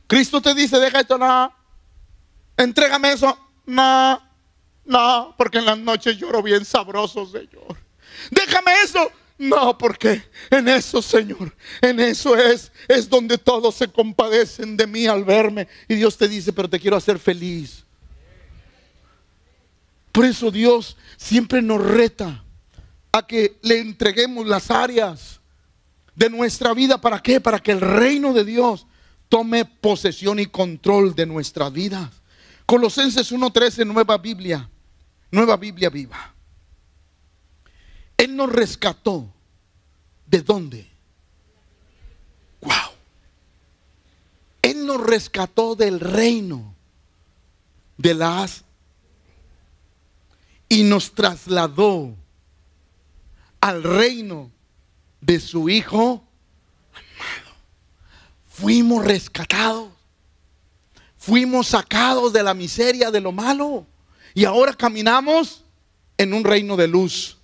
Cristo 0.06 0.42
te 0.42 0.54
dice, 0.54 0.78
deja 0.78 1.00
esto, 1.00 1.16
no. 1.16 1.54
Entrégame 2.56 3.12
eso, 3.12 3.38
no. 3.66 4.33
No, 4.84 5.34
porque 5.36 5.58
en 5.58 5.66
las 5.66 5.78
noches 5.78 6.16
lloro 6.16 6.42
bien 6.42 6.64
sabroso, 6.64 7.26
Señor. 7.26 7.76
Déjame 8.30 8.72
eso. 8.84 9.10
No, 9.36 9.76
porque 9.76 10.22
en 10.50 10.68
eso, 10.68 11.02
Señor, 11.02 11.52
en 11.80 11.98
eso 11.98 12.36
es, 12.36 12.70
es 12.86 13.08
donde 13.08 13.36
todos 13.36 13.74
se 13.74 13.88
compadecen 13.88 14.76
de 14.76 14.86
mí 14.86 15.06
al 15.06 15.24
verme. 15.24 15.66
Y 15.88 15.96
Dios 15.96 16.16
te 16.16 16.28
dice, 16.28 16.52
pero 16.52 16.70
te 16.70 16.78
quiero 16.78 16.96
hacer 16.96 17.18
feliz. 17.18 17.84
Por 20.12 20.24
eso 20.24 20.52
Dios 20.52 20.96
siempre 21.16 21.60
nos 21.60 21.84
reta 21.84 22.44
a 23.10 23.26
que 23.26 23.58
le 23.62 23.80
entreguemos 23.80 24.46
las 24.46 24.70
áreas 24.70 25.40
de 26.14 26.30
nuestra 26.30 26.72
vida. 26.72 27.00
¿Para 27.00 27.20
qué? 27.20 27.40
Para 27.40 27.58
que 27.58 27.72
el 27.72 27.80
reino 27.80 28.32
de 28.32 28.44
Dios 28.44 28.86
tome 29.28 29.64
posesión 29.64 30.38
y 30.38 30.46
control 30.46 31.16
de 31.16 31.26
nuestra 31.26 31.70
vida. 31.70 32.12
Colosenses 32.66 33.32
1.13, 33.32 33.84
nueva 33.84 34.16
Biblia. 34.18 34.70
Nueva 35.34 35.56
Biblia 35.56 35.90
viva. 35.90 36.32
Él 38.16 38.36
nos 38.36 38.52
rescató. 38.52 39.28
¿De 40.26 40.40
dónde? 40.40 40.88
Wow. 42.60 42.92
Él 44.62 44.86
nos 44.86 45.00
rescató 45.00 45.74
del 45.74 45.98
reino 45.98 46.74
de 47.98 48.14
las 48.14 48.64
y 50.68 50.84
nos 50.84 51.12
trasladó 51.12 52.14
al 53.60 53.82
reino 53.82 54.50
de 55.20 55.40
su 55.40 55.68
Hijo 55.68 56.26
amado. 56.92 57.56
Fuimos 58.48 59.04
rescatados. 59.04 59.90
Fuimos 61.18 61.68
sacados 61.68 62.32
de 62.32 62.42
la 62.42 62.54
miseria, 62.54 63.10
de 63.10 63.20
lo 63.20 63.32
malo. 63.32 63.86
Y 64.34 64.44
ahora 64.44 64.74
caminamos 64.74 65.64
en 66.18 66.34
un 66.34 66.44
reino 66.44 66.76
de 66.76 66.88
luz. 66.88 67.38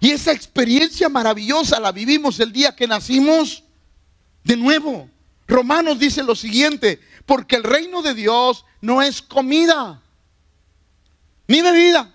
Y 0.00 0.10
esa 0.10 0.32
experiencia 0.32 1.08
maravillosa 1.08 1.80
la 1.80 1.92
vivimos 1.92 2.38
el 2.40 2.52
día 2.52 2.74
que 2.74 2.86
nacimos 2.86 3.62
de 4.42 4.56
nuevo. 4.56 5.08
Romanos 5.46 5.98
dice 5.98 6.22
lo 6.22 6.34
siguiente, 6.34 7.00
porque 7.24 7.56
el 7.56 7.62
reino 7.62 8.02
de 8.02 8.14
Dios 8.14 8.64
no 8.80 9.00
es 9.00 9.22
comida, 9.22 10.02
ni 11.46 11.62
bebida, 11.62 12.14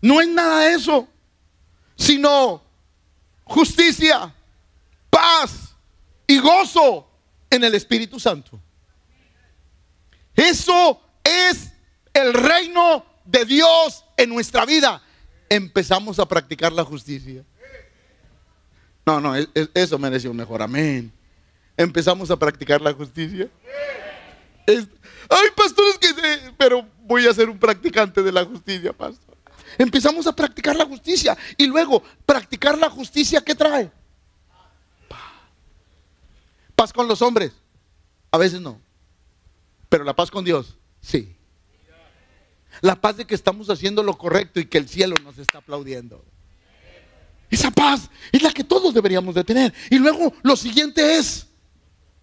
no 0.00 0.20
es 0.20 0.28
nada 0.28 0.60
de 0.60 0.74
eso, 0.74 1.08
sino 1.96 2.62
justicia, 3.44 4.34
paz 5.10 5.74
y 6.26 6.38
gozo 6.38 7.08
en 7.50 7.64
el 7.64 7.74
Espíritu 7.74 8.18
Santo. 8.18 8.60
Eso 10.34 11.00
es 11.24 11.72
el 12.16 12.32
reino 12.32 13.04
de 13.24 13.44
Dios 13.44 14.04
en 14.16 14.30
nuestra 14.30 14.64
vida, 14.64 15.02
empezamos 15.48 16.18
a 16.18 16.26
practicar 16.26 16.72
la 16.72 16.84
justicia. 16.84 17.44
No, 19.04 19.20
no, 19.20 19.34
eso 19.74 19.98
merece 19.98 20.28
un 20.28 20.36
mejor 20.36 20.62
amén. 20.62 21.12
Empezamos 21.76 22.30
a 22.30 22.36
practicar 22.36 22.80
la 22.80 22.92
justicia. 22.92 23.48
ay, 24.66 25.48
pastores, 25.54 25.98
que 25.98 26.08
pero 26.56 26.86
voy 27.02 27.26
a 27.26 27.34
ser 27.34 27.50
un 27.50 27.58
practicante 27.58 28.22
de 28.22 28.32
la 28.32 28.44
justicia, 28.44 28.92
pastor. 28.92 29.36
Empezamos 29.78 30.26
a 30.26 30.34
practicar 30.34 30.74
la 30.74 30.86
justicia 30.86 31.36
y 31.56 31.66
luego 31.66 32.02
practicar 32.24 32.78
la 32.78 32.88
justicia, 32.88 33.42
¿qué 33.42 33.54
trae? 33.54 33.90
Paz 36.74 36.92
con 36.92 37.06
los 37.06 37.20
hombres. 37.20 37.52
A 38.30 38.38
veces 38.38 38.60
no. 38.60 38.80
Pero 39.88 40.02
la 40.02 40.16
paz 40.16 40.30
con 40.30 40.44
Dios, 40.44 40.76
sí. 41.00 41.35
La 42.80 43.00
paz 43.00 43.16
de 43.16 43.24
que 43.24 43.34
estamos 43.34 43.70
haciendo 43.70 44.02
lo 44.02 44.16
correcto 44.16 44.60
y 44.60 44.66
que 44.66 44.78
el 44.78 44.88
cielo 44.88 45.14
nos 45.22 45.38
está 45.38 45.58
aplaudiendo. 45.58 46.24
Esa 47.50 47.70
paz 47.70 48.10
es 48.32 48.42
la 48.42 48.52
que 48.52 48.64
todos 48.64 48.92
deberíamos 48.92 49.34
de 49.34 49.44
tener. 49.44 49.72
Y 49.90 49.98
luego 49.98 50.34
lo 50.42 50.56
siguiente 50.56 51.18
es 51.18 51.46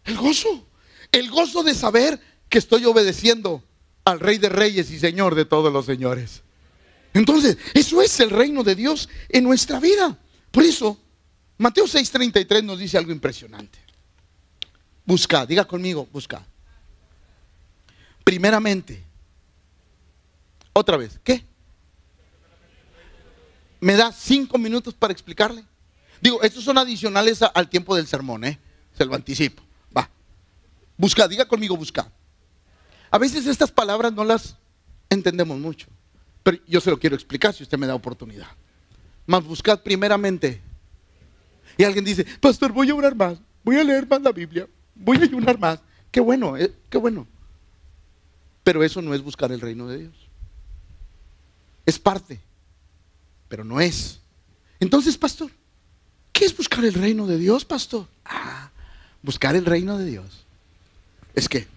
el 0.03 0.17
gozo. 0.17 0.67
El 1.11 1.29
gozo 1.29 1.63
de 1.63 1.73
saber 1.73 2.19
que 2.49 2.57
estoy 2.57 2.85
obedeciendo 2.85 3.63
al 4.05 4.19
Rey 4.19 4.37
de 4.37 4.49
Reyes 4.49 4.91
y 4.91 4.99
Señor 4.99 5.35
de 5.35 5.45
todos 5.45 5.71
los 5.71 5.85
señores. 5.85 6.43
Entonces, 7.13 7.57
eso 7.73 8.01
es 8.01 8.19
el 8.19 8.29
reino 8.29 8.63
de 8.63 8.75
Dios 8.75 9.07
en 9.29 9.43
nuestra 9.43 9.79
vida. 9.79 10.17
Por 10.51 10.63
eso, 10.63 10.99
Mateo 11.57 11.85
6:33 11.85 12.63
nos 12.63 12.79
dice 12.79 12.97
algo 12.97 13.11
impresionante. 13.11 13.79
Busca, 15.05 15.45
diga 15.45 15.65
conmigo, 15.65 16.07
busca. 16.11 16.45
Primeramente, 18.23 19.03
otra 20.73 20.97
vez, 20.97 21.19
¿qué? 21.23 21.45
¿Me 23.79 23.95
da 23.95 24.11
cinco 24.11 24.57
minutos 24.57 24.93
para 24.93 25.13
explicarle? 25.13 25.63
Digo, 26.21 26.41
estos 26.41 26.63
son 26.63 26.77
adicionales 26.77 27.41
al 27.41 27.69
tiempo 27.69 27.95
del 27.95 28.07
sermón, 28.07 28.45
¿eh? 28.45 28.59
Se 28.97 29.05
lo 29.05 29.13
anticipo. 29.13 29.61
Va. 29.95 30.09
Busca, 30.97 31.27
diga 31.27 31.45
conmigo, 31.45 31.75
busca. 31.75 32.09
A 33.11 33.17
veces 33.17 33.45
estas 33.45 33.71
palabras 33.71 34.13
no 34.13 34.23
las 34.23 34.55
entendemos 35.09 35.59
mucho, 35.59 35.87
pero 36.41 36.57
yo 36.65 36.81
se 36.81 36.89
lo 36.89 36.97
quiero 36.97 37.15
explicar 37.15 37.53
si 37.53 37.63
usted 37.63 37.77
me 37.77 37.85
da 37.85 37.93
oportunidad. 37.93 38.47
Más 39.27 39.43
buscad 39.43 39.81
primeramente. 39.81 40.61
Y 41.77 41.83
alguien 41.83 42.05
dice, 42.05 42.25
pastor, 42.39 42.71
voy 42.71 42.89
a 42.89 42.95
orar 42.95 43.15
más, 43.15 43.37
voy 43.63 43.77
a 43.77 43.83
leer 43.83 44.07
más 44.07 44.21
la 44.21 44.31
Biblia, 44.31 44.67
voy 44.95 45.17
a 45.17 45.23
ayunar 45.23 45.59
más. 45.59 45.79
Qué 46.09 46.19
bueno, 46.19 46.55
eh, 46.57 46.73
qué 46.89 46.97
bueno. 46.97 47.27
Pero 48.63 48.83
eso 48.83 49.01
no 49.01 49.13
es 49.13 49.21
buscar 49.21 49.51
el 49.51 49.59
reino 49.59 49.87
de 49.87 49.97
Dios. 49.99 50.22
Es 51.85 51.99
parte, 51.99 52.39
pero 53.47 53.63
no 53.63 53.81
es. 53.81 54.19
Entonces, 54.79 55.17
pastor, 55.17 55.51
¿qué 56.31 56.45
es 56.45 56.55
buscar 56.55 56.83
el 56.85 56.93
reino 56.93 57.27
de 57.27 57.37
Dios, 57.37 57.65
pastor? 57.65 58.07
Ah, 58.25 58.71
buscar 59.21 59.55
el 59.55 59.65
reino 59.65 59.97
de 59.97 60.05
Dios. 60.05 60.45
Es 61.33 61.49
que, 61.49 61.67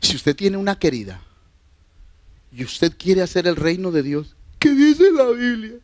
si 0.00 0.16
usted 0.16 0.36
tiene 0.36 0.56
una 0.56 0.78
querida 0.78 1.20
y 2.52 2.64
usted 2.64 2.96
quiere 2.96 3.22
hacer 3.22 3.46
el 3.46 3.56
reino 3.56 3.90
de 3.90 4.02
Dios, 4.02 4.34
¿qué 4.58 4.70
dice 4.70 5.10
la 5.12 5.26
Biblia? 5.26 5.78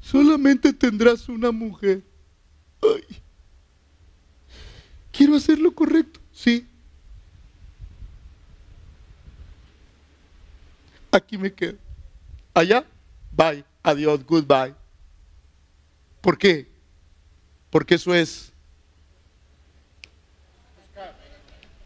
Solamente 0.00 0.72
tendrás 0.72 1.28
una 1.28 1.50
mujer. 1.50 2.02
Ay. 2.82 3.22
Quiero 5.12 5.36
hacer 5.36 5.58
lo 5.58 5.74
correcto, 5.74 6.20
sí. 6.32 6.66
Aquí 11.12 11.38
me 11.38 11.52
quedo. 11.52 11.78
Allá, 12.54 12.84
bye, 13.30 13.64
adiós, 13.82 14.24
goodbye. 14.24 14.74
¿Por 16.20 16.38
qué? 16.38 16.68
Porque 17.70 17.94
eso 17.94 18.14
es. 18.14 18.52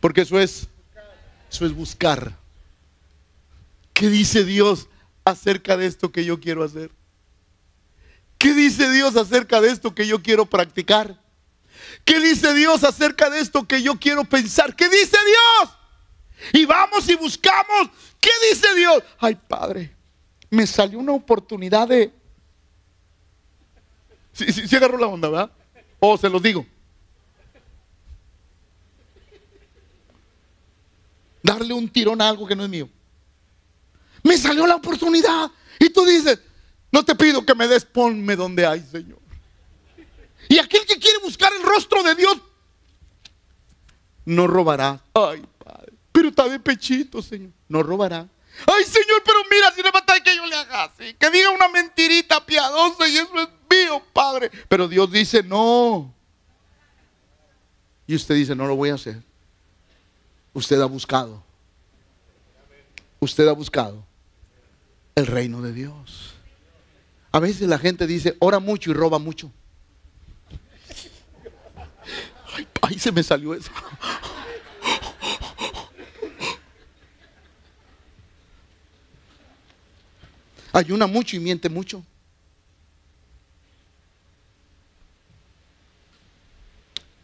Porque 0.00 0.22
eso 0.22 0.38
es. 0.38 0.68
Eso 1.50 1.66
es 1.66 1.72
buscar. 1.72 2.36
¿Qué 3.92 4.08
dice 4.08 4.44
Dios 4.44 4.88
acerca 5.24 5.76
de 5.76 5.86
esto 5.86 6.12
que 6.12 6.24
yo 6.24 6.38
quiero 6.38 6.62
hacer? 6.62 6.90
¿Qué 8.38 8.52
dice 8.52 8.90
Dios 8.90 9.16
acerca 9.16 9.60
de 9.60 9.70
esto 9.70 9.94
que 9.94 10.06
yo 10.06 10.22
quiero 10.22 10.46
practicar? 10.46 11.18
¿Qué 12.04 12.20
dice 12.20 12.52
Dios 12.54 12.84
acerca 12.84 13.30
de 13.30 13.40
esto 13.40 13.66
que 13.66 13.82
yo 13.82 13.98
quiero 13.98 14.24
pensar? 14.24 14.76
¿Qué 14.76 14.88
dice 14.88 15.16
Dios? 15.24 15.70
Y 16.52 16.66
vamos 16.66 17.08
y 17.08 17.14
buscamos. 17.14 17.90
¿Qué 18.26 18.48
dice 18.50 18.74
Dios? 18.74 19.04
Ay, 19.20 19.36
Padre, 19.36 19.94
me 20.50 20.66
salió 20.66 20.98
una 20.98 21.12
oportunidad 21.12 21.86
de... 21.86 22.12
Si 24.32 24.52
sí, 24.52 24.74
agarró 24.74 24.98
la 24.98 25.06
onda, 25.06 25.28
¿verdad? 25.28 25.50
O 26.00 26.18
se 26.18 26.28
los 26.28 26.42
digo. 26.42 26.66
Darle 31.40 31.72
un 31.72 31.88
tirón 31.88 32.20
a 32.20 32.28
algo 32.28 32.48
que 32.48 32.56
no 32.56 32.64
es 32.64 32.68
mío. 32.68 32.88
Me 34.24 34.36
salió 34.36 34.66
la 34.66 34.74
oportunidad. 34.74 35.48
Y 35.78 35.90
tú 35.90 36.04
dices, 36.04 36.40
no 36.90 37.04
te 37.04 37.14
pido 37.14 37.46
que 37.46 37.54
me 37.54 37.68
des, 37.68 37.84
ponme 37.84 38.34
donde 38.34 38.66
hay, 38.66 38.80
Señor. 38.80 39.20
Y 40.48 40.58
aquel 40.58 40.84
que 40.84 40.98
quiere 40.98 41.18
buscar 41.22 41.52
el 41.52 41.62
rostro 41.62 42.02
de 42.02 42.16
Dios, 42.16 42.38
no 44.24 44.48
robará. 44.48 45.00
Ay. 45.14 45.44
Pero 46.16 46.30
está 46.30 46.48
de 46.48 46.58
pechito, 46.58 47.20
Señor. 47.20 47.50
No 47.68 47.82
robará. 47.82 48.26
Ay, 48.66 48.84
Señor, 48.84 49.22
pero 49.22 49.36
mira, 49.50 49.70
si 49.72 49.82
le 49.82 49.92
mata 49.92 50.18
que 50.18 50.34
yo 50.34 50.46
le 50.46 50.56
haga 50.56 50.84
así. 50.84 51.12
Que 51.12 51.30
diga 51.30 51.50
una 51.50 51.68
mentirita 51.68 52.46
piadosa 52.46 53.06
y 53.06 53.18
eso 53.18 53.38
es 53.38 53.48
mío, 53.70 54.02
Padre. 54.14 54.50
Pero 54.66 54.88
Dios 54.88 55.12
dice, 55.12 55.42
no. 55.42 56.10
Y 58.06 58.14
usted 58.14 58.34
dice, 58.34 58.54
no 58.54 58.66
lo 58.66 58.76
voy 58.76 58.88
a 58.88 58.94
hacer. 58.94 59.22
Usted 60.54 60.80
ha 60.80 60.86
buscado. 60.86 61.44
Usted 63.20 63.46
ha 63.46 63.52
buscado 63.52 64.02
el 65.16 65.26
reino 65.26 65.60
de 65.60 65.74
Dios. 65.74 66.32
A 67.30 67.40
veces 67.40 67.68
la 67.68 67.78
gente 67.78 68.06
dice, 68.06 68.38
ora 68.38 68.58
mucho 68.58 68.90
y 68.90 68.94
roba 68.94 69.18
mucho. 69.18 69.52
Ay, 72.56 72.66
ay 72.80 72.98
se 72.98 73.12
me 73.12 73.22
salió 73.22 73.52
eso. 73.52 73.70
Ayuna 80.76 81.06
mucho 81.06 81.36
y 81.36 81.40
miente 81.40 81.70
mucho. 81.70 82.04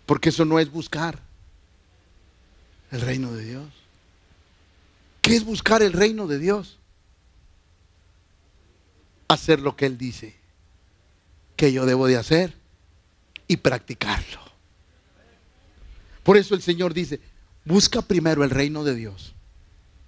Porque 0.07 0.31
eso 0.31 0.47
no 0.47 0.59
es 0.59 0.73
buscar 0.73 1.19
el 2.93 3.03
reino 3.03 3.31
de 3.35 3.45
Dios. 3.45 3.69
¿Qué 5.21 5.37
es 5.37 5.45
buscar 5.45 5.83
el 5.83 5.93
reino 5.93 6.27
de 6.27 6.39
Dios? 6.39 6.79
Hacer 9.29 9.61
lo 9.61 9.77
que 9.77 9.85
Él 9.85 9.99
dice 9.99 10.35
que 11.55 11.75
yo 11.75 11.85
debo 11.85 12.07
de 12.07 12.17
hacer 12.17 12.55
y 13.49 13.59
practicarlo. 13.59 14.41
Por 16.23 16.39
eso 16.39 16.55
el 16.55 16.63
Señor 16.63 16.95
dice, 16.95 17.21
busca 17.67 18.01
primero 18.01 18.45
el 18.45 18.51
reino 18.51 18.83
de 18.83 18.95
Dios 18.95 19.35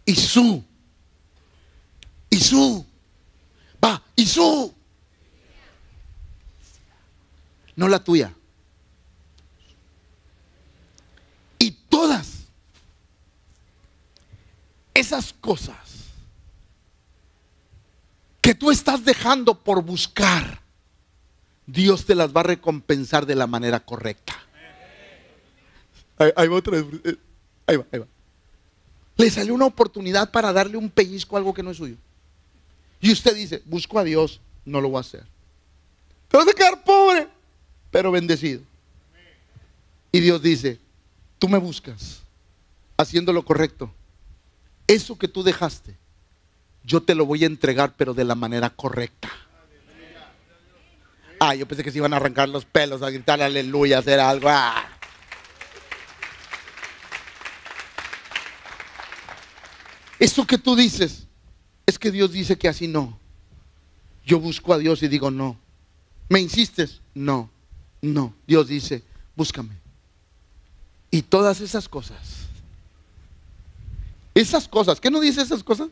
y 0.06 0.14
su, 0.14 0.64
y 2.30 2.38
su, 2.38 2.86
va, 3.84 4.02
y 4.16 4.26
su, 4.26 4.72
no 7.76 7.88
la 7.88 8.02
tuya. 8.02 8.32
Y 11.58 11.70
todas 11.70 12.44
esas 14.92 15.32
cosas 15.32 15.76
que 18.40 18.54
tú 18.54 18.70
estás 18.70 19.04
dejando 19.04 19.58
por 19.58 19.82
buscar, 19.82 20.60
Dios 21.66 22.04
te 22.04 22.14
las 22.14 22.34
va 22.34 22.40
a 22.40 22.44
recompensar 22.44 23.26
de 23.26 23.34
la 23.34 23.46
manera 23.46 23.80
correcta. 23.80 24.34
Ahí, 26.18 26.48
va 26.48 26.56
otra 26.56 26.80
vez. 26.80 26.84
Eh, 27.04 27.16
ahí 27.66 27.76
va, 27.76 27.86
ahí 27.90 27.98
va. 27.98 28.06
Le 29.16 29.30
salió 29.30 29.54
una 29.54 29.66
oportunidad 29.66 30.30
para 30.30 30.52
darle 30.52 30.76
un 30.76 30.90
pellizco 30.90 31.36
a 31.36 31.38
algo 31.38 31.54
que 31.54 31.62
no 31.62 31.70
es 31.70 31.76
suyo. 31.76 31.96
Y 33.04 33.12
usted 33.12 33.36
dice, 33.36 33.62
busco 33.66 33.98
a 33.98 34.02
Dios, 34.02 34.40
no 34.64 34.80
lo 34.80 34.88
voy 34.88 34.96
a 34.96 35.00
hacer. 35.02 35.26
Te 36.26 36.38
vas 36.38 36.48
a 36.48 36.54
quedar 36.54 36.82
pobre, 36.84 37.28
pero 37.90 38.10
bendecido. 38.10 38.62
Y 40.10 40.20
Dios 40.20 40.40
dice, 40.40 40.80
tú 41.38 41.46
me 41.46 41.58
buscas 41.58 42.22
haciendo 42.96 43.34
lo 43.34 43.44
correcto. 43.44 43.92
Eso 44.86 45.18
que 45.18 45.28
tú 45.28 45.42
dejaste, 45.42 45.94
yo 46.82 47.02
te 47.02 47.14
lo 47.14 47.26
voy 47.26 47.42
a 47.42 47.46
entregar, 47.46 47.92
pero 47.94 48.14
de 48.14 48.24
la 48.24 48.34
manera 48.34 48.70
correcta. 48.70 49.30
Ah, 51.40 51.54
yo 51.54 51.68
pensé 51.68 51.84
que 51.84 51.92
se 51.92 51.98
iban 51.98 52.14
a 52.14 52.16
arrancar 52.16 52.48
los 52.48 52.64
pelos, 52.64 53.02
a 53.02 53.10
gritar 53.10 53.42
aleluya, 53.42 53.98
a 53.98 54.00
hacer 54.00 54.18
algo. 54.18 54.48
Ah. 54.48 54.82
Eso 60.18 60.46
que 60.46 60.56
tú 60.56 60.74
dices, 60.74 61.23
es 61.94 61.98
que 61.98 62.10
Dios 62.10 62.32
dice 62.32 62.58
que 62.58 62.68
así 62.68 62.88
no. 62.88 63.18
Yo 64.26 64.40
busco 64.40 64.74
a 64.74 64.78
Dios 64.78 65.02
y 65.02 65.08
digo 65.08 65.30
no. 65.30 65.56
¿Me 66.28 66.40
insistes? 66.40 67.00
No, 67.14 67.50
no. 68.02 68.34
Dios 68.46 68.66
dice, 68.66 69.04
búscame. 69.36 69.76
Y 71.10 71.22
todas 71.22 71.60
esas 71.60 71.88
cosas. 71.88 72.46
Esas 74.34 74.66
cosas, 74.66 75.00
¿qué 75.00 75.10
no 75.10 75.20
dice 75.20 75.42
esas 75.42 75.62
cosas? 75.62 75.88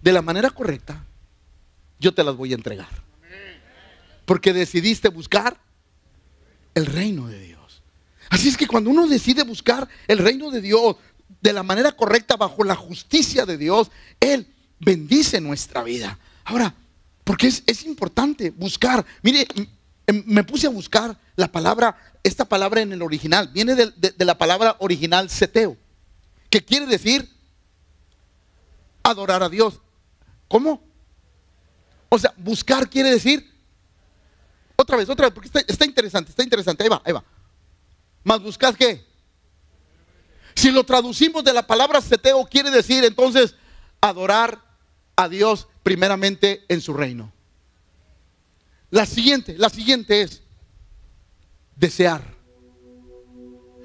De 0.00 0.12
la 0.12 0.22
manera 0.22 0.50
correcta, 0.50 1.04
yo 1.98 2.14
te 2.14 2.22
las 2.22 2.36
voy 2.36 2.52
a 2.52 2.56
entregar. 2.56 3.02
Porque 4.24 4.52
decidiste 4.52 5.08
buscar 5.08 5.60
el 6.74 6.86
reino 6.86 7.26
de 7.26 7.40
Dios. 7.40 7.82
Así 8.30 8.48
es 8.48 8.56
que 8.56 8.68
cuando 8.68 8.90
uno 8.90 9.08
decide 9.08 9.42
buscar 9.42 9.88
el 10.06 10.18
reino 10.18 10.50
de 10.52 10.60
Dios, 10.60 10.96
de 11.40 11.52
la 11.52 11.62
manera 11.62 11.92
correcta, 11.92 12.36
bajo 12.36 12.64
la 12.64 12.74
justicia 12.74 13.44
de 13.46 13.58
Dios, 13.58 13.90
Él 14.20 14.46
bendice 14.80 15.40
nuestra 15.40 15.82
vida. 15.82 16.18
Ahora, 16.44 16.74
porque 17.24 17.46
es, 17.46 17.84
importante 17.84 18.50
buscar. 18.50 19.04
Mire, 19.22 19.46
em, 20.06 20.22
me 20.26 20.44
puse 20.44 20.66
a 20.66 20.70
buscar 20.70 21.18
la 21.36 21.50
palabra, 21.50 21.96
esta 22.22 22.44
palabra 22.44 22.80
en 22.82 22.92
el 22.92 23.02
original, 23.02 23.48
viene 23.52 23.74
de, 23.74 23.90
de 23.90 24.24
la 24.24 24.36
palabra 24.36 24.76
original 24.78 25.30
seteo, 25.30 25.76
que 26.50 26.64
quiere 26.64 26.86
decir 26.86 27.28
adorar 29.02 29.42
a 29.42 29.48
Dios. 29.48 29.80
¿Cómo? 30.48 30.82
O 32.08 32.18
sea, 32.18 32.32
buscar 32.36 32.88
quiere 32.88 33.10
decir, 33.10 33.52
otra 34.76 34.96
vez, 34.96 35.08
otra 35.08 35.26
vez, 35.26 35.34
porque 35.34 35.48
está, 35.48 35.60
está 35.60 35.84
interesante, 35.84 36.30
está 36.30 36.42
interesante, 36.42 36.82
ahí 36.82 36.88
va, 36.88 37.02
ahí 37.04 37.12
va. 37.12 37.24
Más 38.22 38.42
buscar 38.42 38.76
qué? 38.76 39.04
Si 40.54 40.70
lo 40.70 40.84
traducimos 40.84 41.42
de 41.44 41.52
la 41.52 41.66
palabra 41.66 42.00
seteo, 42.00 42.44
quiere 42.46 42.70
decir 42.70 43.04
entonces 43.04 43.54
adorar 44.00 44.60
a 45.16 45.28
Dios 45.28 45.66
primeramente 45.82 46.64
en 46.68 46.80
su 46.80 46.94
reino. 46.94 47.32
La 48.90 49.06
siguiente, 49.06 49.56
la 49.58 49.68
siguiente 49.68 50.22
es 50.22 50.42
desear. 51.74 52.22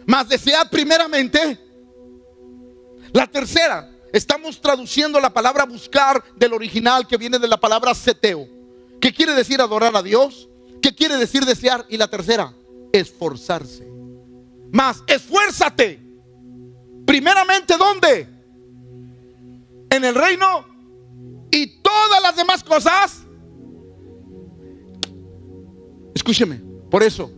Más 0.06 0.30
desear 0.30 0.70
primeramente. 0.70 1.60
La 3.12 3.26
tercera, 3.26 3.90
estamos 4.14 4.62
traduciendo 4.62 5.20
la 5.20 5.32
palabra 5.32 5.66
buscar 5.66 6.24
del 6.36 6.54
original 6.54 7.08
que 7.08 7.18
viene 7.18 7.40
de 7.40 7.48
la 7.48 7.60
palabra 7.60 7.96
seteo. 7.96 8.48
¿Qué 9.02 9.14
quiere 9.14 9.34
decir 9.34 9.62
adorar 9.62 9.96
a 9.96 10.04
Dios? 10.04 10.48
¿Qué 10.82 10.94
quiere 10.94 11.18
decir 11.18 11.46
desear? 11.46 11.86
Y 11.90 11.98
la 11.98 12.08
tercera, 12.08 12.54
esforzarse. 12.92 13.88
Más, 14.72 15.04
esfuérzate 15.08 16.09
Primeramente, 17.10 17.76
¿dónde? 17.76 18.28
En 19.90 20.06
el 20.06 20.14
reino. 20.14 20.64
Y 21.50 21.82
todas 21.82 22.22
las 22.22 22.36
demás 22.36 22.64
cosas. 22.64 23.24
Escúcheme, 26.14 26.62
por 26.92 27.02
eso, 27.02 27.32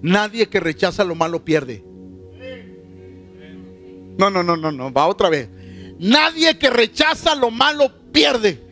nadie 0.00 0.48
que 0.48 0.60
rechaza 0.60 1.02
lo 1.02 1.16
malo 1.16 1.44
pierde. 1.44 1.84
No, 4.16 4.30
no, 4.30 4.44
no, 4.44 4.56
no, 4.56 4.70
no, 4.70 4.92
va 4.92 5.08
otra 5.08 5.28
vez. 5.28 5.48
Nadie 5.98 6.56
que 6.56 6.70
rechaza 6.70 7.34
lo 7.34 7.50
malo 7.50 8.12
pierde. 8.12 8.62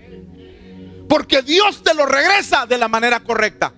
Porque 1.09 1.43
Dios 1.43 1.83
te 1.83 1.95
lo 1.95 2.07
regresa 2.07 2.65
de 2.65 2.79
la 2.79 2.87
manera 2.87 3.19
correcta. 3.25 3.75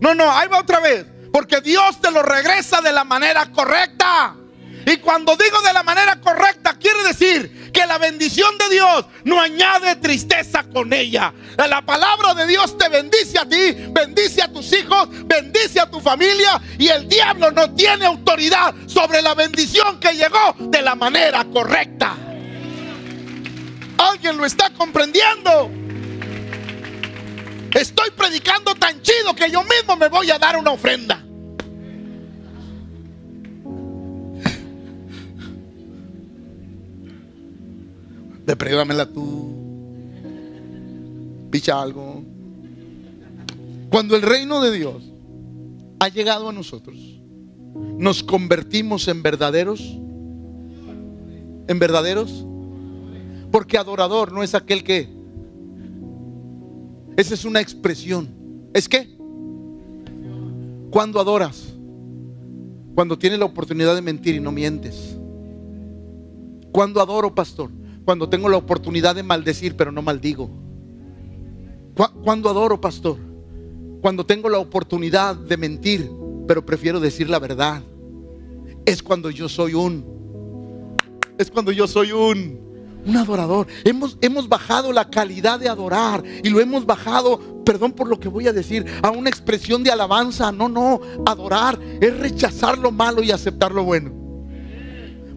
No, 0.00 0.14
no, 0.14 0.30
ahí 0.30 0.48
va 0.48 0.60
otra 0.60 0.80
vez. 0.80 1.04
Porque 1.30 1.60
Dios 1.60 2.00
te 2.00 2.10
lo 2.10 2.22
regresa 2.22 2.80
de 2.80 2.92
la 2.92 3.04
manera 3.04 3.52
correcta. 3.52 4.38
Y 4.86 4.98
cuando 4.98 5.36
digo 5.36 5.60
de 5.62 5.72
la 5.72 5.82
manera 5.82 6.20
correcta, 6.20 6.76
quiere 6.78 7.02
decir 7.04 7.72
que 7.72 7.86
la 7.86 7.98
bendición 7.98 8.56
de 8.58 8.68
Dios 8.68 9.06
no 9.24 9.40
añade 9.40 9.96
tristeza 9.96 10.64
con 10.64 10.92
ella. 10.92 11.32
La 11.56 11.82
palabra 11.82 12.34
de 12.34 12.46
Dios 12.46 12.76
te 12.76 12.88
bendice 12.88 13.38
a 13.38 13.48
ti, 13.48 13.74
bendice 13.90 14.42
a 14.42 14.52
tus 14.52 14.72
hijos, 14.72 15.08
bendice 15.26 15.80
a 15.80 15.90
tu 15.90 16.00
familia 16.00 16.60
y 16.78 16.88
el 16.88 17.08
diablo 17.08 17.50
no 17.50 17.74
tiene 17.74 18.04
autoridad 18.04 18.74
sobre 18.86 19.22
la 19.22 19.34
bendición 19.34 19.98
que 19.98 20.12
llegó 20.12 20.54
de 20.58 20.82
la 20.82 20.94
manera 20.94 21.44
correcta. 21.44 22.16
¿Alguien 23.96 24.36
lo 24.36 24.44
está 24.44 24.70
comprendiendo? 24.70 25.70
Estoy 27.72 28.10
predicando 28.10 28.74
tan 28.74 29.00
chido 29.02 29.34
que 29.34 29.50
yo 29.50 29.62
mismo 29.64 29.96
me 29.96 30.08
voy 30.08 30.30
a 30.30 30.38
dar 30.38 30.56
una 30.56 30.70
ofrenda. 30.70 31.23
Deprédamela 38.44 39.06
tú. 39.06 39.52
Picha 41.50 41.80
algo. 41.80 42.22
Cuando 43.90 44.16
el 44.16 44.22
reino 44.22 44.60
de 44.60 44.72
Dios 44.72 45.02
ha 46.00 46.08
llegado 46.08 46.48
a 46.48 46.52
nosotros, 46.52 46.96
nos 47.98 48.22
convertimos 48.22 49.08
en 49.08 49.22
verdaderos. 49.22 49.80
En 51.68 51.78
verdaderos. 51.78 52.44
Porque 53.50 53.78
adorador 53.78 54.32
no 54.32 54.42
es 54.42 54.54
aquel 54.54 54.84
que. 54.84 55.08
Esa 57.16 57.34
es 57.34 57.44
una 57.44 57.60
expresión. 57.60 58.28
¿Es 58.74 58.88
qué? 58.88 59.16
Cuando 60.90 61.20
adoras. 61.20 61.72
Cuando 62.94 63.16
tienes 63.18 63.38
la 63.38 63.44
oportunidad 63.46 63.94
de 63.94 64.02
mentir 64.02 64.34
y 64.34 64.40
no 64.40 64.52
mientes. 64.52 65.16
Cuando 66.72 67.00
adoro, 67.00 67.34
pastor 67.34 67.70
cuando 68.04 68.28
tengo 68.28 68.48
la 68.48 68.56
oportunidad 68.56 69.14
de 69.14 69.22
maldecir, 69.22 69.76
pero 69.76 69.90
no 69.90 70.02
maldigo. 70.02 70.50
Cuando 72.22 72.50
adoro, 72.50 72.80
pastor. 72.80 73.18
Cuando 74.00 74.26
tengo 74.26 74.48
la 74.48 74.58
oportunidad 74.58 75.36
de 75.36 75.56
mentir, 75.56 76.10
pero 76.46 76.66
prefiero 76.66 77.00
decir 77.00 77.30
la 77.30 77.38
verdad. 77.38 77.82
Es 78.84 79.02
cuando 79.02 79.30
yo 79.30 79.48
soy 79.48 79.74
un. 79.74 80.04
Es 81.38 81.50
cuando 81.50 81.72
yo 81.72 81.86
soy 81.86 82.12
un. 82.12 82.62
Un 83.06 83.16
adorador. 83.16 83.66
Hemos, 83.84 84.18
hemos 84.20 84.48
bajado 84.48 84.92
la 84.92 85.08
calidad 85.08 85.60
de 85.60 85.68
adorar 85.68 86.22
y 86.42 86.48
lo 86.48 86.60
hemos 86.60 86.86
bajado, 86.86 87.62
perdón 87.64 87.92
por 87.92 88.08
lo 88.08 88.18
que 88.18 88.28
voy 88.28 88.46
a 88.48 88.52
decir, 88.52 88.86
a 89.02 89.10
una 89.10 89.30
expresión 89.30 89.82
de 89.82 89.90
alabanza. 89.90 90.52
No, 90.52 90.68
no. 90.68 91.00
Adorar 91.24 91.78
es 92.00 92.18
rechazar 92.18 92.78
lo 92.78 92.90
malo 92.90 93.22
y 93.22 93.30
aceptar 93.30 93.72
lo 93.72 93.84
bueno. 93.84 94.12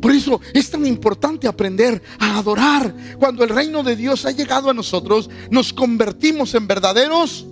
Por 0.01 0.11
eso 0.11 0.39
es 0.53 0.69
tan 0.69 0.85
importante 0.85 1.47
aprender 1.47 2.01
a 2.19 2.37
adorar. 2.37 2.93
Cuando 3.17 3.43
el 3.43 3.49
reino 3.49 3.83
de 3.83 3.95
Dios 3.95 4.25
ha 4.25 4.31
llegado 4.31 4.69
a 4.69 4.73
nosotros, 4.73 5.29
nos 5.49 5.73
convertimos 5.73 6.53
en 6.53 6.67
verdaderos. 6.67 7.45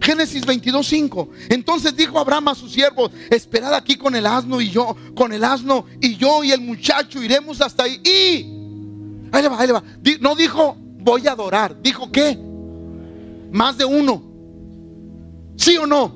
Génesis 0.00 0.44
22:5. 0.44 1.28
Entonces 1.48 1.96
dijo 1.96 2.18
Abraham 2.18 2.48
a 2.48 2.54
sus 2.54 2.72
siervos: 2.72 3.12
Esperad 3.30 3.74
aquí 3.74 3.96
con 3.96 4.14
el 4.14 4.26
asno 4.26 4.60
y 4.60 4.70
yo, 4.70 4.96
con 5.14 5.32
el 5.32 5.44
asno 5.44 5.86
y 6.00 6.16
yo 6.16 6.42
y 6.44 6.50
el 6.50 6.60
muchacho 6.60 7.22
iremos 7.22 7.60
hasta 7.60 7.84
ahí. 7.84 8.00
Y 8.04 9.30
ahí 9.32 9.42
le 9.42 9.48
va, 9.48 9.60
ahí 9.60 9.66
le 9.66 9.72
va. 9.72 9.82
No 10.20 10.34
dijo 10.34 10.76
voy 10.98 11.26
a 11.26 11.32
adorar, 11.32 11.80
dijo 11.80 12.10
que 12.10 12.38
más 13.52 13.78
de 13.78 13.84
uno. 13.84 14.22
¿Sí 15.56 15.76
o 15.76 15.86
no? 15.86 16.12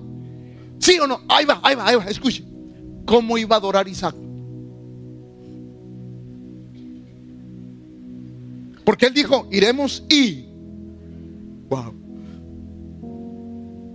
¿Sí 0.79 0.99
o 0.99 1.07
no? 1.07 1.21
Ahí 1.29 1.45
va, 1.45 1.61
ahí 1.63 1.75
va, 1.75 1.87
ahí 1.87 1.97
va. 1.97 2.05
Escuche. 2.05 2.45
¿Cómo 3.05 3.39
iba 3.39 3.55
a 3.55 3.59
adorar 3.59 3.87
Isaac? 3.87 4.17
Porque 8.87 9.07
él 9.07 9.15
dijo, 9.15 9.49
iremos 9.51 10.05
y... 10.09 10.47
Wow. 11.69 11.93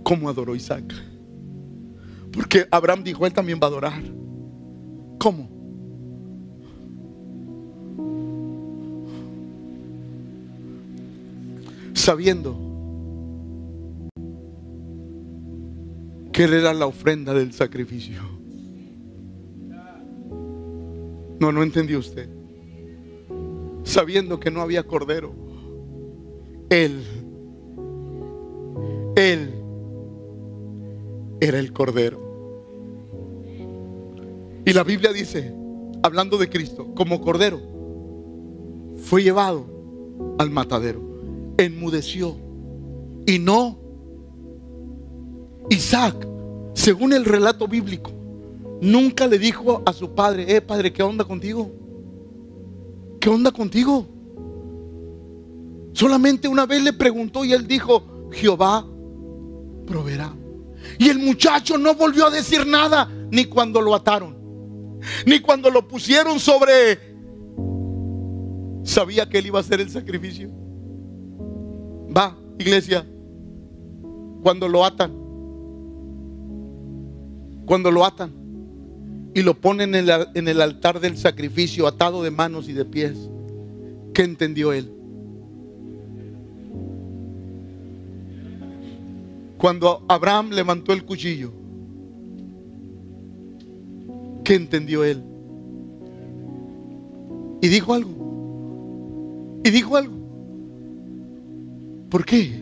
¿Cómo 0.04 0.28
adoró 0.28 0.54
Isaac? 0.54 0.84
Porque 2.30 2.66
Abraham 2.70 3.02
dijo, 3.02 3.26
él 3.26 3.32
también 3.32 3.58
va 3.58 3.68
a 3.68 3.70
adorar. 3.70 4.02
¿Cómo? 5.18 5.48
Sabiendo 11.94 12.54
que 16.34 16.44
él 16.44 16.52
era 16.52 16.74
la 16.74 16.84
ofrenda 16.84 17.32
del 17.32 17.54
sacrificio. 17.54 18.20
No, 21.40 21.50
no 21.50 21.62
entendió 21.62 21.98
usted 21.98 22.41
sabiendo 23.84 24.38
que 24.40 24.50
no 24.50 24.60
había 24.60 24.84
cordero. 24.84 25.32
Él, 26.70 27.02
Él 29.16 29.54
era 31.40 31.58
el 31.58 31.72
cordero. 31.72 32.20
Y 34.64 34.72
la 34.72 34.84
Biblia 34.84 35.12
dice, 35.12 35.52
hablando 36.02 36.38
de 36.38 36.48
Cristo, 36.48 36.94
como 36.94 37.20
cordero, 37.20 37.60
fue 38.96 39.22
llevado 39.22 39.66
al 40.38 40.50
matadero, 40.50 41.00
enmudeció 41.58 42.36
y 43.26 43.38
no. 43.38 43.78
Isaac, 45.68 46.26
según 46.74 47.12
el 47.12 47.24
relato 47.24 47.66
bíblico, 47.66 48.12
nunca 48.80 49.26
le 49.26 49.38
dijo 49.38 49.82
a 49.84 49.92
su 49.92 50.10
padre, 50.14 50.56
eh, 50.56 50.60
padre, 50.60 50.92
¿qué 50.92 51.02
onda 51.02 51.24
contigo? 51.24 51.70
¿Qué 53.22 53.30
onda 53.30 53.52
contigo? 53.52 54.04
Solamente 55.92 56.48
una 56.48 56.66
vez 56.66 56.82
le 56.82 56.92
preguntó 56.92 57.44
y 57.44 57.52
él 57.52 57.68
dijo, 57.68 58.28
Jehová 58.32 58.84
proveerá. 59.86 60.34
Y 60.98 61.08
el 61.08 61.20
muchacho 61.20 61.78
no 61.78 61.94
volvió 61.94 62.26
a 62.26 62.30
decir 62.30 62.66
nada, 62.66 63.08
ni 63.30 63.44
cuando 63.44 63.80
lo 63.80 63.94
ataron, 63.94 64.98
ni 65.24 65.38
cuando 65.38 65.70
lo 65.70 65.86
pusieron 65.86 66.40
sobre... 66.40 67.12
Sabía 68.82 69.28
que 69.28 69.38
él 69.38 69.46
iba 69.46 69.58
a 69.58 69.62
hacer 69.62 69.80
el 69.80 69.88
sacrificio. 69.88 70.50
Va, 72.14 72.36
iglesia, 72.58 73.06
cuando 74.42 74.68
lo 74.68 74.84
atan, 74.84 75.12
cuando 77.64 77.92
lo 77.92 78.04
atan, 78.04 78.32
y 79.34 79.42
lo 79.42 79.54
ponen 79.54 79.94
en, 79.94 80.48
el 80.48 80.60
altar 80.60 81.00
del 81.00 81.16
sacrificio 81.16 81.86
atado 81.86 82.22
de 82.22 82.30
manos 82.30 82.68
y 82.68 82.74
de 82.74 82.84
pies. 82.84 83.16
¿Qué 84.12 84.22
entendió 84.22 84.72
él? 84.72 84.92
Cuando 89.56 90.04
Abraham 90.08 90.50
levantó 90.50 90.92
el 90.92 91.04
cuchillo, 91.04 91.52
¿qué 94.44 94.54
entendió 94.54 95.04
él? 95.04 95.22
Y 97.62 97.68
dijo 97.68 97.94
algo. 97.94 99.60
Y 99.64 99.70
dijo 99.70 99.96
algo. 99.96 100.16
¿Por 102.10 102.26
qué? 102.26 102.52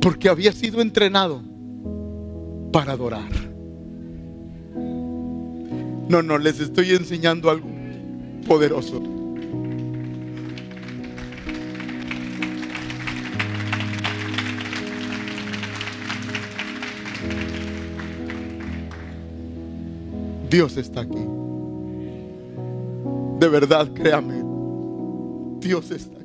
Porque 0.00 0.28
había 0.28 0.50
sido 0.50 0.80
entrenado 0.80 1.42
para 2.72 2.92
adorar. 2.92 3.49
No, 6.10 6.22
no, 6.22 6.38
les 6.38 6.58
estoy 6.58 6.90
enseñando 6.90 7.48
algo 7.50 7.68
poderoso. 8.48 9.00
Dios 20.50 20.76
está 20.76 21.02
aquí. 21.02 21.24
De 23.38 23.48
verdad, 23.48 23.88
créame. 23.94 24.42
Dios 25.60 25.92
está 25.92 26.19